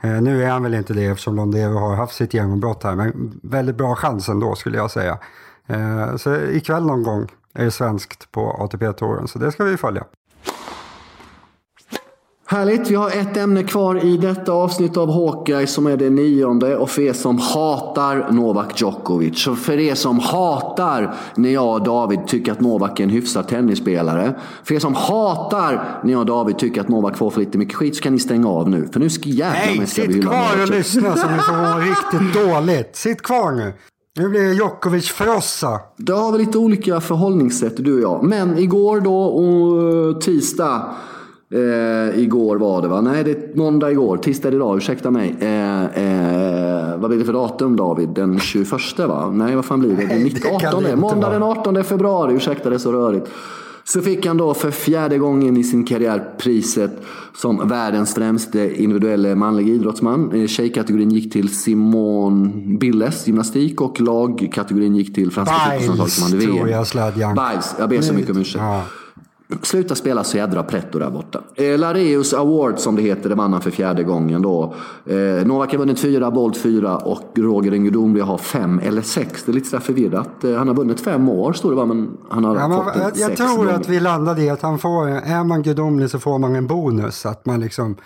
Eh, 0.03 0.23
nu 0.23 0.45
är 0.45 0.51
han 0.51 0.63
väl 0.63 0.75
inte 0.75 0.93
det 0.93 1.07
eftersom 1.07 1.37
Londero 1.37 1.79
har 1.79 1.97
haft 1.97 2.15
sitt 2.15 2.35
genombrott 2.35 2.85
här, 2.85 2.95
men 2.95 3.41
väldigt 3.43 3.77
bra 3.77 3.95
chans 3.95 4.29
ändå 4.29 4.55
skulle 4.55 4.77
jag 4.77 4.91
säga. 4.91 5.19
Eh, 5.67 6.17
så 6.17 6.37
ikväll 6.37 6.87
någon 6.87 7.03
gång 7.03 7.29
är 7.55 7.65
det 7.65 7.71
svenskt 7.71 8.33
på 8.33 8.51
ATP-touren, 8.51 9.29
så 9.29 9.39
det 9.39 9.53
ska 9.53 9.65
vi 9.65 9.77
följa. 9.77 10.05
Härligt, 12.53 12.91
vi 12.91 12.95
har 12.95 13.11
ett 13.11 13.37
ämne 13.37 13.62
kvar 13.62 14.05
i 14.05 14.17
detta 14.17 14.53
avsnitt 14.53 14.97
av 14.97 15.12
Hawkeye 15.12 15.67
som 15.67 15.87
är 15.87 15.97
det 15.97 16.11
nionde. 16.11 16.77
Och 16.77 16.91
för 16.91 17.03
er 17.03 17.12
som 17.12 17.38
hatar 17.38 18.33
Novak 18.33 18.81
Djokovic, 18.81 19.47
och 19.47 19.59
för 19.59 19.79
er 19.79 19.95
som 19.95 20.19
hatar 20.19 21.15
när 21.35 21.51
jag 21.51 21.75
och 21.75 21.83
David 21.83 22.27
tycker 22.27 22.53
att 22.53 22.61
Novak 22.61 23.01
är 23.01 23.05
en 23.05 23.11
hyfsad 23.11 23.49
tennisspelare. 23.49 24.35
För 24.65 24.75
er 24.75 24.79
som 24.79 24.95
hatar 24.95 26.01
när 26.05 26.12
jag 26.12 26.21
och 26.21 26.27
David 26.27 26.59
tycker 26.59 26.81
att 26.81 26.88
Novak 26.88 27.17
får 27.17 27.31
för 27.31 27.41
lite 27.41 27.59
mycket 27.59 27.75
skit 27.75 27.97
så 27.97 28.03
kan 28.03 28.12
ni 28.12 28.19
stänga 28.19 28.49
av 28.49 28.71
nu. 28.71 28.88
För 28.93 29.01
nu 29.01 29.11
ska 29.11 29.29
jävlar 29.29 29.77
Nej, 29.77 29.87
sitt 29.87 30.25
kvar 30.25 30.62
och 30.62 30.71
lyssna 30.71 31.17
så 31.17 31.27
ni 31.31 31.38
får 31.38 31.57
må 31.57 31.81
riktigt 31.81 32.45
dåligt. 32.45 32.97
Sitt 32.97 33.23
kvar 33.23 33.53
nu. 33.53 33.73
Nu 34.19 34.29
blir 34.29 34.43
det 34.43 34.53
Djokovic-frossa. 34.53 35.81
Då 35.97 36.15
har 36.15 36.33
vi 36.33 36.38
lite 36.38 36.59
olika 36.59 37.01
förhållningssätt 37.01 37.77
du 37.77 37.95
och 37.95 38.03
jag. 38.03 38.25
Men 38.25 38.59
igår 38.59 39.01
då, 39.01 39.17
och 39.23 40.21
tisdag 40.21 40.95
Eh, 41.55 42.19
igår 42.19 42.57
var 42.57 42.83
det 42.83 42.88
va? 42.88 43.01
Nej, 43.01 43.25
det 43.25 43.31
är 43.31 43.57
måndag 43.57 43.91
igår. 43.91 44.17
Tisdag 44.17 44.49
idag, 44.49 44.77
ursäkta 44.77 45.11
mig. 45.11 45.37
Eh, 45.41 45.85
eh, 45.85 46.97
vad 46.99 47.11
blir 47.11 47.19
det 47.19 47.25
för 47.25 47.33
datum 47.33 47.77
David? 47.77 48.09
Den 48.09 48.38
21 48.38 48.99
va? 48.99 49.31
Nej, 49.31 49.57
vad 49.57 49.65
fan 49.65 49.81
blir 49.81 49.97
det? 49.97 50.07
Den 50.07 50.23
19, 50.23 50.57
18, 50.57 51.01
måndag 51.01 51.31
den 51.31 51.43
18 51.43 51.85
februari, 51.85 52.35
ursäkta 52.35 52.69
det 52.69 52.77
är 52.77 52.79
så 52.79 52.93
rörigt. 52.93 53.27
Så 53.85 54.01
fick 54.01 54.27
han 54.27 54.37
då 54.37 54.55
för 54.55 54.71
fjärde 54.71 55.19
gången 55.19 55.57
i 55.57 55.65
sin 55.65 55.85
karriär 55.85 56.25
priset 56.38 57.03
som 57.37 57.69
världens 57.69 58.15
främste 58.15 58.83
individuella 58.83 59.35
manliga 59.35 59.75
idrottsman. 59.75 60.33
Eh, 60.33 60.47
tjejkategorin 60.47 61.11
gick 61.11 61.33
till 61.33 61.49
Simone 61.49 62.51
Billes, 62.79 63.27
gymnastik, 63.27 63.81
och 63.81 64.01
lagkategorin 64.01 64.97
gick 64.97 65.15
till 65.15 65.31
franska 65.31 65.55
fotbollslandslaget 65.55 66.12
som 66.12 66.99
hade 67.01 67.17
VM. 67.17 67.35
Biles, 67.35 67.75
jag 67.79 67.88
ber 67.88 68.01
så 68.01 68.15
mycket 68.15 68.31
om 68.31 68.38
ursäkt. 68.38 68.65
Ja. 68.65 68.83
Sluta 69.62 69.95
spela 69.95 70.25
så 70.25 70.37
jädra 70.37 70.62
pretto 70.62 70.99
där 70.99 71.11
borta. 71.11 71.41
Eh, 71.55 71.79
Lareus 71.79 72.35
Award 72.35 72.79
som 72.79 72.97
det 72.97 73.03
heter, 73.03 73.29
det 73.29 73.35
vann 73.35 73.53
han 73.53 73.62
för 73.62 73.71
fjärde 73.71 74.03
gången 74.03 74.43
då. 74.43 74.75
Eh, 75.07 75.47
Novak 75.47 75.71
har 75.73 75.79
vunnit 75.79 76.01
fyra, 76.01 76.31
Bolt 76.31 76.57
fyra 76.57 76.97
och 76.97 77.38
Roger 77.38 77.77
gudomlige 77.77 78.25
har 78.25 78.38
fem 78.38 78.81
eller 78.85 79.03
sex. 79.03 79.43
Det 79.45 79.53
är 79.53 79.55
lite 79.55 79.69
så 79.69 79.81
förvirrat. 79.81 80.45
Eh, 80.45 80.55
han 80.55 80.69
har 80.69 80.75
vunnit 80.75 81.01
fem 81.01 81.29
år 81.29 81.53
står 81.53 81.71
det 81.71 81.77
va, 81.77 81.85
men 81.87 82.11
han 82.29 82.45
har 82.45 82.57
ja, 82.57 82.85
fått 82.85 83.19
jag, 83.19 83.31
jag 83.31 83.37
tror 83.37 83.57
gånger. 83.57 83.73
att 83.73 83.88
vi 83.88 84.01
landade 84.01 84.43
i 84.43 84.51
att 84.51 84.62
han 84.62 84.79
får, 84.79 85.09
är 85.09 85.45
man 85.45 85.62
gudomlig 85.62 86.11
så 86.11 86.19
får 86.19 86.38
man 86.38 86.57
en 86.57 86.67
bonus. 86.67 87.27
Att 87.27 87.47
man 87.47 87.61
liksom 87.61 87.97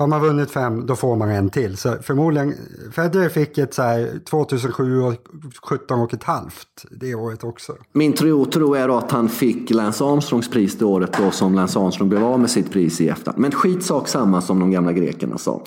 har 0.00 0.06
man 0.06 0.20
vunnit 0.20 0.50
fem, 0.50 0.86
då 0.86 0.96
får 0.96 1.16
man 1.16 1.30
en 1.30 1.50
till. 1.50 1.76
Så 1.76 1.94
förmodligen, 2.02 2.54
Federer 2.92 3.28
fick 3.28 3.58
ett 3.58 3.74
så 3.74 3.82
här 3.82 4.20
2007 4.30 5.00
och 5.02 5.14
17 5.62 6.00
och 6.00 6.14
ett 6.14 6.24
halvt 6.24 6.66
det 6.90 7.14
året 7.14 7.44
också. 7.44 7.72
Min 7.92 8.12
tro, 8.12 8.44
tro 8.44 8.74
är 8.74 8.98
att 8.98 9.10
han 9.10 9.28
fick 9.28 9.70
Lance 9.70 10.04
Armstrongs 10.04 10.50
pris 10.50 10.78
det 10.78 10.84
året 10.84 11.12
då 11.18 11.30
som 11.30 11.54
Lance 11.54 11.78
Armstrong 11.78 12.08
blev 12.08 12.24
av 12.24 12.40
med 12.40 12.50
sitt 12.50 12.72
pris 12.72 13.00
i 13.00 13.08
efterhand. 13.08 13.40
Men 13.40 13.52
skitsak 13.52 14.08
samma 14.08 14.40
som 14.40 14.60
de 14.60 14.70
gamla 14.70 14.92
grekerna 14.92 15.38
sa. 15.38 15.62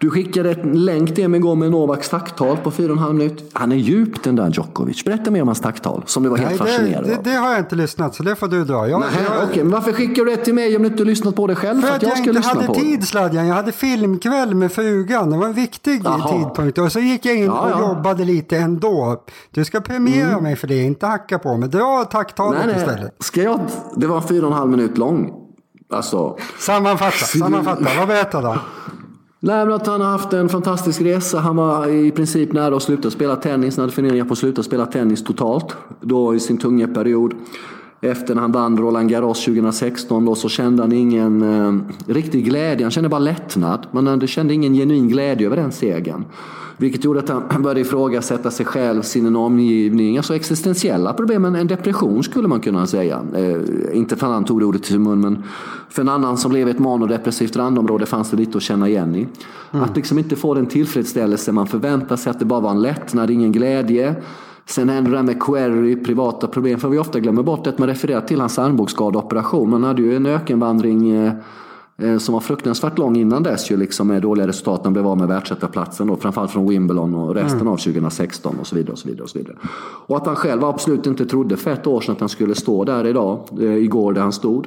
Du 0.00 0.10
skickade 0.10 0.52
en 0.52 0.84
länk 0.84 1.14
till 1.14 1.28
mig 1.28 1.38
igår 1.38 1.54
med 1.54 1.70
Novaks 1.70 2.08
tacktal 2.08 2.56
på 2.56 2.70
4,5 2.70 3.12
minut. 3.12 3.50
Han 3.52 3.72
är 3.72 3.76
djup 3.76 4.22
den 4.22 4.36
där 4.36 4.50
Djokovic. 4.50 5.04
Berätta 5.04 5.30
mer 5.30 5.42
om 5.42 5.48
hans 5.48 5.60
tacktal 5.60 6.02
som 6.06 6.22
du 6.22 6.28
var 6.28 6.36
helt 6.36 6.50
Nej, 6.50 6.58
fascinerad 6.58 7.04
det, 7.04 7.10
det, 7.10 7.30
det, 7.30 7.36
har 7.36 7.50
jag 7.50 7.58
inte 7.58 7.76
lyssnat 7.76 8.14
så 8.14 8.22
det 8.22 8.36
får 8.36 8.48
du 8.48 8.64
dra. 8.64 8.88
Jag, 8.88 9.00
Nej, 9.00 9.08
jag, 9.28 9.48
okay, 9.48 9.62
men 9.62 9.72
varför 9.72 9.92
skickar 9.92 10.24
du 10.24 10.30
det 10.30 10.36
till 10.36 10.54
mig 10.54 10.76
om 10.76 10.82
du 10.82 10.88
inte 10.88 11.04
lyssnat 11.04 11.36
på 11.36 11.46
det 11.46 11.54
själv? 11.54 11.80
För, 11.80 11.88
för 11.88 11.96
att, 11.96 12.02
jag, 12.02 12.18
jag 12.18 12.26
inte 12.26 12.48
hade 12.48 12.74
tid 12.74 13.08
Sladjan. 13.08 13.46
Jag 13.46 13.54
hade 13.54 13.72
filmkväll 13.74 14.54
med 14.54 14.72
frugan. 14.72 15.30
Det 15.30 15.36
var 15.36 15.46
en 15.46 15.52
viktig 15.52 16.06
Aha. 16.06 16.28
tidpunkt. 16.28 16.78
Och 16.78 16.92
så 16.92 17.00
gick 17.00 17.26
jag 17.26 17.36
in 17.36 17.44
ja, 17.44 17.70
ja. 17.70 17.74
och 17.74 17.80
jobbade 17.80 18.24
lite 18.24 18.56
ändå. 18.56 19.24
Du 19.50 19.64
ska 19.64 19.80
premiera 19.80 20.30
mm. 20.30 20.42
mig 20.42 20.56
för 20.56 20.66
det, 20.66 20.82
inte 20.82 21.06
hacka 21.06 21.38
på 21.38 21.56
mig. 21.56 21.68
Dra 21.68 22.04
tacktalet 22.04 22.76
istället. 22.76 23.16
Ska 23.18 23.42
jag? 23.42 23.60
Det 23.96 24.06
var 24.06 24.20
fyra 24.20 24.46
och 24.46 24.52
en 24.52 24.58
halv 24.58 24.70
minut 24.70 24.98
lång. 24.98 25.32
Alltså. 25.90 26.38
Sammanfatta, 26.58 27.10
sammanfatta. 27.10 27.86
Vad 27.98 28.08
berättade 28.08 28.48
han? 28.48 28.58
Nej, 29.40 29.64
men 29.66 29.74
att 29.74 29.86
han 29.86 30.00
har 30.00 30.08
haft 30.08 30.32
en 30.32 30.48
fantastisk 30.48 31.00
resa. 31.00 31.38
Han 31.38 31.56
var 31.56 31.86
i 31.86 32.10
princip 32.10 32.52
nära 32.52 32.76
att 32.76 32.82
sluta 32.82 33.10
spela 33.10 33.36
tennis. 33.36 33.76
Han 33.76 33.82
hade 33.82 33.92
funderingar 33.92 34.24
på 34.24 34.32
att 34.32 34.38
sluta 34.38 34.62
spela 34.62 34.86
tennis 34.86 35.24
totalt. 35.24 35.76
Då 36.00 36.34
i 36.34 36.40
sin 36.40 36.58
tunga 36.58 36.88
period. 36.88 37.34
Efter 38.04 38.34
när 38.34 38.42
han 38.42 38.52
vann 38.52 38.78
Roland 38.78 39.10
Garros 39.10 39.44
2016 39.44 40.24
då, 40.24 40.34
så 40.34 40.48
kände 40.48 40.82
han 40.82 40.92
ingen 40.92 41.42
eh, 41.42 42.12
riktig 42.12 42.44
glädje. 42.44 42.84
Han 42.84 42.90
kände 42.90 43.08
bara 43.08 43.18
lättnad. 43.18 43.86
Men 43.90 44.06
han 44.06 44.26
kände 44.26 44.54
ingen 44.54 44.74
genuin 44.74 45.08
glädje 45.08 45.46
över 45.46 45.56
den 45.56 45.72
segern. 45.72 46.24
Vilket 46.76 47.04
gjorde 47.04 47.20
att 47.20 47.28
han 47.28 47.42
började 47.62 47.80
ifrågasätta 47.80 48.50
sig 48.50 48.66
själv, 48.66 49.02
sin 49.02 49.36
omgivning. 49.36 50.16
Alltså 50.16 50.34
existentiella 50.34 51.12
problem, 51.12 51.44
en 51.44 51.66
depression 51.66 52.22
skulle 52.22 52.48
man 52.48 52.60
kunna 52.60 52.86
säga. 52.86 53.22
Eh, 53.34 53.96
inte 53.96 54.16
för 54.16 54.26
att 54.26 54.32
han 54.32 54.44
tog 54.44 54.60
det 54.60 54.66
ordet 54.66 54.82
till 54.82 54.92
sin 54.92 55.02
mun, 55.02 55.20
men 55.20 55.42
för 55.88 56.02
en 56.02 56.08
annan 56.08 56.36
som 56.36 56.52
lever 56.52 56.72
i 56.72 56.74
ett 56.74 56.80
manodepressivt 56.80 57.56
randområde 57.56 58.06
fanns 58.06 58.30
det 58.30 58.36
lite 58.36 58.58
att 58.58 58.62
känna 58.62 58.88
igen 58.88 59.14
i. 59.14 59.26
Mm. 59.72 59.84
Att 59.84 59.96
liksom 59.96 60.18
inte 60.18 60.36
få 60.36 60.54
den 60.54 60.66
tillfredsställelse 60.66 61.52
man 61.52 61.66
förväntar 61.66 62.16
sig, 62.16 62.30
att 62.30 62.38
det 62.38 62.44
bara 62.44 62.60
var 62.60 62.70
en 62.70 62.82
lättnad, 62.82 63.30
ingen 63.30 63.52
glädje. 63.52 64.14
Sen 64.66 64.88
händer 64.88 65.10
det 65.10 65.16
där 65.16 65.22
med 65.22 65.42
query, 65.42 65.96
privata 65.96 66.48
problem. 66.48 66.78
För 66.78 66.88
vi 66.88 66.98
ofta 66.98 67.20
glömmer 67.20 67.42
bort 67.42 67.66
att 67.66 67.78
man 67.78 67.88
refererar 67.88 68.20
till 68.20 68.40
hans 68.40 68.58
armbågsskadeoperation. 68.58 69.70
Man 69.70 69.84
hade 69.84 70.02
ju 70.02 70.16
en 70.16 70.26
ökenvandring 70.26 71.10
eh, 71.10 71.32
som 72.18 72.32
var 72.32 72.40
fruktansvärt 72.40 72.98
lång 72.98 73.16
innan 73.16 73.42
dess 73.42 73.70
ju 73.70 73.76
liksom 73.76 74.08
med 74.08 74.22
dåliga 74.22 74.46
resultat. 74.46 74.80
Han 74.84 74.92
blev 74.92 75.06
av 75.06 75.18
med 75.18 75.28
världsetaplatsen 75.28 76.06
då, 76.06 76.16
framförallt 76.16 76.50
från 76.50 76.68
Wimbledon 76.68 77.14
och 77.14 77.34
resten 77.34 77.60
mm. 77.60 77.72
av 77.72 77.76
2016 77.76 78.56
och 78.60 78.66
så 78.66 78.76
vidare. 78.76 78.92
Och 78.92 78.98
så 78.98 79.08
vidare 79.08 79.22
och 79.22 79.30
så 79.30 79.38
vidare. 79.38 79.56
Och 80.06 80.16
att 80.16 80.26
han 80.26 80.36
själv 80.36 80.64
absolut 80.64 81.06
inte 81.06 81.26
trodde 81.26 81.56
för 81.56 81.70
ett 81.70 81.86
år 81.86 82.00
sedan 82.00 82.14
att 82.14 82.20
han 82.20 82.28
skulle 82.28 82.54
stå 82.54 82.84
där 82.84 83.06
idag, 83.06 83.48
eh, 83.60 83.74
igår 83.74 84.12
där 84.12 84.20
han 84.20 84.32
stod. 84.32 84.66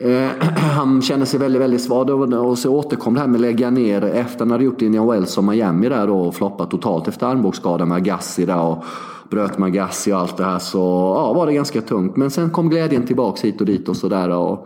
han 0.56 1.02
kände 1.02 1.26
sig 1.26 1.40
väldigt, 1.40 1.62
väldigt 1.62 1.82
svag 1.82 2.10
och 2.10 2.58
så 2.58 2.74
återkom 2.74 3.14
det 3.14 3.20
här 3.20 3.26
med 3.26 3.34
att 3.34 3.40
lägga 3.40 3.70
ner 3.70 4.04
efter 4.04 4.38
han 4.38 4.50
hade 4.50 4.64
gjort 4.64 4.82
Indian 4.82 5.06
Wells 5.06 5.38
och 5.38 5.44
Miami 5.44 5.88
där 5.88 6.06
då 6.06 6.20
och 6.20 6.34
floppat 6.34 6.70
totalt 6.70 7.08
efter 7.08 7.26
armbågsskadan 7.26 7.88
med 7.88 7.96
Agassi 7.96 8.46
där 8.46 8.60
och 8.60 8.84
bröt 9.30 9.58
Magassi 9.58 10.12
och 10.12 10.18
allt 10.18 10.36
det 10.36 10.44
här 10.44 10.58
så 10.58 10.78
ja, 11.16 11.32
var 11.32 11.46
det 11.46 11.52
ganska 11.52 11.80
tungt. 11.80 12.16
Men 12.16 12.30
sen 12.30 12.50
kom 12.50 12.70
glädjen 12.70 13.06
tillbaks 13.06 13.44
hit 13.44 13.60
och 13.60 13.66
dit 13.66 13.88
och 13.88 13.96
sådär. 13.96 14.58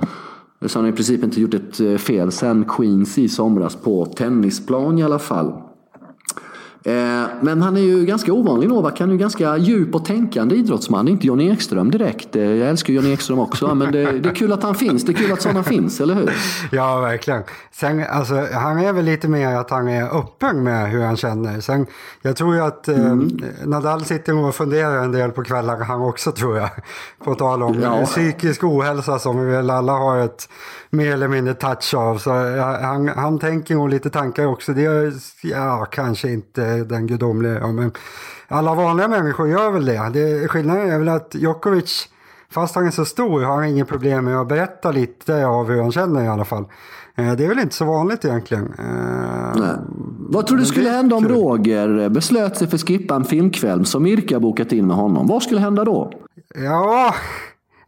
Så 0.67 0.79
han 0.79 0.85
har 0.85 0.93
i 0.93 0.97
princip 0.97 1.25
inte 1.25 1.41
gjort 1.41 1.55
ett 1.55 1.81
eh, 1.81 1.97
fel 1.97 2.33
sen 2.33 2.65
Queens 2.65 3.19
i 3.19 3.29
somras 3.29 3.77
på 3.77 4.07
tennisplan 4.07 4.99
i 4.99 5.03
alla 5.03 5.19
fall. 5.19 5.53
Eh, 6.87 7.27
men 7.41 7.63
han 7.63 7.77
är 7.77 7.81
ju 7.81 8.05
ganska 8.05 8.33
ovanlig 8.33 8.69
Novak. 8.69 9.01
Han 9.01 9.09
är 9.09 9.13
ju 9.13 9.19
ganska 9.19 9.57
djup 9.57 9.95
och 9.95 10.05
tänkande 10.05 10.55
idrottsman. 10.55 11.09
Inte 11.09 11.27
Johnny 11.27 11.51
Ekström 11.51 11.91
direkt. 11.91 12.37
Eh, 12.37 12.43
jag 12.43 12.69
älskar 12.69 12.93
Johnny 12.93 13.13
Ekström 13.13 13.39
också. 13.39 13.75
Men 13.75 13.93
det, 13.93 14.13
det, 14.19 14.29
är 14.29 14.35
kul 14.35 14.53
att 14.53 14.63
han 14.63 14.75
finns. 14.75 15.05
Det 15.05 15.13
är 15.13 15.15
kul 15.15 15.33
att 15.33 15.43
sådana 15.43 15.63
finns, 15.63 16.01
eller 16.01 16.15
hur? 16.15 16.33
Ja, 16.71 17.01
verkligen. 17.01 17.43
Sen, 17.73 18.05
alltså, 18.11 18.47
han 18.53 18.79
är 18.79 18.93
väl 18.93 19.05
lite 19.05 19.29
mer 19.29 19.57
att 19.57 19.71
han 19.71 19.89
är 19.89 20.19
öppen 20.19 20.63
med 20.63 20.91
hur 20.91 21.03
han 21.03 21.17
känner. 21.17 21.61
Sen, 21.61 21.87
jag 22.23 22.37
tror 22.37 22.55
ju 22.55 22.61
att 22.61 22.89
eh, 22.89 23.07
mm. 23.07 23.41
Nadal 23.65 24.05
sitter 24.05 24.45
och 24.45 24.55
funderar 24.55 25.05
en 25.05 25.13
del 25.13 25.31
på 25.31 25.45
kvällar 25.45 25.77
han 25.77 26.03
också 26.03 26.33
tror 26.33 26.57
jag. 26.57 26.71
På 27.25 27.35
tal 27.35 27.63
om 27.63 27.81
ja. 27.83 28.07
psykisk 28.07 28.65
ohälsa 28.65 29.19
som 29.19 29.41
vi 29.41 29.51
väl 29.51 29.71
alla 29.71 29.93
har 29.93 30.19
ett 30.19 30.49
mer 30.91 31.13
eller 31.13 31.29
mindre 31.29 31.55
touch 31.55 31.95
av. 31.95 32.19
Så 32.19 32.31
han, 32.83 33.09
han 33.09 33.39
tänker 33.39 33.75
nog 33.75 33.89
lite 33.89 34.11
tankar 34.11 34.47
också. 34.47 34.73
Det 34.73 34.85
är 34.85 35.13
ja, 35.43 35.87
kanske 35.91 36.31
inte 36.31 36.74
den 36.77 37.07
gudomliga. 37.07 37.67
Men 37.67 37.93
alla 38.49 38.75
vanliga 38.75 39.09
människor 39.09 39.49
gör 39.49 39.71
väl 39.71 39.85
det. 39.85 40.11
det. 40.13 40.49
Skillnaden 40.49 40.91
är 40.91 40.99
väl 40.99 41.09
att 41.09 41.35
Djokovic, 41.35 42.09
fast 42.51 42.75
han 42.75 42.87
är 42.87 42.91
så 42.91 43.05
stor, 43.05 43.43
har 43.43 43.63
inget 43.63 43.89
problem 43.89 44.25
med 44.25 44.41
att 44.41 44.49
berätta 44.49 44.91
lite 44.93 45.47
av 45.47 45.71
hur 45.71 45.83
han 45.83 45.93
känner 45.93 46.25
i 46.25 46.29
alla 46.29 46.45
fall. 46.45 46.65
Eh, 47.17 47.33
det 47.33 47.45
är 47.45 47.49
väl 47.49 47.59
inte 47.59 47.75
så 47.75 47.85
vanligt 47.85 48.25
egentligen. 48.25 48.75
Eh, 48.79 49.61
Nej. 49.61 49.77
Vad 50.19 50.47
tror 50.47 50.59
du 50.59 50.65
skulle 50.65 50.91
hända 50.91 51.17
om 51.17 51.29
Roger 51.29 52.09
beslöt 52.09 52.57
sig 52.57 52.69
för 52.69 52.77
att 52.77 52.87
skippa 52.89 53.15
en 53.15 53.25
filmkväll 53.25 53.87
som 53.87 54.03
Mirka 54.03 54.41
bokat 54.41 54.73
in 54.73 54.87
med 54.87 54.97
honom? 54.97 55.27
Vad 55.27 55.43
skulle 55.43 55.61
hända 55.61 55.85
då? 55.85 56.13
Ja, 56.55 57.15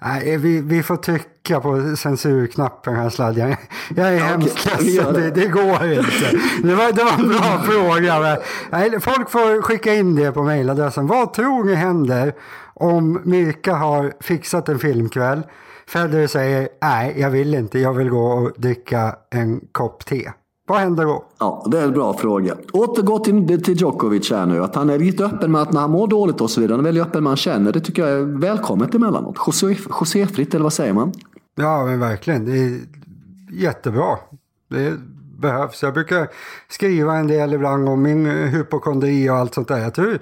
Nej, 0.00 0.36
vi, 0.36 0.60
vi 0.60 0.82
får 0.82 0.96
trycka 0.96 1.60
på 1.60 1.96
censurknappen 1.96 2.96
här 2.96 3.10
sladden. 3.10 3.56
Jag 3.96 4.14
är 4.14 4.18
hemskt 4.18 4.66
ledsen, 4.66 5.14
det. 5.14 5.30
Det, 5.30 5.46
går 5.46 5.92
inte. 5.92 6.30
Det 6.62 6.74
var, 6.74 6.92
det 6.92 7.04
var 7.04 7.12
en 7.12 7.28
bra 7.28 7.62
fråga. 7.64 8.38
Nej, 8.70 9.00
folk 9.00 9.30
får 9.30 9.62
skicka 9.62 9.94
in 9.94 10.16
det 10.16 10.32
på 10.32 10.42
mejladressen. 10.42 11.06
Vad 11.06 11.32
tror 11.32 11.64
ni 11.64 11.74
händer 11.74 12.34
om 12.74 13.20
Mirka 13.24 13.74
har 13.74 14.12
fixat 14.20 14.68
en 14.68 14.78
filmkväll? 14.78 15.42
Federer 15.88 16.26
säger 16.26 16.68
nej, 16.82 17.14
jag 17.16 17.30
vill 17.30 17.54
inte, 17.54 17.78
jag 17.78 17.92
vill 17.92 18.08
gå 18.10 18.26
och 18.26 18.52
dricka 18.56 19.16
en 19.30 19.60
kopp 19.72 20.04
te. 20.04 20.30
Vad 20.68 20.78
händer 20.78 21.04
då? 21.04 21.24
Ja, 21.38 21.66
det 21.70 21.78
är 21.78 21.84
en 21.84 21.92
bra 21.92 22.14
fråga. 22.14 22.54
Återgå 22.72 23.18
till, 23.18 23.64
till 23.64 23.74
Djokovic 23.74 24.30
här 24.30 24.46
nu. 24.46 24.64
Att 24.64 24.74
han 24.74 24.90
är 24.90 24.98
lite 24.98 25.24
öppen 25.24 25.52
med 25.52 25.62
att 25.62 25.72
när 25.72 25.80
han 25.80 25.90
mår 25.90 26.06
dåligt 26.06 26.40
och 26.40 26.50
så 26.50 26.60
vidare. 26.60 26.76
Han 26.76 26.80
är 26.80 26.88
väldigt 26.88 27.06
öppen 27.06 27.22
med 27.22 27.30
han 27.30 27.36
känner. 27.36 27.72
Det 27.72 27.80
tycker 27.80 28.06
jag 28.06 28.18
är 28.18 28.40
välkommet 28.40 28.94
emellanåt. 28.94 29.36
José, 30.00 30.26
fritt 30.26 30.54
eller 30.54 30.62
vad 30.62 30.72
säger 30.72 30.92
man? 30.92 31.12
Ja, 31.54 31.84
men 31.84 32.00
verkligen. 32.00 32.44
Det 32.44 32.58
är 32.58 32.80
jättebra. 33.52 34.18
Det 34.70 34.92
behövs. 35.38 35.82
Jag 35.82 35.94
brukar 35.94 36.28
skriva 36.68 37.16
en 37.16 37.26
del 37.26 37.54
ibland 37.54 37.88
om 37.88 38.02
min 38.02 38.26
hypokondri 38.26 39.30
och 39.30 39.36
allt 39.36 39.54
sånt 39.54 39.68
där. 39.68 39.78
Jag 39.78 39.94
tror, 39.94 40.18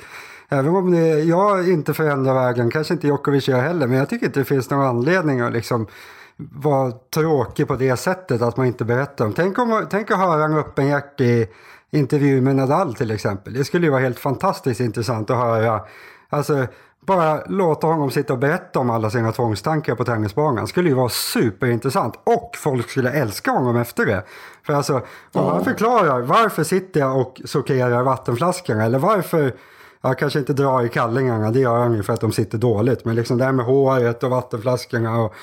även 0.49 0.75
om 0.77 0.91
det, 0.91 1.09
jag 1.09 1.69
inte 1.69 1.95
förändrar 1.95 2.35
världen, 2.35 2.71
kanske 2.71 2.95
inte 2.95 3.07
Djokovic 3.07 3.49
gör 3.49 3.61
heller, 3.61 3.87
men 3.87 3.99
jag 3.99 4.09
tycker 4.09 4.27
inte 4.27 4.41
det 4.41 4.45
finns 4.45 4.71
någon 4.71 4.87
anledning 4.87 5.41
att 5.41 5.53
liksom 5.53 5.87
vara 6.37 6.93
tråkig 7.15 7.69
på 7.69 7.77
det 7.77 7.97
sättet 7.97 8.43
att 8.43 8.57
man 8.57 8.67
inte 8.67 8.85
berättar 8.85 9.25
om. 9.25 9.33
Tänk, 9.33 9.59
om, 9.59 9.87
tänk 9.91 10.11
att 10.11 10.19
höra 10.19 10.45
en 10.45 10.57
öppenhjärtig 10.57 11.51
intervju 11.91 12.41
med 12.41 12.57
Nadal 12.57 12.95
till 12.95 13.11
exempel. 13.11 13.53
Det 13.53 13.65
skulle 13.65 13.87
ju 13.87 13.91
vara 13.91 14.01
helt 14.01 14.19
fantastiskt 14.19 14.81
intressant 14.81 15.31
att 15.31 15.37
höra. 15.37 15.81
Alltså, 16.29 16.67
bara 17.07 17.45
låta 17.47 17.87
honom 17.87 18.11
sitta 18.11 18.33
och 18.33 18.39
berätta 18.39 18.79
om 18.79 18.91
alla 18.91 19.11
sina 19.11 19.33
tvångstankar 19.33 19.95
på 19.95 20.05
tennisbanan 20.05 20.67
skulle 20.67 20.89
ju 20.89 20.95
vara 20.95 21.09
superintressant 21.09 22.15
och 22.25 22.51
folk 22.57 22.91
skulle 22.91 23.11
älska 23.11 23.51
honom 23.51 23.77
efter 23.77 24.07
det. 24.07 24.25
För 24.63 24.73
alltså, 24.73 25.03
om 25.33 25.47
han 25.47 25.65
förklarar 25.65 26.21
varför 26.21 26.65
sitter 26.65 27.01
jag 27.01 27.21
och 27.21 27.41
sorterar 27.45 28.03
vattenflaskorna 28.03 28.85
eller 28.85 28.99
varför 28.99 29.55
jag 30.01 30.19
kanske 30.19 30.39
inte 30.39 30.53
drar 30.53 30.83
i 30.83 30.89
kallingarna, 30.89 31.51
det 31.51 31.61
gör 31.61 31.79
han 31.79 31.95
ju 31.95 32.03
för 32.03 32.13
att 32.13 32.21
de 32.21 32.33
sitter 32.33 32.59
dåligt. 32.59 33.05
Men 33.05 33.17
liksom 33.17 33.39
det 33.39 33.45
här 33.45 33.53
med 33.53 33.67
håret 33.67 34.23
och 34.23 34.31
vattenflaskorna 34.31 35.21
och 35.21 35.35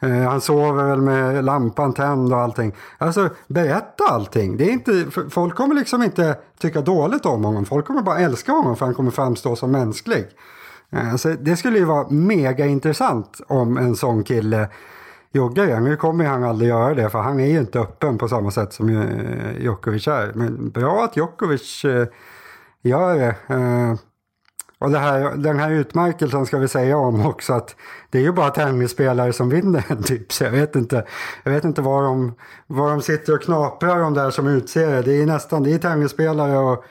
Eh, 0.00 0.10
han 0.10 0.40
sover 0.40 0.84
väl 0.84 1.00
med 1.00 1.44
lampan 1.44 1.92
tänd 1.92 2.32
och 2.32 2.40
allting. 2.40 2.72
Alltså 2.98 3.30
berätta 3.48 4.04
allting. 4.10 4.56
Det 4.56 4.64
är 4.64 4.72
inte, 4.72 5.06
folk 5.30 5.54
kommer 5.54 5.74
liksom 5.74 6.02
inte 6.02 6.38
tycka 6.58 6.80
dåligt 6.80 7.26
om 7.26 7.44
honom. 7.44 7.64
Folk 7.64 7.86
kommer 7.86 8.02
bara 8.02 8.18
älska 8.18 8.52
honom 8.52 8.76
för 8.76 8.86
han 8.86 8.94
kommer 8.94 9.10
framstå 9.10 9.56
som 9.56 9.70
mänsklig. 9.70 10.26
Alltså, 11.12 11.34
det 11.40 11.56
skulle 11.56 11.78
ju 11.78 11.84
vara 11.84 12.08
mega 12.08 12.66
intressant 12.66 13.40
om 13.48 13.76
en 13.76 13.96
sån 13.96 14.24
kille 14.24 14.68
gjorde 15.32 15.66
det. 15.66 15.80
Nu 15.80 15.96
kommer 15.96 16.24
han 16.24 16.44
aldrig 16.44 16.68
göra 16.68 16.94
det 16.94 17.10
för 17.10 17.18
han 17.18 17.40
är 17.40 17.46
ju 17.46 17.58
inte 17.58 17.80
öppen 17.80 18.18
på 18.18 18.28
samma 18.28 18.50
sätt 18.50 18.72
som 18.72 18.88
eh, 18.88 19.62
Djokovic 19.62 20.08
är. 20.08 20.32
Men 20.34 20.70
bra 20.70 21.04
att 21.04 21.16
Djokovic 21.16 21.84
gör 22.82 23.18
det. 23.18 23.34
Och 24.78 24.90
det 24.90 24.98
här, 24.98 25.36
den 25.36 25.58
här 25.58 25.70
utmärkelsen 25.70 26.46
ska 26.46 26.58
vi 26.58 26.68
säga 26.68 26.96
om 26.96 27.26
också 27.26 27.52
att 27.52 27.76
det 28.10 28.18
är 28.18 28.22
ju 28.22 28.32
bara 28.32 28.50
tennisspelare 28.50 29.32
som 29.32 29.48
vinner 29.48 29.84
den 29.88 30.02
typ. 30.02 30.32
Så 30.32 30.44
jag 30.44 30.50
vet 30.50 30.76
inte, 30.76 31.06
jag 31.42 31.52
vet 31.52 31.64
inte 31.64 31.82
var, 31.82 32.02
de, 32.02 32.34
var 32.66 32.90
de 32.90 33.02
sitter 33.02 33.34
och 33.34 33.42
knaprar 33.42 34.00
de 34.00 34.14
där 34.14 34.30
som 34.30 34.46
utser 34.46 34.90
det. 34.90 35.02
Det 35.02 35.22
är 35.22 35.26
nästan 35.26 35.62
det 35.62 35.72
är 35.72 35.78
tennisspelare 35.78 36.58
och, 36.58 36.84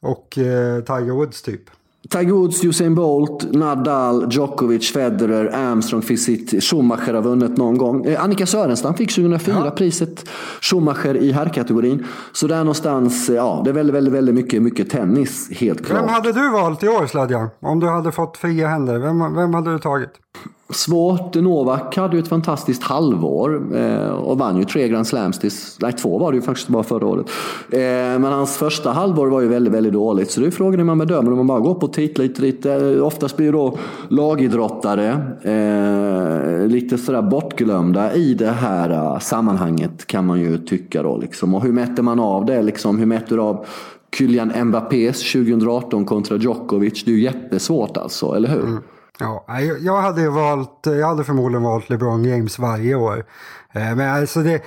och 0.00 0.38
eh, 0.38 0.80
Tiger 0.80 1.12
Woods 1.12 1.42
typ. 1.42 1.70
Tiger 2.10 2.32
Woods, 2.32 2.64
Usain 2.64 2.94
Bolt, 2.94 3.54
Nadal, 3.54 4.26
Djokovic, 4.30 4.92
Federer, 4.92 5.46
Armstrong 5.54 6.02
fick 6.02 6.18
sitt. 6.18 6.64
Schumacher 6.64 7.14
har 7.14 7.22
vunnit 7.22 7.56
någon 7.56 7.78
gång. 7.78 8.06
Eh, 8.06 8.24
Annika 8.24 8.46
Sörenstam 8.46 8.94
fick 8.94 9.14
2004 9.14 9.62
ja. 9.64 9.70
priset 9.70 10.28
Schumacher 10.60 11.16
i 11.16 11.32
herrkategorin. 11.32 12.06
Så 12.32 12.46
där 12.46 12.58
någonstans, 12.58 13.28
ja, 13.28 13.62
det 13.64 13.70
är 13.70 13.74
väldigt, 13.74 13.94
väldigt, 13.94 14.14
väldigt 14.14 14.34
mycket, 14.34 14.62
mycket 14.62 14.90
tennis, 14.90 15.50
helt 15.52 15.86
klart. 15.86 16.02
Vem 16.02 16.08
hade 16.08 16.32
du 16.32 16.50
valt 16.50 16.82
i 16.82 16.88
år, 16.88 17.06
Sladjan? 17.06 17.48
Om 17.60 17.80
du 17.80 17.88
hade 17.88 18.12
fått 18.12 18.36
fria 18.36 18.68
händer, 18.68 18.98
vem, 18.98 19.34
vem 19.34 19.54
hade 19.54 19.72
du 19.72 19.78
tagit? 19.78 20.10
Svårt. 20.72 21.34
Novak 21.34 21.96
hade 21.96 22.16
ju 22.16 22.22
ett 22.22 22.28
fantastiskt 22.28 22.82
halvår 22.82 23.76
eh, 23.76 24.08
och 24.08 24.38
vann 24.38 24.56
ju 24.56 24.64
tre 24.64 24.88
Grand 24.88 25.06
Slams. 25.06 25.38
Tills, 25.38 25.78
nej, 25.80 25.92
två 25.92 26.18
var 26.18 26.32
det 26.32 26.36
ju 26.36 26.42
faktiskt 26.42 26.68
bara 26.68 26.82
förra 26.82 27.06
året. 27.06 27.26
Eh, 27.70 27.78
men 27.80 28.24
hans 28.24 28.56
första 28.56 28.92
halvår 28.92 29.26
var 29.26 29.40
ju 29.40 29.48
väldigt, 29.48 29.74
väldigt 29.74 29.92
dåligt. 29.92 30.30
Så 30.30 30.40
det 30.40 30.46
är 30.46 30.50
frågan 30.50 30.78
hur 30.78 30.84
man 30.84 30.98
bedömer. 30.98 31.30
Om 31.30 31.36
man 31.36 31.46
bara 31.46 31.60
går 31.60 31.74
på 31.74 31.88
titlar 31.88 32.24
lite, 32.24 32.42
lite. 32.42 32.72
Eh, 32.72 33.06
oftast 33.06 33.36
blir 33.36 33.46
ju 33.46 33.52
då 33.52 33.78
lagidrottare 34.08 35.08
eh, 35.42 36.66
lite 36.66 36.98
sådär 36.98 37.22
bortglömda 37.22 38.14
i 38.14 38.34
det 38.34 38.50
här 38.50 38.90
uh, 38.90 39.18
sammanhanget 39.18 40.06
kan 40.06 40.26
man 40.26 40.40
ju 40.40 40.58
tycka 40.58 41.02
då. 41.02 41.16
Liksom. 41.16 41.54
Och 41.54 41.62
hur 41.62 41.72
mäter 41.72 42.02
man 42.02 42.20
av 42.20 42.46
det? 42.46 42.62
Liksom? 42.62 42.98
Hur 42.98 43.06
mäter 43.06 43.36
du 43.36 43.42
av 43.42 43.66
Kylian 44.16 44.52
Mbappés 44.64 45.32
2018 45.32 46.04
kontra 46.04 46.36
Djokovic? 46.36 47.04
Det 47.04 47.10
är 47.10 47.14
ju 47.14 47.22
jättesvårt 47.22 47.96
alltså, 47.96 48.32
eller 48.32 48.48
hur? 48.48 48.64
Mm. 48.64 48.78
Ja, 49.20 49.60
jag 49.80 49.96
hade 49.96 50.28
valt, 50.28 50.80
jag 50.82 51.06
hade 51.06 51.24
förmodligen 51.24 51.62
valt 51.62 51.90
LeBron 51.90 52.24
James 52.24 52.58
varje 52.58 52.94
år. 52.94 53.24
Eh, 53.72 53.94
men 53.94 54.14
alltså 54.14 54.42
det, 54.42 54.62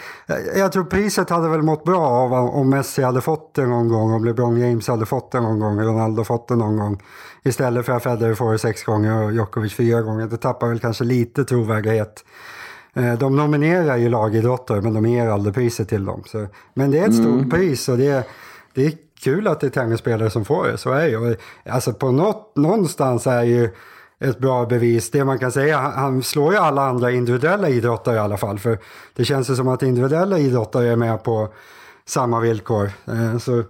jag 0.55 0.71
tror 0.71 0.83
priset 0.83 1.29
hade 1.29 1.49
väl 1.49 1.61
mått 1.61 1.83
bra 1.83 2.01
av 2.01 2.33
om 2.33 2.69
Messi 2.69 3.03
hade 3.03 3.21
fått 3.21 3.53
det 3.53 3.65
någon 3.65 3.87
gång, 3.87 4.13
om 4.13 4.25
LeBron 4.25 4.59
James 4.59 4.87
hade 4.87 5.05
fått 5.05 5.31
det 5.31 5.41
någon 5.41 5.59
gång, 5.59 5.81
Ronaldo 5.81 6.23
fått 6.23 6.47
det 6.47 6.55
någon 6.55 6.77
gång. 6.77 7.01
Istället 7.43 7.85
för 7.85 7.93
att 7.93 8.03
Federer 8.03 8.35
får 8.35 8.51
det 8.51 8.59
sex 8.59 8.83
gånger 8.83 9.23
och 9.23 9.33
Djokovic 9.33 9.73
fyra 9.73 10.01
gånger. 10.01 10.27
Det 10.27 10.37
tappar 10.37 10.67
väl 10.67 10.79
kanske 10.79 11.03
lite 11.03 11.43
trovärdighet. 11.43 12.23
Eh, 12.93 13.13
de 13.13 13.35
nominerar 13.35 13.97
ju 13.97 14.09
lagidrottare 14.09 14.81
men 14.81 14.93
de 14.93 15.05
ger 15.05 15.27
aldrig 15.27 15.55
priset 15.55 15.89
till 15.89 16.05
dem. 16.05 16.23
Så, 16.25 16.47
men 16.73 16.91
det 16.91 16.99
är 16.99 17.07
ett 17.07 17.15
stort 17.15 17.27
mm. 17.27 17.49
pris 17.49 17.89
och 17.89 17.97
det, 17.97 18.27
det 18.73 18.85
är 18.85 18.93
kul 19.23 19.47
att 19.47 19.59
det 19.59 19.67
är 19.67 19.71
tennisspelare 19.71 20.29
som 20.29 20.45
får 20.45 20.67
det, 20.67 20.77
så 20.77 20.91
är 20.91 21.01
det 21.01 21.09
ju. 21.09 21.35
Alltså 21.65 21.93
på 21.93 22.11
något, 22.11 22.55
någonstans 22.55 23.27
är 23.27 23.43
ju 23.43 23.69
ett 24.21 24.39
bra 24.39 24.65
bevis. 24.65 25.11
Det 25.11 25.25
man 25.25 25.39
kan 25.39 25.51
säga, 25.51 25.77
han 25.77 26.23
slår 26.23 26.53
ju 26.53 26.59
alla 26.59 26.81
andra 26.81 27.11
individuella 27.11 27.69
idrottare 27.69 28.15
i 28.15 28.19
alla 28.19 28.37
fall. 28.37 28.59
För 28.59 28.77
det 29.15 29.25
känns 29.25 29.49
ju 29.49 29.55
som 29.55 29.67
att 29.67 29.83
individuella 29.83 30.39
idrottare 30.39 30.87
är 30.87 30.95
med 30.95 31.23
på 31.23 31.53
samma 32.05 32.39
villkor. 32.39 32.91
Eh, 33.05 33.37
så 33.37 33.63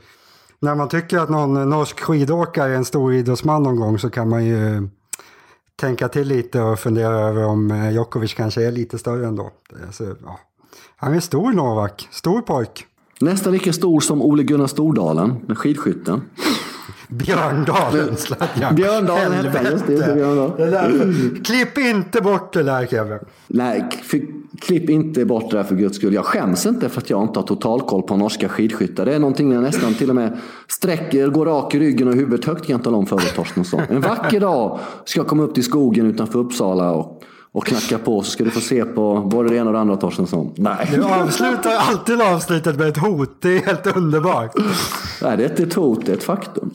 när 0.60 0.76
man 0.76 0.89
tycker 0.89 1.18
att 1.18 1.30
någon 1.30 1.70
norsk 1.70 1.99
skidåkare 1.99 2.72
är 2.72 2.76
en 2.76 2.86
stor 2.86 3.14
idrottsman 3.14 3.64
någon 3.64 3.76
gång 3.76 3.99
så 3.99 4.10
kan 4.10 4.30
man 4.30 4.45
ju 4.45 4.89
tänka 5.76 6.08
till 6.08 6.28
lite 6.28 6.62
och 6.62 6.80
fundera 6.80 7.20
över 7.20 7.45
om 7.45 7.72
eh, 7.72 7.91
Djokovic 7.91 8.34
kanske 8.34 8.68
är 8.68 8.72
lite 8.72 8.97
större 8.97 9.28
ändå. 9.28 9.52
Eh, 9.72 9.91
så, 9.91 10.04
ja. 10.04 10.39
Han 10.95 11.14
är 11.14 11.20
stor 11.20 11.54
Novak, 11.54 12.08
stor 12.12 12.41
pojk. 12.41 12.86
Nästan 13.22 13.54
lika 13.54 13.74
stor 13.74 13.99
som 13.99 14.22
Ole 14.22 14.43
Gunnar 14.43 14.68
Stordalen, 14.68 15.56
skidskytten. 15.56 16.22
Björndalen 17.12 18.18
sladjan. 18.18 18.76
Björndalen 18.76 19.34
hette 19.34 19.70
just 19.72 19.88
det. 19.88 20.14
Björndalen. 20.16 21.41
Klipp 21.45 21.78
inte 21.78 22.22
bort 22.22 22.53
det 22.53 22.64
där 22.64 22.86
Kevin. 22.86 23.20
Nej, 23.47 23.89
klipp 24.62 24.89
inte 24.89 25.26
bort 25.26 25.51
det 25.51 25.57
där 25.57 25.64
för 25.64 25.76
guds 25.76 25.97
skull. 25.97 26.14
Jag 26.14 26.26
skäms 26.26 26.66
inte 26.66 26.89
för 26.89 27.01
att 27.01 27.09
jag 27.09 27.24
inte 27.24 27.39
har 27.39 27.47
totalkoll 27.47 28.01
på 28.01 28.18
norska 28.18 28.49
skidskyttar. 28.49 29.05
Det 29.05 29.16
är 29.16 29.20
någonting 29.20 29.51
jag 29.51 29.64
nästan 29.64 29.93
till 29.93 30.09
och 30.09 30.16
med 30.16 30.38
sträcker, 30.68 31.28
går 31.28 31.45
rak 31.45 31.76
i 31.76 31.80
ryggen 31.80 32.07
och 32.07 32.14
huvudet 32.14 32.45
högt 32.45 32.66
kan 32.66 32.74
jag 32.76 32.84
tala 32.84 32.97
om 32.97 33.05
för 33.05 33.18
Torstensson. 33.18 33.82
En 33.89 34.01
vacker 34.01 34.39
dag 34.39 34.80
ska 35.05 35.20
jag 35.20 35.28
komma 35.28 35.43
upp 35.43 35.53
till 35.53 35.64
skogen 35.64 36.05
utanför 36.05 36.39
Uppsala 36.39 36.91
och 36.91 37.24
och 37.53 37.66
knacka 37.66 37.97
på 37.97 38.24
så 38.24 38.32
ska 38.32 38.43
du 38.43 38.49
få 38.49 38.59
se 38.59 38.86
på 38.86 39.22
både 39.32 39.49
det 39.49 39.55
ena 39.55 39.70
och 39.70 39.74
det 39.74 39.80
andra 39.80 39.97
Torstensson. 39.97 40.53
Nej. 40.55 40.89
Du 40.95 41.03
avslutar 41.03 41.72
alltid 41.89 42.22
avslutet 42.22 42.78
med 42.78 42.88
ett 42.88 42.97
hot. 42.97 43.30
Det 43.41 43.57
är 43.57 43.59
helt 43.59 43.97
underbart. 43.97 44.51
Nej, 45.22 45.38
det 45.38 45.43
är 45.43 45.49
inte 45.49 45.64
ett 45.64 45.74
hot, 45.74 46.05
det 46.05 46.12
är 46.12 46.16
ett 46.16 46.24
faktum. 46.24 46.72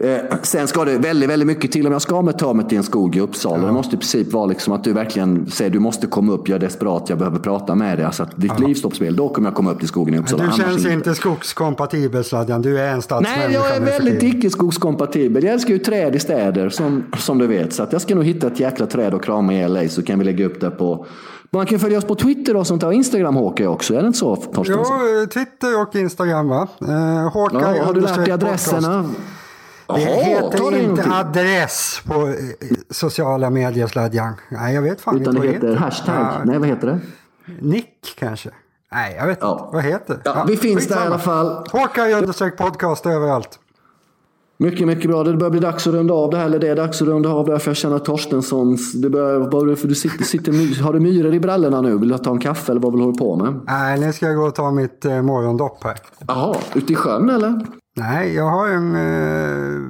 Eh, 0.00 0.18
sen 0.42 0.68
ska 0.68 0.84
det 0.84 0.98
väldigt, 0.98 1.30
väldigt 1.30 1.46
mycket 1.46 1.72
till 1.72 1.86
om 1.86 1.92
jag 1.92 2.02
ska 2.02 2.22
med 2.22 2.38
ta 2.38 2.52
mig 2.52 2.68
till 2.68 2.78
en 2.78 2.84
skog 2.84 3.16
i 3.16 3.20
Uppsala. 3.20 3.58
Ja. 3.58 3.66
Det 3.66 3.72
måste 3.72 3.96
i 3.96 3.98
princip 3.98 4.32
vara 4.32 4.46
liksom 4.46 4.72
att 4.72 4.84
du 4.84 4.92
verkligen 4.92 5.50
säger 5.50 5.70
du 5.70 5.78
måste 5.78 6.06
komma 6.06 6.32
upp, 6.32 6.48
jag 6.48 6.56
är 6.56 6.60
desperat, 6.60 7.08
jag 7.08 7.18
behöver 7.18 7.38
prata 7.38 7.74
med 7.74 7.98
dig. 7.98 8.06
Alltså 8.06 8.22
att 8.22 8.36
ditt 8.36 8.52
ja. 8.58 8.66
liv 8.66 8.74
står 8.74 8.90
på 8.90 8.96
spel, 8.96 9.16
då 9.16 9.28
kommer 9.28 9.48
jag 9.48 9.56
komma 9.56 9.70
upp 9.70 9.78
till 9.78 9.88
skogen 9.88 10.14
i 10.14 10.18
Uppsala. 10.18 10.42
Men 10.42 10.52
du 10.52 10.56
känns 10.56 10.76
inte, 10.76 10.92
inte 10.92 11.14
skogskompatibel 11.14 12.24
Sladjan, 12.24 12.62
du 12.62 12.80
är 12.80 12.92
en 12.92 13.02
stadsmänniska. 13.02 13.46
Nej, 13.46 13.54
jag 13.54 13.76
är 13.76 13.80
väldigt 13.80 14.22
icke 14.22 14.50
skogskompatibel. 14.50 15.44
Jag 15.44 15.52
älskar 15.52 15.72
ju 15.72 15.78
träd 15.78 16.16
i 16.16 16.18
städer 16.18 16.68
som, 16.68 17.04
som 17.18 17.38
du 17.38 17.46
vet. 17.46 17.72
Så 17.72 17.82
att 17.82 17.92
jag 17.92 18.02
ska 18.02 18.14
nog 18.14 18.24
hitta 18.24 18.46
ett 18.46 18.60
jäkla 18.60 18.86
träd 18.86 19.14
och 19.14 19.24
krama 19.24 19.54
i 19.54 19.68
LA 19.68 19.88
så 19.88 20.02
kan 20.02 20.18
vi 20.18 20.24
lägga 20.24 20.46
upp 20.46 20.60
det 20.60 20.70
på 20.70 21.06
man 21.50 21.66
kan 21.66 21.78
följa 21.78 21.98
oss 21.98 22.04
på 22.04 22.14
Twitter 22.14 22.56
och 22.56 22.66
sånt 22.66 22.80
där. 22.80 22.92
Instagram 22.92 23.36
Håke 23.36 23.66
också, 23.66 23.94
är 23.94 24.00
det 24.00 24.06
inte 24.06 24.18
så 24.18 24.36
Torstensson? 24.36 24.96
Jo, 25.20 25.26
Twitter 25.26 25.82
och 25.82 25.96
Instagram 25.96 26.48
va? 26.48 26.68
Eh, 26.80 27.32
Håka 27.32 27.76
ja, 27.76 27.84
har 27.84 27.94
du 27.94 28.00
lärt 28.00 28.16
dig 28.16 28.30
adresserna? 28.30 29.02
Podcast. 29.02 29.37
Det 29.94 30.00
heter 30.00 30.70
det 30.70 30.82
inte 30.82 31.10
adress 31.10 32.02
på 32.06 32.14
eh, 32.14 32.34
sociala 32.90 33.50
medier 33.50 33.86
sladjan. 33.86 34.34
Nej, 34.50 34.74
jag 34.74 34.82
vet 34.82 35.00
fan 35.00 35.20
Utan 35.20 35.36
inte 35.36 35.38
vad 35.38 35.48
det 35.48 35.52
heter. 35.52 35.68
heter. 35.68 35.80
Hashtag. 35.80 36.14
Ja. 36.14 36.44
Nej, 36.44 36.58
vad 36.58 36.68
heter 36.68 36.86
det? 36.86 37.00
Nick 37.60 38.14
kanske. 38.18 38.50
Nej, 38.92 39.16
jag 39.18 39.26
vet 39.26 39.38
ja. 39.40 39.52
inte. 39.52 39.76
Vad 39.76 39.84
heter 39.84 40.14
det? 40.14 40.20
Ja, 40.24 40.44
vi 40.48 40.56
finns 40.56 40.88
där 40.88 41.04
i 41.04 41.06
alla 41.06 41.18
fall. 41.18 41.66
Håkan 41.72 42.12
understreck 42.12 42.56
podcast 42.58 43.06
överallt. 43.06 43.58
Mycket, 44.60 44.86
mycket 44.86 45.10
bra. 45.10 45.24
Det 45.24 45.36
börjar 45.36 45.50
bli 45.50 45.60
dags 45.60 45.86
att 45.86 45.94
runda 45.94 46.14
av 46.14 46.30
det 46.30 46.36
här. 46.36 46.44
Eller 46.44 46.58
det 46.58 46.68
är 46.68 46.76
dags 46.76 47.02
att 47.02 47.08
runda 47.08 47.28
av 47.28 47.46
det 47.46 47.52
här 47.52 47.58
för 47.58 47.70
jag 47.70 47.76
känner 47.76 47.98
Torstenssons... 47.98 48.92
Det 48.92 49.10
börjar, 49.10 49.76
för 49.76 49.88
du 49.88 49.94
sitter, 49.94 50.24
sitter, 50.24 50.82
har 50.82 50.92
du 50.92 51.00
myror 51.00 51.34
i 51.34 51.40
brallorna 51.40 51.80
nu? 51.80 51.98
Vill 51.98 52.08
du 52.08 52.18
ta 52.18 52.30
en 52.30 52.40
kaffe 52.40 52.72
eller 52.72 52.80
vad 52.80 52.92
vill 52.92 53.00
du 53.00 53.04
hålla 53.04 53.18
på 53.18 53.36
med? 53.36 53.60
Nej, 53.66 54.00
nu 54.00 54.12
ska 54.12 54.26
jag 54.26 54.36
gå 54.36 54.42
och 54.42 54.54
ta 54.54 54.70
mitt 54.70 55.04
eh, 55.04 55.22
morgondopp 55.22 55.84
här. 55.84 55.96
Jaha, 56.26 56.56
ute 56.74 56.92
i 56.92 56.96
sjön 56.96 57.30
eller? 57.30 57.66
Nej, 57.98 58.34
jag 58.34 58.44
har 58.44 58.68
en 58.68 58.94
eh, 58.94 59.82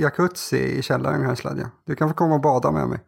jacuzzi 0.00 0.78
i 0.78 0.82
källaren 0.82 1.22
här 1.22 1.34
Sladja. 1.34 1.70
Du 1.86 1.94
kan 1.94 2.08
få 2.08 2.14
komma 2.14 2.34
och 2.34 2.40
bada 2.40 2.70
med 2.70 2.88
mig. 2.88 2.98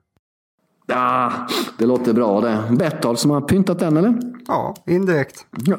Ja, 0.86 1.32
det 1.78 1.86
låter 1.86 2.12
bra 2.12 2.40
det. 2.40 2.62
Betthard 2.70 3.18
som 3.18 3.30
har 3.30 3.40
pyntat 3.40 3.78
den 3.78 3.96
eller? 3.96 4.14
Ja, 4.48 4.74
indirekt. 4.86 5.46
Ja, 5.66 5.76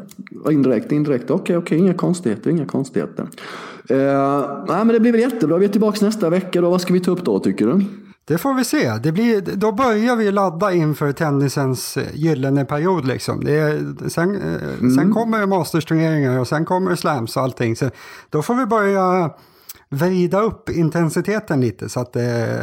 indirekt, 0.51 0.91
indirekt. 0.91 1.31
Okej, 1.31 1.57
okej, 1.57 1.77
inga 1.77 1.93
konstigheter, 1.93 2.49
inga 2.49 2.65
konstigheter. 2.65 3.23
Uh, 3.91 4.63
nej, 4.67 4.85
men 4.85 4.87
det 4.87 4.99
blir 4.99 5.11
väl 5.11 5.21
jättebra. 5.21 5.57
Vi 5.57 5.65
är 5.65 5.69
tillbaka 5.69 6.05
nästa 6.05 6.29
vecka 6.29 6.61
då. 6.61 6.69
Vad 6.69 6.81
ska 6.81 6.93
vi 6.93 6.99
ta 6.99 7.11
upp 7.11 7.25
då 7.25 7.39
tycker 7.39 7.67
du? 7.67 7.85
Det 8.25 8.37
får 8.37 8.53
vi 8.53 8.65
se. 8.65 8.91
Det 9.03 9.11
blir, 9.11 9.41
då 9.41 9.71
börjar 9.71 10.15
vi 10.15 10.31
ladda 10.31 10.73
inför 10.73 11.11
tennisens 11.11 11.97
eh, 11.97 12.03
gyllene 12.13 12.65
period. 12.65 13.07
Liksom. 13.07 13.43
Det 13.43 13.59
är, 13.59 14.09
sen, 14.09 14.35
eh, 14.35 14.79
mm. 14.79 14.95
sen 14.95 15.13
kommer 15.13 15.45
mastersturneringar 15.45 16.39
och 16.39 16.47
sen 16.47 16.65
kommer 16.65 16.95
slams 16.95 17.37
och 17.37 17.43
allting. 17.43 17.75
Så 17.75 17.89
då 18.29 18.41
får 18.41 18.55
vi 18.55 18.65
börja 18.65 19.31
vrida 19.89 20.41
upp 20.41 20.69
intensiteten 20.69 21.61
lite 21.61 21.89
så 21.89 21.99
att 21.99 22.13
det 22.13 22.59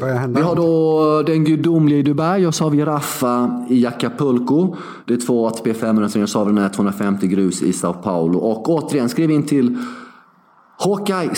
börjar 0.00 0.16
hända. 0.16 0.40
Vi 0.40 0.46
har 0.46 0.56
då 0.56 1.22
den 1.22 1.44
gudomliga 1.44 1.98
i 1.98 2.02
Dubai 2.02 2.46
och 2.46 2.54
så 2.54 2.64
har 2.64 2.70
vi 2.70 2.84
Raffa 2.84 3.66
i 3.70 3.86
Acapulco. 3.86 4.76
Det 5.06 5.14
är 5.14 5.26
två 5.26 5.46
ATP 5.46 5.74
500 5.74 6.22
och 6.22 6.28
så 6.28 6.38
har 6.38 6.44
vi 6.44 6.52
den 6.52 6.62
här 6.62 6.68
250 6.68 7.26
grus 7.26 7.62
i 7.62 7.72
Sao 7.72 7.92
Paulo. 7.92 8.38
Och 8.38 8.68
återigen, 8.68 9.08
skriv 9.08 9.30
in 9.30 9.46
till 9.46 9.78
Hawkeye 10.76 11.30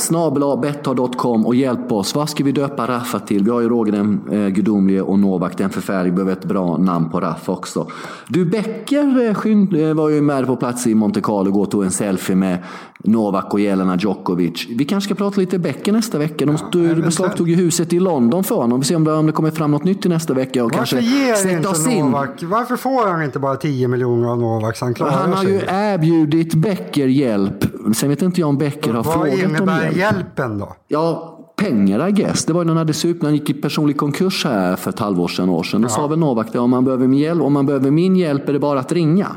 och 1.45 1.55
hjälp 1.55 1.93
oss. 1.93 2.15
Vad 2.15 2.31
ska 2.31 2.45
vi 2.45 2.53
döpa 2.53 2.87
Raffa 2.87 3.19
till? 3.19 3.45
Vi 3.45 3.51
har 3.51 3.61
ju 3.61 3.69
Roger 3.69 3.93
den 3.93 4.21
eh, 4.33 4.49
gudomlige 4.49 5.03
och 5.03 5.19
Novak 5.19 5.59
den 5.59 5.71
förfärlige. 5.71 6.15
Behöver 6.15 6.33
ett 6.33 6.45
bra 6.45 6.77
namn 6.77 7.11
på 7.11 7.21
Raffa 7.21 7.53
också. 7.53 7.87
Du 8.29 8.45
Becker 8.45 9.23
eh, 9.23 9.89
eh, 9.89 9.95
var 9.95 10.09
ju 10.09 10.21
med 10.21 10.47
på 10.47 10.57
plats 10.57 10.87
i 10.87 10.95
Monte 10.95 11.21
Carlo 11.21 11.61
och 11.61 11.71
tog 11.71 11.85
en 11.85 11.91
selfie 11.91 12.37
med 12.37 12.59
Novak 12.99 13.55
och 13.55 13.61
Jelena 13.61 13.97
Djokovic. 13.97 14.67
Vi 14.69 14.85
kanske 14.85 15.09
ska 15.09 15.15
prata 15.15 15.41
lite 15.41 15.59
Becker 15.59 15.93
nästa 15.93 16.19
vecka. 16.19 16.47
De 16.47 16.57
ja, 16.73 16.95
beslagtog 16.95 17.49
ju 17.49 17.55
huset 17.55 17.93
i 17.93 18.01
London 18.01 18.45
för 18.45 18.55
honom. 18.55 18.81
Vi 18.81 18.85
får 18.85 18.89
se 18.89 18.97
om 18.97 19.05
det, 19.05 19.13
om 19.13 19.27
det 19.27 19.33
kommer 19.33 19.51
fram 19.51 19.71
något 19.71 19.85
nytt 19.85 20.03
till 20.03 20.11
nästa 20.11 20.35
vecka. 20.35 20.65
Och 20.65 20.77
Varför 20.77 20.99
ger 20.99 21.51
inte 21.51 22.01
Novak? 22.03 22.43
In. 22.43 22.51
Varför 22.51 22.77
får 22.77 23.09
han 23.09 23.23
inte 23.23 23.39
bara 23.39 23.57
10 23.57 23.89
miljoner 23.89 24.29
av 24.29 24.39
Novak? 24.39 24.81
Han, 24.81 24.95
han 24.99 25.33
har 25.33 25.45
sig. 25.45 25.53
ju 25.53 25.61
erbjudit 25.69 26.55
Becker 26.55 27.07
hjälp. 27.07 27.65
Sen 27.95 28.09
vet 28.09 28.23
inte 28.23 28.41
jag 28.41 28.49
om 28.49 28.59
Becker 28.59 28.93
har 28.93 29.03
frågat 29.03 29.26
vad 29.31 29.39
innebär 29.39 29.91
hjälpen 29.91 30.59
då? 30.59 30.77
Ja, 30.89 31.33
pengar 31.57 32.09
I 32.09 32.13
guess. 32.13 32.45
Det 32.45 32.53
var 32.53 32.65
när 32.65 32.71
han 32.71 32.79
hade 32.79 32.93
supit, 32.93 33.23
han 33.23 33.35
gick 33.35 33.51
i 33.51 33.55
personlig 33.55 33.97
konkurs 33.97 34.45
här 34.45 34.77
för 34.77 34.91
ett 34.91 34.99
halvår 34.99 35.29
sedan, 35.29 35.49
år 35.49 35.63
sedan. 35.63 35.83
Då 35.83 35.87
ja. 35.87 35.91
sa 35.91 36.07
väl 36.07 36.19
Novak 36.19 36.47
det, 36.53 36.59
om 36.59 36.71
man, 36.71 36.85
behöver 36.85 37.07
min 37.07 37.19
hjälp, 37.19 37.43
om 37.43 37.53
man 37.53 37.67
behöver 37.67 37.91
min 37.91 38.17
hjälp 38.17 38.49
är 38.49 38.53
det 38.53 38.59
bara 38.59 38.81
att 38.81 38.93
ringa. 38.93 39.37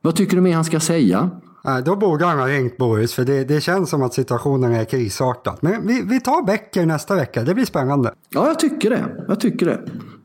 Vad 0.00 0.16
tycker 0.16 0.36
du 0.36 0.42
mer 0.42 0.54
han 0.54 0.64
ska 0.64 0.80
säga? 0.80 1.30
Nej, 1.64 1.82
då 1.82 1.96
borde 1.96 2.24
han 2.24 2.38
ha 2.38 2.46
ringt 2.46 2.76
Boris, 2.76 3.14
för 3.14 3.24
det, 3.24 3.44
det 3.44 3.60
känns 3.60 3.90
som 3.90 4.02
att 4.02 4.14
situationen 4.14 4.72
är 4.72 4.84
krisartad. 4.84 5.56
Men 5.60 5.86
vi, 5.86 6.02
vi 6.02 6.20
tar 6.20 6.46
Becker 6.46 6.86
nästa 6.86 7.14
vecka, 7.14 7.42
det 7.42 7.54
blir 7.54 7.64
spännande. 7.64 8.14
Ja, 8.28 8.46
jag 8.46 8.58
tycker 8.58 8.90
det. 8.90 9.24
Jag 9.28 9.40
tycker 9.40 9.66
det. 9.66 9.80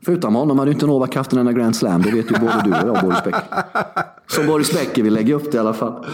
Förutom 0.08 0.34
honom 0.34 0.58
hade 0.58 0.70
inte 0.70 0.86
Novak 0.86 1.14
haft 1.14 1.32
en 1.32 1.38
enda 1.38 1.52
Grand 1.52 1.76
Slam, 1.76 2.02
det 2.02 2.10
vet 2.10 2.30
ju 2.30 2.34
både 2.40 2.62
du 2.64 2.70
och 2.70 2.96
jag, 2.96 3.04
Boris 3.04 3.24
Becker. 3.24 3.42
Som 4.26 4.46
Boris 4.46 4.72
Becker 4.72 5.02
vill 5.02 5.14
lägga 5.14 5.34
upp 5.34 5.52
det 5.52 5.56
i 5.56 5.60
alla 5.60 5.74
fall. 5.74 6.06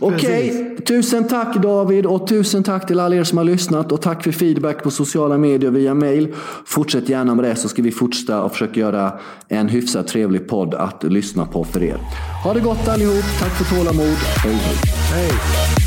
Okej, 0.00 0.50
okay. 0.50 0.84
tusen 0.84 1.28
tack 1.28 1.56
David 1.56 2.06
och 2.06 2.26
tusen 2.26 2.62
tack 2.62 2.86
till 2.86 3.00
alla 3.00 3.16
er 3.16 3.24
som 3.24 3.38
har 3.38 3.44
lyssnat 3.44 3.92
och 3.92 4.02
tack 4.02 4.24
för 4.24 4.32
feedback 4.32 4.82
på 4.82 4.90
sociala 4.90 5.38
medier 5.38 5.70
via 5.70 5.94
mail. 5.94 6.34
Fortsätt 6.66 7.08
gärna 7.08 7.34
med 7.34 7.44
det 7.44 7.56
så 7.56 7.68
ska 7.68 7.82
vi 7.82 7.92
fortsätta 7.92 8.42
och 8.42 8.52
försöka 8.52 8.80
göra 8.80 9.12
en 9.48 9.68
hyfsat 9.68 10.06
trevlig 10.06 10.48
podd 10.48 10.74
att 10.74 11.02
lyssna 11.02 11.46
på 11.46 11.64
för 11.64 11.82
er. 11.82 11.98
Ha 12.44 12.54
det 12.54 12.60
gott 12.60 12.88
allihop, 12.88 13.24
tack 13.40 13.52
för 13.52 13.76
tålamod, 13.76 14.16
hej 14.44 14.54
hej. 14.54 14.76
hej. 15.12 15.79